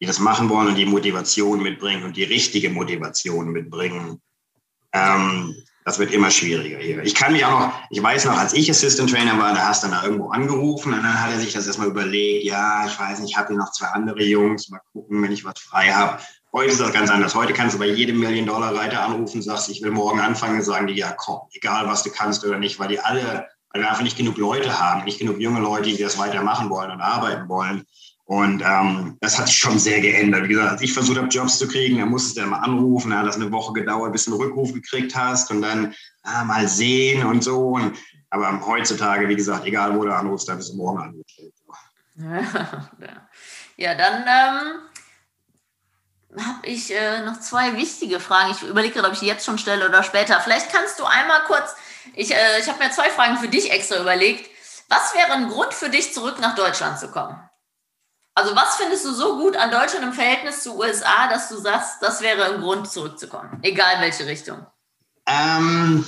die 0.00 0.06
das 0.06 0.18
machen 0.18 0.48
wollen 0.48 0.68
und 0.68 0.76
die 0.76 0.86
Motivation 0.86 1.62
mitbringen 1.62 2.04
und 2.04 2.16
die 2.16 2.24
richtige 2.24 2.70
Motivation 2.70 3.48
mitbringen. 3.48 4.22
Ähm, 4.94 5.54
das 5.84 5.98
wird 5.98 6.12
immer 6.12 6.30
schwieriger 6.30 6.78
hier. 6.78 7.02
Ich 7.02 7.14
kann 7.14 7.32
mich 7.32 7.44
auch 7.44 7.50
noch, 7.50 7.72
ich 7.88 8.02
weiß 8.02 8.26
noch, 8.26 8.38
als 8.38 8.52
ich 8.52 8.70
Assistant 8.70 9.10
Trainer 9.10 9.38
war, 9.38 9.54
da 9.54 9.68
hast 9.68 9.82
du 9.82 9.88
dann 9.88 9.98
da 9.98 10.04
irgendwo 10.04 10.28
angerufen 10.28 10.92
und 10.92 11.02
dann 11.02 11.22
hat 11.22 11.32
er 11.32 11.40
sich 11.40 11.52
das 11.52 11.66
erstmal 11.66 11.88
überlegt, 11.88 12.44
ja, 12.44 12.86
ich 12.86 12.98
weiß 12.98 13.20
nicht, 13.20 13.30
ich 13.30 13.36
habe 13.36 13.48
hier 13.48 13.56
noch 13.56 13.72
zwei 13.72 13.86
andere 13.86 14.22
Jungs, 14.22 14.68
mal 14.68 14.80
gucken, 14.92 15.22
wenn 15.22 15.32
ich 15.32 15.44
was 15.44 15.58
frei 15.58 15.90
habe. 15.90 16.18
Heute 16.52 16.72
ist 16.72 16.80
das 16.80 16.92
ganz 16.92 17.10
anders. 17.10 17.34
Heute 17.34 17.52
kannst 17.52 17.76
du 17.76 17.78
bei 17.78 17.86
jedem 17.86 18.18
Million-Dollar-Reiter 18.18 19.00
anrufen, 19.00 19.40
sagst, 19.40 19.68
ich 19.68 19.82
will 19.82 19.92
morgen 19.92 20.20
anfangen, 20.20 20.62
sagen 20.62 20.88
die, 20.88 20.94
ja 20.94 21.12
komm, 21.12 21.40
egal 21.52 21.86
was 21.86 22.02
du 22.02 22.10
kannst 22.10 22.44
oder 22.44 22.58
nicht, 22.58 22.78
weil 22.78 22.88
die 22.88 23.00
alle, 23.00 23.46
weil 23.70 23.82
wir 23.82 23.88
einfach 23.88 24.02
nicht 24.02 24.16
genug 24.16 24.36
Leute 24.36 24.78
haben, 24.80 25.04
nicht 25.04 25.20
genug 25.20 25.38
junge 25.38 25.60
Leute, 25.60 25.90
die 25.90 26.02
das 26.02 26.18
weitermachen 26.18 26.68
wollen 26.68 26.90
und 26.90 27.00
arbeiten 27.00 27.48
wollen. 27.48 27.86
Und 28.30 28.62
ähm, 28.64 29.16
das 29.20 29.36
hat 29.36 29.48
sich 29.48 29.56
schon 29.56 29.80
sehr 29.80 30.00
geändert. 30.00 30.44
Wie 30.44 30.50
gesagt, 30.50 30.70
als 30.70 30.82
ich 30.82 30.92
versucht 30.92 31.18
habe, 31.18 31.26
Jobs 31.26 31.58
zu 31.58 31.66
kriegen, 31.66 31.98
dann 31.98 32.10
musstest 32.10 32.36
du 32.36 32.42
ja 32.42 32.46
mal 32.46 32.60
anrufen, 32.60 33.10
dann 33.10 33.18
hat 33.18 33.26
das 33.26 33.34
eine 33.34 33.50
Woche 33.50 33.72
gedauert, 33.72 34.12
bis 34.12 34.26
du 34.26 34.30
einen 34.30 34.40
Rückruf 34.40 34.72
gekriegt 34.72 35.16
hast 35.16 35.50
und 35.50 35.62
dann 35.62 35.92
ah, 36.22 36.44
mal 36.44 36.68
sehen 36.68 37.26
und 37.26 37.42
so. 37.42 37.70
Und, 37.70 37.98
aber 38.30 38.64
heutzutage, 38.64 39.28
wie 39.28 39.34
gesagt, 39.34 39.66
egal 39.66 39.98
wo 39.98 40.04
du 40.04 40.14
anrufst, 40.14 40.48
da 40.48 40.54
bist 40.54 40.72
du 40.72 40.76
morgen 40.76 41.00
angestellt. 41.00 41.52
Ja, 43.76 43.94
dann 43.94 44.22
ähm 44.22 44.80
habe 46.36 46.66
ich 46.66 46.94
äh, 46.94 47.24
noch 47.24 47.40
zwei 47.40 47.76
wichtige 47.76 48.20
Fragen. 48.20 48.52
Ich 48.52 48.62
überlege 48.62 48.94
gerade, 48.94 49.08
ob 49.08 49.14
ich 49.14 49.20
die 49.20 49.26
jetzt 49.26 49.44
schon 49.44 49.58
stelle 49.58 49.88
oder 49.88 50.04
später. 50.04 50.38
Vielleicht 50.38 50.70
kannst 50.70 51.00
du 51.00 51.04
einmal 51.04 51.40
kurz, 51.48 51.74
ich, 52.14 52.32
äh, 52.32 52.60
ich 52.60 52.68
habe 52.68 52.78
mir 52.78 52.92
zwei 52.92 53.10
Fragen 53.10 53.38
für 53.38 53.48
dich 53.48 53.72
extra 53.72 54.00
überlegt. 54.00 54.48
Was 54.88 55.14
wäre 55.14 55.32
ein 55.32 55.48
Grund 55.48 55.74
für 55.74 55.88
dich, 55.88 56.12
zurück 56.12 56.38
nach 56.38 56.54
Deutschland 56.54 57.00
zu 57.00 57.08
kommen? 57.08 57.49
Also 58.34 58.54
was 58.54 58.76
findest 58.76 59.04
du 59.04 59.12
so 59.12 59.36
gut 59.38 59.56
an 59.56 59.70
Deutschland 59.70 60.04
im 60.04 60.12
Verhältnis 60.12 60.62
zu 60.62 60.78
USA, 60.78 61.28
dass 61.28 61.48
du 61.48 61.56
sagst, 61.56 62.00
das 62.00 62.20
wäre 62.20 62.44
ein 62.44 62.60
Grund, 62.60 62.90
zurückzukommen? 62.90 63.58
Egal 63.62 64.00
welche 64.00 64.26
Richtung. 64.26 64.66
Ähm, 65.26 66.04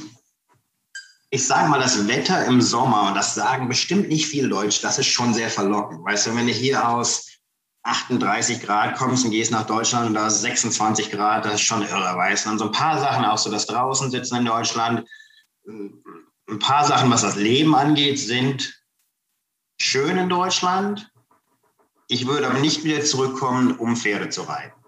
ich 1.30 1.46
sage 1.46 1.68
mal, 1.68 1.80
das 1.80 2.06
Wetter 2.06 2.44
im 2.44 2.60
Sommer, 2.60 3.08
und 3.08 3.14
das 3.14 3.34
sagen 3.34 3.68
bestimmt 3.68 4.08
nicht 4.08 4.26
viel 4.26 4.48
Deutsch, 4.48 4.80
das 4.82 4.98
ist 4.98 5.08
schon 5.08 5.34
sehr 5.34 5.50
verlockend. 5.50 6.04
Weißt 6.04 6.26
du, 6.26 6.36
wenn 6.36 6.46
du 6.46 6.52
hier 6.52 6.88
aus 6.88 7.28
38 7.84 8.60
Grad 8.60 8.96
kommst 8.96 9.24
und 9.24 9.32
gehst 9.32 9.50
nach 9.50 9.66
Deutschland 9.66 10.06
und 10.06 10.14
da 10.14 10.28
ist 10.28 10.42
26 10.42 11.10
Grad, 11.10 11.44
das 11.44 11.54
ist 11.54 11.62
schon 11.62 11.82
irre, 11.82 12.16
weißt 12.16 12.46
du. 12.46 12.50
Und 12.50 12.58
so 12.58 12.66
ein 12.66 12.72
paar 12.72 13.00
Sachen, 13.00 13.24
auch 13.24 13.38
so 13.38 13.50
das 13.50 13.66
draußen 13.66 14.10
sitzen 14.10 14.36
in 14.36 14.44
Deutschland, 14.44 15.08
ein 15.66 16.58
paar 16.58 16.84
Sachen, 16.84 17.10
was 17.10 17.22
das 17.22 17.36
Leben 17.36 17.74
angeht, 17.74 18.18
sind 18.18 18.82
schön 19.80 20.16
in 20.16 20.28
Deutschland. 20.28 21.11
Ich 22.12 22.26
würde 22.26 22.46
aber 22.46 22.58
nicht 22.58 22.84
wieder 22.84 23.02
zurückkommen, 23.02 23.78
um 23.78 23.96
Pferde 23.96 24.28
zu 24.28 24.42
reiten. 24.42 24.78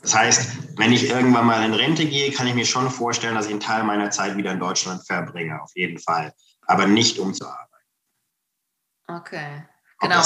Das 0.00 0.14
heißt, 0.14 0.78
wenn 0.78 0.90
ich 0.90 1.10
irgendwann 1.10 1.44
mal 1.44 1.62
in 1.62 1.74
Rente 1.74 2.06
gehe, 2.06 2.32
kann 2.32 2.46
ich 2.46 2.54
mir 2.54 2.64
schon 2.64 2.90
vorstellen, 2.90 3.34
dass 3.34 3.44
ich 3.44 3.50
einen 3.50 3.60
Teil 3.60 3.84
meiner 3.84 4.10
Zeit 4.10 4.38
wieder 4.38 4.52
in 4.52 4.58
Deutschland 4.58 5.06
verbringe, 5.06 5.60
auf 5.60 5.70
jeden 5.74 5.98
Fall. 5.98 6.32
Aber 6.66 6.86
nicht 6.86 7.18
um 7.18 7.34
zu 7.34 7.44
arbeiten. 7.44 7.66
Okay. 9.06 9.66
Genau. 10.00 10.22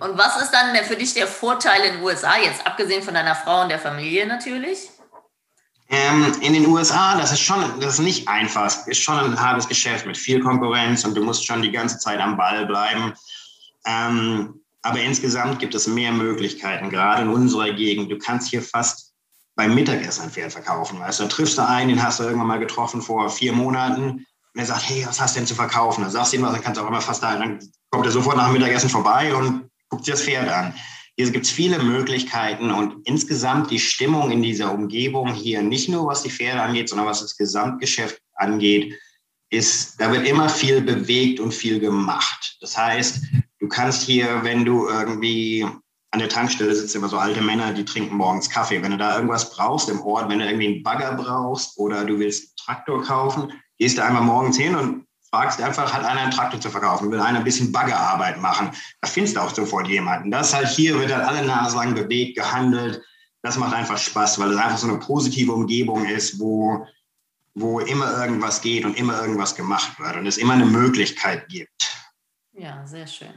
Und, 0.00 0.18
was 0.18 0.42
ist 0.42 0.50
dann 0.50 0.76
für 0.84 0.96
dich 0.96 1.14
der 1.14 1.26
Vorteil 1.26 1.82
in 1.84 1.94
den 1.94 2.02
USA, 2.02 2.36
jetzt 2.36 2.66
abgesehen 2.66 3.02
von 3.02 3.14
deiner 3.14 3.34
Frau 3.34 3.62
und 3.62 3.70
der 3.70 3.78
Familie 3.78 4.26
natürlich? 4.26 4.90
Ähm, 5.88 6.34
in 6.42 6.52
den 6.52 6.66
USA, 6.66 7.16
das 7.16 7.32
ist 7.32 7.40
schon, 7.40 7.80
das 7.80 7.94
ist 7.94 8.00
nicht 8.00 8.28
einfach, 8.28 8.86
ist 8.86 9.02
schon 9.02 9.18
ein 9.18 9.40
hartes 9.40 9.66
Geschäft 9.68 10.04
mit 10.04 10.18
viel 10.18 10.42
Konkurrenz 10.42 11.02
und 11.06 11.14
du 11.14 11.22
musst 11.24 11.46
schon 11.46 11.62
die 11.62 11.72
ganze 11.72 11.98
Zeit 11.98 12.20
am 12.20 12.36
Ball 12.36 12.66
bleiben. 12.66 13.14
Ähm, 13.86 14.61
aber 14.82 15.00
insgesamt 15.00 15.58
gibt 15.58 15.74
es 15.74 15.86
mehr 15.86 16.12
Möglichkeiten, 16.12 16.90
gerade 16.90 17.22
in 17.22 17.28
unserer 17.28 17.72
Gegend. 17.72 18.10
Du 18.10 18.18
kannst 18.18 18.50
hier 18.50 18.62
fast 18.62 19.12
beim 19.54 19.74
Mittagessen 19.74 20.24
ein 20.24 20.30
Pferd 20.30 20.52
verkaufen. 20.52 20.98
Weißt 20.98 21.20
du, 21.20 21.24
da 21.24 21.28
triffst 21.28 21.58
du 21.58 21.66
einen, 21.66 21.88
den 21.90 22.02
hast 22.02 22.18
du 22.18 22.24
irgendwann 22.24 22.48
mal 22.48 22.58
getroffen 22.58 23.02
vor 23.02 23.28
vier 23.30 23.52
Monaten 23.52 24.26
und 24.54 24.60
er 24.60 24.66
sagt, 24.66 24.88
hey, 24.88 25.04
was 25.06 25.20
hast 25.20 25.36
du 25.36 25.40
denn 25.40 25.46
zu 25.46 25.54
verkaufen? 25.54 26.02
Dann 26.02 26.10
sagst 26.10 26.32
du 26.32 26.36
ihm 26.36 26.42
was, 26.42 26.52
dann 26.52 26.62
kannst 26.62 26.80
du 26.80 26.84
auch 26.84 26.88
immer 26.88 27.00
fast 27.00 27.22
da, 27.22 27.36
dann 27.36 27.58
kommt 27.90 28.06
er 28.06 28.12
sofort 28.12 28.36
nach 28.36 28.46
dem 28.46 28.54
Mittagessen 28.54 28.90
vorbei 28.90 29.34
und 29.34 29.70
guckt 29.88 30.04
sich 30.04 30.14
das 30.14 30.22
Pferd 30.22 30.48
an. 30.48 30.74
Hier 31.16 31.30
gibt 31.30 31.44
es 31.44 31.52
viele 31.52 31.78
Möglichkeiten 31.78 32.70
und 32.70 33.06
insgesamt 33.06 33.70
die 33.70 33.78
Stimmung 33.78 34.30
in 34.30 34.42
dieser 34.42 34.72
Umgebung 34.72 35.34
hier, 35.34 35.62
nicht 35.62 35.88
nur 35.88 36.06
was 36.06 36.22
die 36.22 36.30
Pferde 36.30 36.62
angeht, 36.62 36.88
sondern 36.88 37.06
was 37.06 37.20
das 37.20 37.36
Gesamtgeschäft 37.36 38.18
angeht, 38.34 38.98
ist, 39.50 40.00
da 40.00 40.10
wird 40.10 40.26
immer 40.26 40.48
viel 40.48 40.80
bewegt 40.80 41.38
und 41.38 41.52
viel 41.52 41.78
gemacht. 41.78 42.56
Das 42.62 42.76
heißt, 42.76 43.20
kannst 43.72 44.02
hier, 44.02 44.44
wenn 44.44 44.64
du 44.64 44.88
irgendwie 44.88 45.66
an 46.12 46.20
der 46.20 46.28
Tankstelle 46.28 46.74
sitzen 46.74 46.98
immer 46.98 47.08
so 47.08 47.18
alte 47.18 47.40
Männer, 47.40 47.72
die 47.72 47.84
trinken 47.84 48.16
morgens 48.16 48.50
Kaffee. 48.50 48.82
Wenn 48.82 48.90
du 48.90 48.98
da 48.98 49.16
irgendwas 49.16 49.50
brauchst 49.50 49.88
im 49.88 50.02
Ort, 50.02 50.28
wenn 50.28 50.38
du 50.38 50.44
irgendwie 50.44 50.68
einen 50.68 50.82
Bagger 50.82 51.14
brauchst 51.14 51.78
oder 51.78 52.04
du 52.04 52.18
willst 52.18 52.42
einen 52.42 52.56
Traktor 52.66 53.02
kaufen, 53.02 53.52
gehst 53.78 53.96
du 53.96 54.04
einmal 54.04 54.22
morgens 54.22 54.58
hin 54.58 54.76
und 54.76 55.06
fragst 55.30 55.60
einfach, 55.62 55.92
hat 55.92 56.04
einer 56.04 56.20
einen 56.20 56.30
Traktor 56.30 56.60
zu 56.60 56.68
verkaufen, 56.68 57.10
will 57.10 57.18
einer 57.18 57.38
ein 57.38 57.44
bisschen 57.44 57.72
Baggerarbeit 57.72 58.38
machen. 58.38 58.70
Da 59.00 59.08
findest 59.08 59.36
du 59.36 59.40
auch 59.40 59.54
sofort 59.54 59.88
jemanden. 59.88 60.30
Das 60.30 60.52
halt 60.52 60.68
hier 60.68 60.98
wird 60.98 61.10
halt 61.10 61.26
alle 61.26 61.46
Nase 61.46 61.76
lang 61.76 61.94
bewegt, 61.94 62.36
gehandelt. 62.36 63.02
Das 63.40 63.56
macht 63.56 63.74
einfach 63.74 63.96
Spaß, 63.96 64.38
weil 64.38 64.52
es 64.52 64.58
einfach 64.58 64.78
so 64.78 64.88
eine 64.88 64.98
positive 64.98 65.52
Umgebung 65.52 66.04
ist, 66.04 66.38
wo, 66.38 66.86
wo 67.54 67.80
immer 67.80 68.18
irgendwas 68.18 68.60
geht 68.60 68.84
und 68.84 68.98
immer 68.98 69.18
irgendwas 69.22 69.54
gemacht 69.56 69.98
wird 69.98 70.16
und 70.16 70.26
es 70.26 70.36
immer 70.36 70.52
eine 70.52 70.66
Möglichkeit 70.66 71.48
gibt. 71.48 71.70
Ja, 72.52 72.86
sehr 72.86 73.06
schön. 73.06 73.32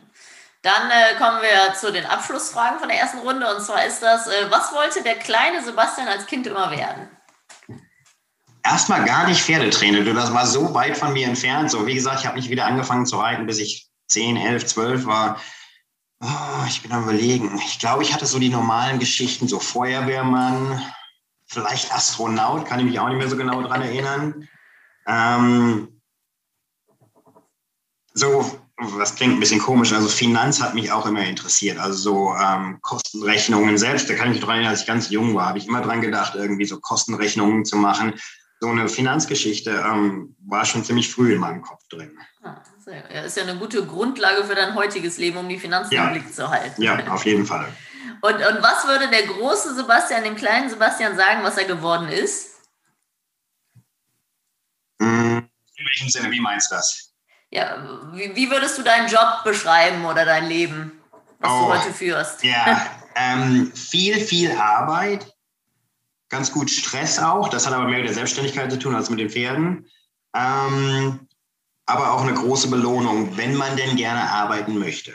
Dann 0.65 0.89
äh, 0.89 1.15
kommen 1.19 1.43
wir 1.43 1.75
zu 1.75 1.93
den 1.93 2.07
Abschlussfragen 2.07 2.79
von 2.79 2.89
der 2.89 2.97
ersten 2.97 3.19
Runde. 3.19 3.55
Und 3.55 3.61
zwar 3.61 3.85
ist 3.85 4.01
das, 4.01 4.25
äh, 4.25 4.49
was 4.49 4.73
wollte 4.73 5.03
der 5.03 5.13
kleine 5.13 5.63
Sebastian 5.63 6.07
als 6.07 6.25
Kind 6.25 6.47
immer 6.47 6.71
werden? 6.71 7.07
Erstmal 8.63 9.05
gar 9.05 9.27
nicht 9.27 9.43
Pferdetrainer. 9.43 10.03
Das 10.15 10.33
war 10.33 10.47
so 10.47 10.73
weit 10.73 10.97
von 10.97 11.13
mir 11.13 11.27
entfernt. 11.27 11.69
So, 11.69 11.85
wie 11.85 11.93
gesagt, 11.93 12.21
ich 12.21 12.25
habe 12.25 12.37
nicht 12.37 12.49
wieder 12.49 12.65
angefangen 12.65 13.05
zu 13.05 13.17
reiten, 13.17 13.45
bis 13.45 13.59
ich 13.59 13.91
10, 14.07 14.37
11, 14.37 14.65
12 14.65 15.05
war. 15.05 15.39
Oh, 16.19 16.65
ich 16.67 16.81
bin 16.81 16.91
am 16.91 17.03
überlegen. 17.03 17.59
Ich 17.59 17.77
glaube, 17.77 18.01
ich 18.01 18.11
hatte 18.11 18.25
so 18.25 18.39
die 18.39 18.49
normalen 18.49 18.97
Geschichten, 18.97 19.47
so 19.47 19.59
Feuerwehrmann, 19.59 20.83
vielleicht 21.45 21.93
Astronaut, 21.93 22.65
kann 22.65 22.79
ich 22.79 22.85
mich 22.85 22.99
auch 22.99 23.09
nicht 23.09 23.19
mehr 23.19 23.29
so 23.29 23.37
genau 23.37 23.61
dran 23.61 23.83
erinnern. 23.83 24.49
Ähm, 25.05 26.01
so 28.15 28.64
was 28.77 29.15
klingt 29.15 29.35
ein 29.35 29.39
bisschen 29.39 29.61
komisch, 29.61 29.93
also 29.93 30.07
Finanz 30.09 30.61
hat 30.61 30.73
mich 30.73 30.91
auch 30.91 31.05
immer 31.05 31.25
interessiert. 31.25 31.77
Also 31.77 31.97
so 31.97 32.35
ähm, 32.35 32.79
Kostenrechnungen 32.81 33.77
selbst, 33.77 34.09
da 34.09 34.15
kann 34.15 34.27
ich 34.27 34.33
mich 34.33 34.39
daran 34.41 34.55
erinnern, 34.55 34.71
als 34.71 34.81
ich 34.81 34.87
ganz 34.87 35.09
jung 35.09 35.33
war, 35.33 35.47
habe 35.47 35.57
ich 35.57 35.67
immer 35.67 35.81
dran 35.81 36.01
gedacht, 36.01 36.35
irgendwie 36.35 36.65
so 36.65 36.79
Kostenrechnungen 36.79 37.63
zu 37.63 37.77
machen. 37.77 38.13
So 38.59 38.69
eine 38.69 38.87
Finanzgeschichte 38.89 39.83
ähm, 39.85 40.35
war 40.45 40.65
schon 40.65 40.83
ziemlich 40.83 41.09
früh 41.09 41.33
in 41.33 41.39
meinem 41.39 41.61
Kopf 41.61 41.87
drin. 41.89 42.17
Ah, 42.43 42.61
ja, 42.85 43.21
ist 43.21 43.37
ja 43.37 43.43
eine 43.43 43.57
gute 43.57 43.85
Grundlage 43.85 44.43
für 44.43 44.55
dein 44.55 44.75
heutiges 44.75 45.17
Leben, 45.17 45.37
um 45.37 45.47
die 45.49 45.59
Finanzen 45.59 45.93
ja. 45.93 46.07
im 46.07 46.13
Blick 46.13 46.33
zu 46.33 46.49
halten. 46.49 46.81
Ja, 46.81 47.07
auf 47.07 47.25
jeden 47.25 47.45
Fall. 47.45 47.67
Und, 48.21 48.35
und 48.35 48.63
was 48.63 48.87
würde 48.87 49.09
der 49.09 49.23
große 49.27 49.75
Sebastian 49.75 50.23
dem 50.23 50.35
kleinen 50.35 50.69
Sebastian 50.69 51.15
sagen, 51.15 51.43
was 51.43 51.57
er 51.57 51.65
geworden 51.65 52.07
ist? 52.07 52.55
Hm, 55.01 55.49
in 55.75 55.85
welchem 55.85 56.09
Sinne, 56.09 56.31
wie 56.31 56.39
meinst 56.39 56.71
du 56.71 56.75
das? 56.75 57.14
Ja, 57.55 57.77
wie, 58.11 58.35
wie, 58.35 58.51
würdest 58.51 58.77
du 58.77 58.83
deinen 58.83 59.07
Job 59.07 59.43
beschreiben 59.45 60.03
oder 60.05 60.25
dein 60.25 60.47
Leben, 60.47 60.91
was 61.39 61.51
oh, 61.51 61.59
du 61.59 61.73
heute 61.73 61.93
führst? 61.93 62.43
Ja, 62.43 62.85
ähm, 63.15 63.71
viel, 63.73 64.19
viel 64.19 64.51
Arbeit, 64.51 65.33
ganz 66.27 66.51
gut 66.51 66.69
Stress 66.69 67.17
auch. 67.17 67.47
Das 67.47 67.65
hat 67.65 67.73
aber 67.73 67.85
mehr 67.85 67.99
mit 67.99 68.07
der 68.07 68.13
Selbstständigkeit 68.13 68.69
zu 68.69 68.77
tun 68.77 68.93
als 68.93 69.09
mit 69.09 69.19
den 69.19 69.29
Pferden. 69.29 69.87
Ähm, 70.35 71.29
aber 71.85 72.11
auch 72.11 72.23
eine 72.23 72.33
große 72.33 72.69
Belohnung, 72.69 73.37
wenn 73.37 73.55
man 73.55 73.77
denn 73.77 73.95
gerne 73.95 74.29
arbeiten 74.29 74.77
möchte. 74.77 75.13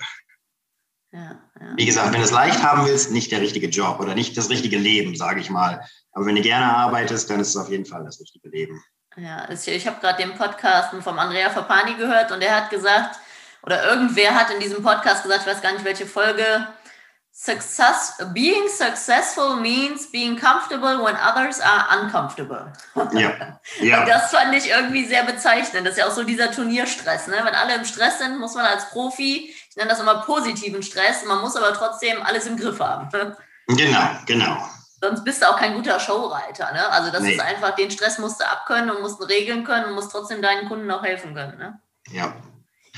Ja, 1.12 1.42
ja. 1.60 1.76
Wie 1.76 1.84
gesagt, 1.84 2.12
wenn 2.12 2.20
du 2.20 2.24
es 2.24 2.30
leicht 2.30 2.62
haben 2.62 2.86
willst, 2.86 3.10
nicht 3.10 3.32
der 3.32 3.42
richtige 3.42 3.68
Job 3.68 4.00
oder 4.00 4.14
nicht 4.14 4.38
das 4.38 4.48
richtige 4.48 4.78
Leben, 4.78 5.14
sage 5.14 5.40
ich 5.40 5.50
mal. 5.50 5.84
Aber 6.12 6.24
wenn 6.24 6.36
du 6.36 6.42
gerne 6.42 6.74
arbeitest, 6.74 7.28
dann 7.28 7.40
ist 7.40 7.48
es 7.48 7.56
auf 7.56 7.68
jeden 7.68 7.84
Fall 7.84 8.02
das 8.04 8.18
richtige 8.18 8.48
Leben. 8.48 8.82
Ja, 9.16 9.48
ich 9.50 9.86
habe 9.86 10.00
gerade 10.00 10.22
den 10.22 10.36
Podcast 10.36 10.94
vom 11.02 11.18
Andrea 11.18 11.50
Fapani 11.50 11.94
gehört 11.94 12.30
und 12.30 12.42
er 12.42 12.56
hat 12.56 12.70
gesagt, 12.70 13.18
oder 13.62 13.84
irgendwer 13.84 14.34
hat 14.34 14.50
in 14.50 14.60
diesem 14.60 14.82
Podcast 14.82 15.24
gesagt, 15.24 15.42
ich 15.42 15.46
weiß 15.46 15.62
gar 15.62 15.72
nicht 15.72 15.84
welche 15.84 16.06
Folge, 16.06 16.66
Success, 17.32 18.18
being 18.34 18.68
successful 18.68 19.56
means 19.56 20.10
being 20.10 20.38
comfortable 20.38 21.02
when 21.02 21.16
others 21.16 21.60
are 21.60 22.00
uncomfortable. 22.00 22.72
Ja. 23.12 23.58
ja. 23.80 24.00
Und 24.00 24.08
das 24.08 24.30
fand 24.30 24.54
ich 24.54 24.68
irgendwie 24.68 25.06
sehr 25.06 25.24
bezeichnend. 25.24 25.86
Das 25.86 25.92
ist 25.92 25.98
ja 25.98 26.06
auch 26.06 26.14
so 26.14 26.22
dieser 26.22 26.50
Turnierstress. 26.50 27.28
Ne? 27.28 27.36
Wenn 27.42 27.54
alle 27.54 27.76
im 27.76 27.84
Stress 27.84 28.18
sind, 28.18 28.38
muss 28.38 28.54
man 28.54 28.66
als 28.66 28.90
Profi, 28.90 29.54
ich 29.68 29.76
nenne 29.76 29.88
das 29.88 30.00
immer 30.00 30.16
positiven 30.22 30.82
Stress, 30.82 31.24
man 31.24 31.40
muss 31.40 31.56
aber 31.56 31.72
trotzdem 31.72 32.22
alles 32.22 32.46
im 32.46 32.56
Griff 32.56 32.80
haben. 32.80 33.08
Genau, 33.68 34.08
genau 34.26 34.66
sonst 35.00 35.24
bist 35.24 35.42
du 35.42 35.48
auch 35.48 35.56
kein 35.56 35.74
guter 35.74 35.98
Showreiter. 35.98 36.72
Ne? 36.72 36.88
Also 36.90 37.10
das 37.10 37.22
nee. 37.22 37.32
ist 37.32 37.40
einfach, 37.40 37.74
den 37.74 37.90
Stress 37.90 38.18
musst 38.18 38.40
du 38.40 38.46
abkönnen 38.46 38.90
und 38.90 39.02
musst 39.02 39.20
regeln 39.28 39.64
können 39.64 39.86
und 39.86 39.94
musst 39.94 40.12
trotzdem 40.12 40.42
deinen 40.42 40.68
Kunden 40.68 40.90
auch 40.90 41.02
helfen 41.02 41.34
können. 41.34 41.58
Ne? 41.58 41.80
Ja. 42.10 42.34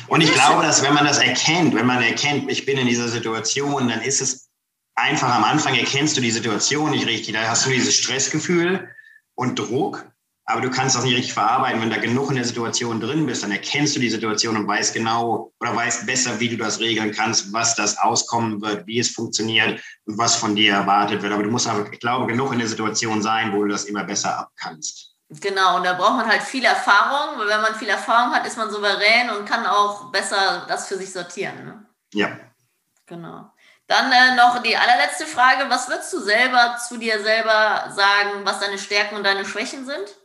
Und 0.09 0.21
ich 0.21 0.33
glaube, 0.33 0.63
dass 0.63 0.83
wenn 0.83 0.95
man 0.95 1.07
das 1.07 1.19
erkennt, 1.19 1.75
wenn 1.75 1.87
man 1.87 2.03
erkennt, 2.03 2.51
ich 2.51 2.67
bin 2.67 2.79
in 2.79 2.87
dieser 2.87 3.09
Situation, 3.09 3.89
dann 3.89 4.03
ist 4.03 4.21
es 4.21 4.51
einfach 4.95 5.33
am 5.35 5.45
Anfang 5.45 5.75
erkennst 5.75 6.17
du 6.17 6.21
die 6.21 6.31
Situation 6.31 6.91
nicht 6.91 7.07
richtig. 7.07 7.35
Da 7.35 7.43
hast 7.49 7.67
du 7.67 7.71
dieses 7.71 7.95
Stressgefühl 7.95 8.89
und 9.35 9.59
Druck 9.59 10.12
aber 10.53 10.61
du 10.61 10.71
kannst 10.71 10.95
das 10.95 11.05
nicht 11.05 11.17
richtig 11.17 11.33
verarbeiten. 11.33 11.81
Wenn 11.81 11.89
du 11.89 11.97
da 11.97 12.03
genug 12.03 12.29
in 12.29 12.37
der 12.37 12.45
Situation 12.45 13.01
drin 13.01 13.25
bist, 13.25 13.43
dann 13.43 13.53
erkennst 13.53 13.97
du 13.97 14.01
die 14.01 14.11
Situation 14.11 14.57
und 14.57 14.69
weißt 14.69 14.93
genau 14.93 15.53
oder 15.61 15.75
weißt 15.75 16.07
besser, 16.07 16.39
wie 16.41 16.51
du 16.51 16.57
das 16.57 16.79
regeln 16.79 17.13
kannst, 17.13 17.53
was 17.53 17.75
das 17.75 17.97
auskommen 17.99 18.61
wird, 18.61 18.87
wie 18.87 18.99
es 18.99 19.11
funktioniert 19.11 19.83
und 20.05 20.19
was 20.19 20.37
von 20.37 20.55
dir 20.55 20.75
erwartet 20.75 21.23
wird. 21.23 21.33
Aber 21.33 21.43
du 21.43 21.51
musst 21.51 21.67
aber, 21.67 21.91
ich 21.91 22.01
glaube, 22.01 22.27
genug 22.27 22.53
in 22.53 22.59
der 22.59 22.69
Situation 22.69 23.23
sein, 23.23 23.53
wo 23.53 23.63
du 23.63 23.69
das 23.69 23.85
immer 23.85 24.05
besser 24.05 24.39
abkannst. 24.39 25.15
Genau, 25.41 25.77
und 25.77 25.85
da 25.85 25.95
braucht 25.95 26.17
man 26.17 26.29
halt 26.29 26.43
viel 26.43 26.65
Erfahrung. 26.65 27.39
Weil 27.39 27.49
wenn 27.49 27.63
man 27.63 27.75
viel 27.75 27.89
Erfahrung 27.89 28.35
hat, 28.35 28.47
ist 28.47 28.59
man 28.59 28.71
souverän 28.71 29.31
und 29.31 29.49
kann 29.49 29.65
auch 29.65 30.13
besser 30.13 30.67
das 30.69 30.87
für 30.87 30.99
sich 30.99 31.11
sortieren. 31.11 31.65
Ne? 31.65 31.87
Ja. 32.13 32.29
Genau. 33.07 33.51
Dann 33.87 34.13
äh, 34.13 34.37
noch 34.37 34.63
die 34.63 34.77
allerletzte 34.77 35.27
Frage. 35.27 35.69
Was 35.69 35.89
würdest 35.89 36.13
du 36.13 36.21
selber 36.21 36.77
zu 36.77 36.99
dir 36.99 37.23
selber 37.23 37.91
sagen, 37.91 38.45
was 38.45 38.61
deine 38.61 38.79
Stärken 38.79 39.17
und 39.17 39.25
deine 39.25 39.45
Schwächen 39.45 39.87
sind? 39.87 40.17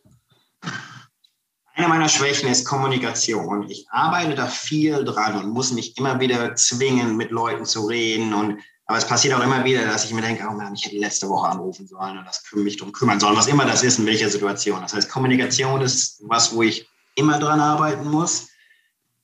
Eine 1.77 1.89
meiner 1.89 2.09
Schwächen 2.09 2.49
ist 2.49 2.65
Kommunikation. 2.65 3.69
Ich 3.69 3.85
arbeite 3.91 4.33
da 4.33 4.47
viel 4.47 5.05
dran 5.05 5.37
und 5.37 5.51
muss 5.51 5.71
mich 5.71 5.95
immer 5.95 6.19
wieder 6.19 6.55
zwingen, 6.55 7.15
mit 7.15 7.29
Leuten 7.29 7.65
zu 7.65 7.85
reden. 7.85 8.33
Und, 8.33 8.57
aber 8.87 8.97
es 8.97 9.05
passiert 9.05 9.35
auch 9.35 9.43
immer 9.43 9.63
wieder, 9.63 9.85
dass 9.85 10.03
ich 10.03 10.11
mir 10.11 10.23
denke, 10.23 10.43
oh 10.49 10.53
Mann, 10.53 10.73
ich 10.73 10.85
hätte 10.85 10.95
letzte 10.95 11.29
Woche 11.29 11.47
anrufen 11.47 11.85
sollen 11.85 12.17
und 12.17 12.25
das 12.25 12.43
mich 12.53 12.77
darum 12.77 12.93
kümmern 12.93 13.19
sollen, 13.19 13.37
was 13.37 13.45
immer 13.45 13.63
das 13.63 13.83
ist, 13.83 13.99
in 13.99 14.07
welcher 14.07 14.27
Situation. 14.27 14.81
Das 14.81 14.95
heißt, 14.95 15.07
Kommunikation 15.07 15.81
ist 15.81 16.19
was, 16.25 16.51
wo 16.55 16.63
ich 16.63 16.89
immer 17.13 17.37
dran 17.37 17.59
arbeiten 17.59 18.09
muss. 18.09 18.47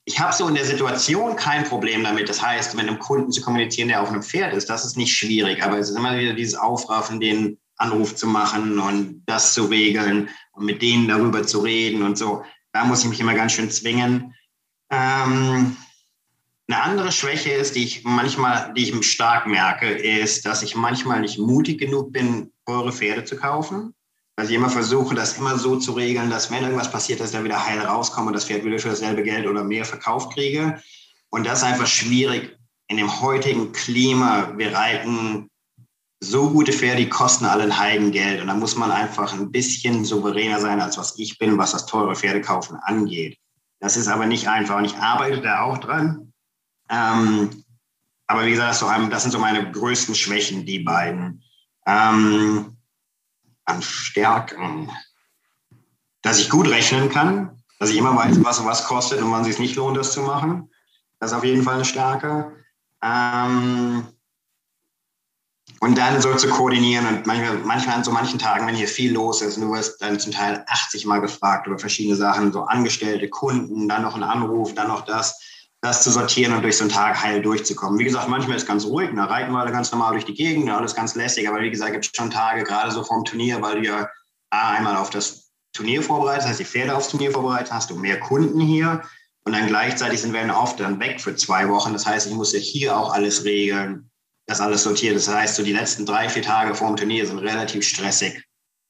Ich 0.05 0.19
habe 0.19 0.31
so 0.31 0.47
in 0.47 0.53
der 0.53 0.65
Situation 0.65 1.35
kein 1.35 1.63
Problem 1.63 2.03
damit. 2.03 2.29
Das 2.29 2.39
heißt, 2.39 2.75
mit 2.75 2.87
einem 2.87 2.99
Kunden 2.99 3.31
zu 3.31 3.41
kommunizieren, 3.41 3.87
der 3.87 4.03
auf 4.03 4.09
einem 4.09 4.21
Pferd 4.21 4.53
ist, 4.53 4.69
das 4.69 4.85
ist 4.85 4.95
nicht 4.95 5.17
schwierig. 5.17 5.63
Aber 5.63 5.79
es 5.79 5.89
ist 5.89 5.97
immer 5.97 6.15
wieder 6.19 6.33
dieses 6.33 6.53
Aufraffen, 6.53 7.19
den 7.19 7.57
Anruf 7.83 8.15
zu 8.15 8.27
machen 8.27 8.79
und 8.79 9.23
das 9.25 9.53
zu 9.53 9.65
regeln 9.65 10.29
und 10.53 10.65
mit 10.65 10.81
denen 10.81 11.07
darüber 11.07 11.45
zu 11.45 11.59
reden 11.59 12.03
und 12.03 12.17
so. 12.17 12.43
Da 12.71 12.85
muss 12.85 13.03
ich 13.03 13.09
mich 13.09 13.19
immer 13.19 13.35
ganz 13.35 13.51
schön 13.51 13.69
zwingen. 13.69 14.33
Ähm, 14.89 15.75
eine 16.67 16.81
andere 16.81 17.11
Schwäche 17.11 17.51
ist, 17.51 17.75
die 17.75 17.83
ich 17.83 18.03
manchmal, 18.03 18.73
die 18.73 18.89
ich 18.89 19.05
stark 19.05 19.47
merke, 19.47 19.87
ist, 19.89 20.45
dass 20.45 20.63
ich 20.63 20.75
manchmal 20.75 21.21
nicht 21.21 21.37
mutig 21.37 21.79
genug 21.79 22.13
bin, 22.13 22.51
teure 22.65 22.91
Pferde 22.91 23.25
zu 23.25 23.35
kaufen. 23.35 23.93
Dass 24.35 24.49
ich 24.49 24.55
immer 24.55 24.69
versuche, 24.69 25.13
das 25.13 25.37
immer 25.37 25.59
so 25.59 25.75
zu 25.75 25.91
regeln, 25.91 26.31
dass 26.31 26.49
wenn 26.49 26.63
irgendwas 26.63 26.91
passiert, 26.91 27.19
dass 27.19 27.29
ich 27.29 27.35
dann 27.35 27.43
wieder 27.43 27.63
heil 27.63 27.79
rauskomme 27.79 28.27
und 28.27 28.33
das 28.33 28.45
Pferd 28.45 28.65
wieder 28.65 28.79
für 28.79 28.89
dasselbe 28.89 29.21
Geld 29.21 29.45
oder 29.45 29.63
mehr 29.63 29.85
verkauft 29.85 30.33
kriege. 30.33 30.81
Und 31.29 31.45
das 31.45 31.59
ist 31.59 31.65
einfach 31.65 31.85
schwierig 31.85 32.57
in 32.87 32.97
dem 32.97 33.21
heutigen 33.21 33.71
Klima. 33.73 34.53
Wir 34.57 34.73
reiten 34.73 35.49
so 36.23 36.49
gute 36.49 36.71
Pferde, 36.71 37.03
die 37.03 37.09
kosten 37.09 37.45
alle 37.45 37.63
ein 37.63 37.77
Heidengeld. 37.77 38.41
Und 38.41 38.47
da 38.47 38.53
muss 38.53 38.75
man 38.75 38.91
einfach 38.91 39.33
ein 39.33 39.51
bisschen 39.51 40.05
souveräner 40.05 40.59
sein, 40.59 40.81
als 40.81 40.97
was 40.97 41.17
ich 41.17 41.37
bin, 41.37 41.57
was 41.57 41.71
das 41.71 41.85
teure 41.85 42.15
Pferdekaufen 42.15 42.77
angeht. 42.77 43.37
Das 43.79 43.97
ist 43.97 44.07
aber 44.07 44.25
nicht 44.25 44.47
einfach. 44.47 44.77
Und 44.77 44.85
ich 44.85 44.95
arbeite 44.95 45.41
da 45.41 45.61
auch 45.61 45.77
dran. 45.77 46.33
Ähm, 46.89 47.63
aber 48.27 48.45
wie 48.45 48.51
gesagt, 48.51 48.81
das 48.81 49.21
sind 49.21 49.31
so 49.31 49.39
meine 49.39 49.71
größten 49.71 50.15
Schwächen, 50.15 50.65
die 50.65 50.79
beiden. 50.79 51.43
Ähm, 51.85 52.77
an 53.65 53.81
Stärken. 53.81 54.89
Dass 56.21 56.39
ich 56.39 56.49
gut 56.49 56.69
rechnen 56.69 57.09
kann, 57.09 57.61
dass 57.79 57.89
ich 57.89 57.97
immer 57.97 58.15
weiß, 58.15 58.43
was 58.43 58.63
was 58.63 58.85
kostet 58.85 59.21
und 59.21 59.31
wann 59.31 59.41
es 59.41 59.47
sich 59.47 59.59
nicht 59.59 59.75
lohnt, 59.75 59.97
das 59.97 60.13
zu 60.13 60.21
machen. 60.21 60.69
Das 61.19 61.31
ist 61.31 61.37
auf 61.37 61.43
jeden 61.43 61.63
Fall 61.63 61.75
eine 61.75 61.85
Stärke. 61.85 62.53
Ähm, 63.01 64.07
und 65.83 65.97
dann 65.97 66.21
so 66.21 66.33
zu 66.35 66.47
koordinieren 66.47 67.05
und 67.05 67.25
manchmal, 67.25 67.57
manchmal 67.57 67.97
an 67.97 68.05
so 68.05 68.11
manchen 68.11 68.39
Tagen, 68.39 68.65
wenn 68.65 68.75
hier 68.75 68.87
viel 68.87 69.11
los 69.11 69.41
ist, 69.41 69.57
du 69.57 69.69
wirst 69.73 70.01
dann 70.01 70.17
zum 70.17 70.31
Teil 70.31 70.63
80 70.65 71.05
Mal 71.05 71.19
gefragt 71.19 71.67
über 71.67 71.77
verschiedene 71.77 72.15
Sachen, 72.15 72.53
so 72.53 72.61
Angestellte, 72.61 73.27
Kunden, 73.27 73.89
dann 73.89 74.03
noch 74.03 74.15
ein 74.15 74.23
Anruf, 74.23 74.73
dann 74.75 74.87
noch 74.87 75.01
das, 75.01 75.41
das 75.81 76.01
zu 76.01 76.11
sortieren 76.11 76.53
und 76.53 76.61
durch 76.61 76.77
so 76.77 76.85
einen 76.85 76.91
Tag 76.91 77.21
heil 77.21 77.41
durchzukommen. 77.41 77.99
Wie 77.99 78.05
gesagt, 78.05 78.29
manchmal 78.29 78.55
ist 78.55 78.63
es 78.63 78.67
ganz 78.69 78.85
ruhig, 78.85 79.09
da 79.13 79.25
reiten 79.25 79.51
wir 79.51 79.59
alle 79.59 79.73
ganz 79.73 79.91
normal 79.91 80.13
durch 80.13 80.23
die 80.23 80.33
Gegend, 80.33 80.69
alles 80.69 80.95
ganz 80.95 81.15
lässig, 81.15 81.49
aber 81.49 81.59
wie 81.59 81.69
gesagt, 81.69 81.91
gibt 81.91 82.05
es 82.05 82.11
schon 82.15 82.31
Tage, 82.31 82.63
gerade 82.63 82.89
so 82.89 83.03
vorm 83.03 83.25
Turnier, 83.25 83.61
weil 83.61 83.81
du 83.81 83.85
ja 83.85 84.07
einmal 84.51 84.95
auf 84.95 85.09
das 85.09 85.51
Turnier 85.73 86.01
vorbereitet, 86.01 86.43
das 86.43 86.49
heißt 86.51 86.59
die 86.61 86.65
Pferde 86.65 86.95
aufs 86.95 87.09
Turnier 87.09 87.31
vorbereitet, 87.31 87.73
hast 87.73 87.89
du 87.89 87.97
mehr 87.97 88.21
Kunden 88.21 88.61
hier 88.61 89.01
und 89.43 89.51
dann 89.51 89.67
gleichzeitig 89.67 90.21
sind 90.21 90.31
wir 90.31 90.57
oft 90.57 90.79
dann 90.79 91.01
weg 91.01 91.19
für 91.19 91.35
zwei 91.35 91.67
Wochen. 91.67 91.91
Das 91.91 92.05
heißt, 92.05 92.27
ich 92.27 92.33
muss 92.33 92.53
ja 92.53 92.59
hier 92.59 92.95
auch 92.95 93.11
alles 93.11 93.43
regeln 93.43 94.09
das 94.45 94.61
alles 94.61 94.83
sortiert. 94.83 95.15
Das 95.15 95.27
heißt, 95.27 95.55
so 95.55 95.63
die 95.63 95.73
letzten 95.73 96.05
drei, 96.05 96.29
vier 96.29 96.41
Tage 96.41 96.75
vor 96.75 96.87
dem 96.87 96.97
Turnier 96.97 97.25
sind 97.25 97.39
relativ 97.39 97.85
stressig. 97.87 98.43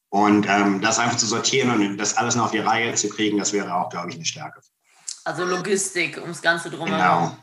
Und 0.09 0.47
ähm, 0.47 0.79
das 0.81 0.99
einfach 0.99 1.17
zu 1.17 1.25
sortieren 1.25 1.71
und 1.71 1.97
das 1.97 2.17
alles 2.17 2.35
noch 2.35 2.45
auf 2.45 2.51
die 2.51 2.59
Reihe 2.59 2.93
zu 2.93 3.09
kriegen, 3.09 3.39
das 3.39 3.51
wäre 3.51 3.73
auch, 3.73 3.89
glaube 3.89 4.09
ich, 4.09 4.15
eine 4.15 4.25
Stärke. 4.25 4.61
Also 5.23 5.43
Logistik 5.43 6.17
ums 6.17 6.41
Ganze 6.41 6.69
drumherum. 6.69 6.91
Genau. 6.91 7.37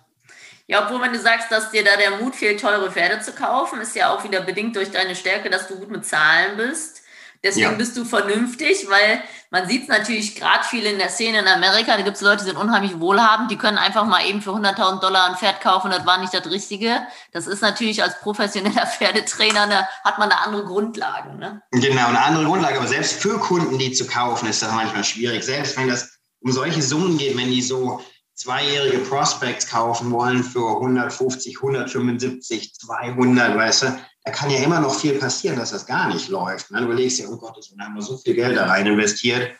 Ja, 0.69 0.85
obwohl, 0.85 1.03
wenn 1.03 1.13
du 1.13 1.19
sagst, 1.19 1.51
dass 1.51 1.73
dir 1.73 1.83
da 1.83 1.97
der 1.97 2.19
Mut 2.19 2.37
fehlt, 2.37 2.61
teure 2.61 2.93
Pferde 2.93 3.21
zu 3.21 3.33
kaufen, 3.33 3.81
ist 3.81 3.97
ja 3.97 4.15
auch 4.15 4.23
wieder 4.23 4.41
bedingt 4.43 4.77
durch 4.77 4.93
deine 4.93 5.17
Stärke, 5.17 5.51
dass 5.51 5.67
du 5.67 5.77
gut 5.77 5.91
mit 5.91 6.07
Zahlen 6.07 6.57
bist. 6.57 7.03
Deswegen 7.43 7.71
ja. 7.71 7.77
bist 7.77 7.97
du 7.97 8.05
vernünftig, 8.05 8.87
weil 8.91 9.23
man 9.51 9.67
sieht 9.67 9.83
es 9.83 9.89
natürlich 9.89 10.37
gerade 10.37 10.63
viel 10.63 10.85
in 10.85 10.99
der 10.99 11.09
Szene 11.09 11.39
in 11.39 11.49
Amerika. 11.49 11.97
Da 11.97 12.03
gibt 12.03 12.17
es 12.17 12.23
Leute, 12.23 12.45
die 12.45 12.51
sind 12.51 12.59
unheimlich 12.59 13.01
wohlhabend, 13.01 13.51
die 13.51 13.57
können 13.57 13.79
einfach 13.79 14.05
mal 14.05 14.27
eben 14.27 14.43
für 14.43 14.51
100.000 14.51 15.01
Dollar 15.01 15.31
ein 15.31 15.37
Pferd 15.37 15.63
kaufen. 15.63 15.91
Das 15.91 16.05
war 16.05 16.19
nicht 16.19 16.35
das 16.35 16.45
Richtige. 16.51 17.01
Das 17.33 17.47
ist 17.47 17.63
natürlich 17.63 18.03
als 18.03 18.21
professioneller 18.21 18.87
Pferdetrainer, 18.99 19.63
eine, 19.63 19.89
hat 20.05 20.19
man 20.19 20.31
eine 20.31 20.41
andere 20.43 20.65
Grundlage. 20.65 21.35
Ne? 21.35 21.63
Genau, 21.73 22.09
eine 22.09 22.21
andere 22.21 22.45
Grundlage. 22.45 22.79
Aber 22.79 22.89
selbst 22.89 23.15
für 23.15 23.39
Kunden, 23.39 23.79
die 23.79 23.93
zu 23.93 24.07
kaufen, 24.07 24.49
ist 24.49 24.63
das 24.63 24.73
manchmal 24.73 25.05
schwierig. 25.05 25.43
Selbst 25.43 25.79
wenn 25.79 25.89
das 25.89 26.19
um 26.43 26.53
solche 26.53 26.83
Summen 26.83 27.17
geht, 27.17 27.37
wenn 27.37 27.51
die 27.51 27.63
so 27.63 28.03
zweijährige 28.35 28.99
Prospects 28.99 29.69
kaufen 29.69 30.11
wollen 30.11 30.43
für 30.43 30.77
150, 30.77 31.57
175, 31.57 32.75
200, 32.75 33.57
weißt 33.57 33.83
du, 33.83 34.01
da 34.25 34.33
kann 34.33 34.51
ja 34.51 34.59
immer 34.59 34.81
noch 34.81 34.95
viel 34.95 35.15
passieren, 35.15 35.57
dass 35.57 35.71
das 35.71 35.87
gar 35.87 36.09
nicht 36.09 36.29
läuft. 36.29 36.71
Ne? 36.71 36.79
Du 36.79 36.87
überlegst 36.87 37.19
dir, 37.19 37.31
oh 37.31 37.37
Gott, 37.37 37.57
wir 37.75 37.85
haben 37.85 38.01
so 38.01 38.19
viel 38.19 38.35
Geld 38.35 38.57
da 38.57 38.67
rein 38.67 38.87
investiert 38.87 39.53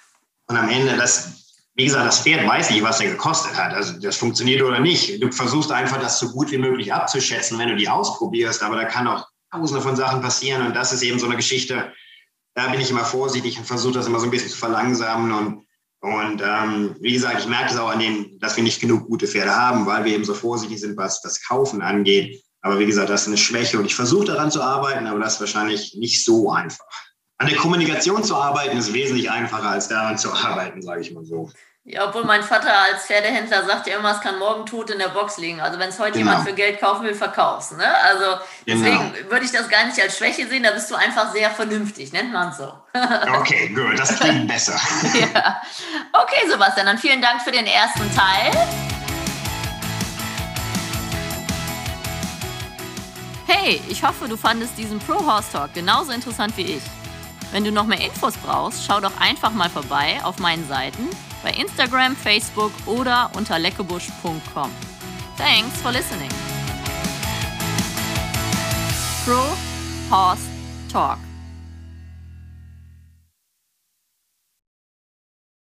und 0.49 0.57
am 0.57 0.69
Ende, 0.69 0.97
das, 0.97 1.63
wie 1.75 1.85
gesagt, 1.85 2.07
das 2.07 2.21
Pferd 2.21 2.47
weiß 2.47 2.71
nicht, 2.71 2.83
was 2.83 3.01
er 3.01 3.11
gekostet 3.11 3.57
hat. 3.57 3.73
Also 3.73 3.99
das 3.99 4.17
funktioniert 4.17 4.63
oder 4.63 4.81
nicht. 4.81 5.23
Du 5.23 5.31
versuchst 5.33 5.73
einfach, 5.73 6.01
das 6.01 6.19
so 6.19 6.31
gut 6.31 6.51
wie 6.51 6.59
möglich 6.59 6.93
abzuschätzen, 6.93 7.59
wenn 7.59 7.69
du 7.69 7.77
die 7.77 7.89
ausprobierst, 7.89 8.63
aber 8.63 8.77
da 8.77 8.85
kann 8.85 9.07
auch 9.07 9.27
tausende 9.51 9.81
von 9.81 9.97
Sachen 9.97 10.21
passieren 10.21 10.67
und 10.67 10.75
das 10.75 10.93
ist 10.93 11.03
eben 11.03 11.19
so 11.19 11.27
eine 11.27 11.37
Geschichte, 11.37 11.93
da 12.55 12.69
bin 12.69 12.81
ich 12.81 12.91
immer 12.91 13.05
vorsichtig 13.05 13.59
und 13.59 13.65
versuche 13.65 13.95
das 13.95 14.07
immer 14.07 14.21
so 14.21 14.27
ein 14.27 14.31
bisschen 14.31 14.51
zu 14.51 14.59
verlangsamen 14.59 15.33
und 15.33 15.67
und 16.03 16.43
ähm, 16.43 16.97
wie 17.01 17.13
gesagt, 17.13 17.41
ich 17.41 17.47
merke 17.47 17.75
es 17.75 17.79
auch 17.79 17.91
an 17.91 17.99
dem, 17.99 18.39
dass 18.39 18.57
wir 18.57 18.65
nicht 18.65 18.81
genug 18.81 19.07
gute 19.07 19.27
Pferde 19.27 19.55
haben, 19.55 19.85
weil 19.85 20.05
wir 20.05 20.15
eben 20.15 20.25
so 20.25 20.33
vorsichtig 20.33 20.81
sind, 20.81 20.97
was 20.97 21.21
das 21.21 21.47
Kaufen 21.47 21.83
angeht. 21.83 22.43
Aber 22.63 22.79
wie 22.79 22.87
gesagt, 22.87 23.09
das 23.09 23.23
ist 23.23 23.29
eine 23.29 23.39
Schwäche 23.39 23.79
und 23.79 23.87
ich 23.87 23.95
versuche 23.95 24.27
daran 24.27 24.51
zu 24.51 24.63
arbeiten, 24.63 25.07
aber 25.07 25.21
das 25.21 25.35
ist 25.35 25.41
wahrscheinlich 25.41 25.95
nicht 25.95 26.25
so 26.25 26.51
einfach. 26.51 26.85
An 27.39 27.49
der 27.49 27.57
Kommunikation 27.57 28.23
zu 28.23 28.37
arbeiten 28.37 28.77
ist 28.77 28.93
wesentlich 28.93 29.31
einfacher 29.31 29.71
als 29.71 29.89
daran 29.89 30.19
zu 30.19 30.31
arbeiten, 30.33 30.83
sage 30.83 31.01
ich 31.01 31.13
mal 31.13 31.25
so. 31.25 31.51
Ja, 31.85 32.07
obwohl 32.07 32.25
mein 32.25 32.43
Vater 32.43 32.71
als 32.71 33.07
Pferdehändler 33.07 33.65
sagt 33.65 33.87
ja 33.87 33.99
immer, 33.99 34.13
es 34.13 34.21
kann 34.21 34.39
morgen 34.39 34.67
tot 34.67 34.91
in 34.91 34.99
der 34.99 35.09
Box 35.09 35.39
liegen. 35.39 35.61
Also 35.61 35.79
wenn 35.79 35.89
es 35.89 35.99
heute 35.99 36.19
genau. 36.19 36.33
jemand 36.33 36.49
für 36.49 36.55
Geld 36.55 36.79
kaufen 36.79 37.05
will, 37.05 37.15
verkaufst. 37.15 37.79
Ne? 37.79 37.87
Also 38.05 38.39
deswegen 38.67 39.13
genau. 39.15 39.31
würde 39.31 39.47
ich 39.47 39.53
das 39.53 39.69
gar 39.71 39.87
nicht 39.87 39.99
als 39.99 40.19
Schwäche 40.19 40.47
sehen, 40.47 40.63
da 40.63 40.73
bist 40.73 40.91
du 40.91 40.95
einfach 40.95 41.33
sehr 41.33 41.51
vernünftig, 41.51 42.13
nennt 42.13 42.33
man 42.33 42.53
so. 42.53 42.71
okay, 43.39 43.69
gut, 43.69 43.99
das 43.99 44.19
klingt 44.21 44.47
besser. 44.47 44.79
ja. 45.15 45.63
Okay, 46.13 46.49
Sebastian, 46.51 46.87
dann 46.87 46.99
vielen 46.99 47.23
Dank 47.23 47.41
für 47.41 47.53
den 47.53 47.67
ersten 47.67 48.15
Teil. 48.15 49.00
Hey, 53.53 53.81
ich 53.89 54.05
hoffe, 54.05 54.29
du 54.29 54.37
fandest 54.37 54.79
diesen 54.79 55.01
Pro 55.01 55.27
Horse 55.27 55.51
Talk 55.51 55.75
genauso 55.75 56.13
interessant 56.13 56.57
wie 56.57 56.63
ich. 56.63 56.83
Wenn 57.51 57.65
du 57.65 57.73
noch 57.73 57.85
mehr 57.85 58.01
Infos 58.01 58.35
brauchst, 58.37 58.87
schau 58.87 59.01
doch 59.01 59.21
einfach 59.21 59.51
mal 59.51 59.69
vorbei 59.69 60.21
auf 60.23 60.39
meinen 60.39 60.69
Seiten 60.69 61.09
bei 61.43 61.51
Instagram, 61.51 62.15
Facebook 62.15 62.71
oder 62.87 63.29
unter 63.37 63.59
leckebusch.com. 63.59 64.71
Thanks 65.37 65.81
for 65.83 65.91
listening. 65.91 66.31
Pro 69.25 69.57
Horse 70.09 70.47
Talk. 70.93 71.19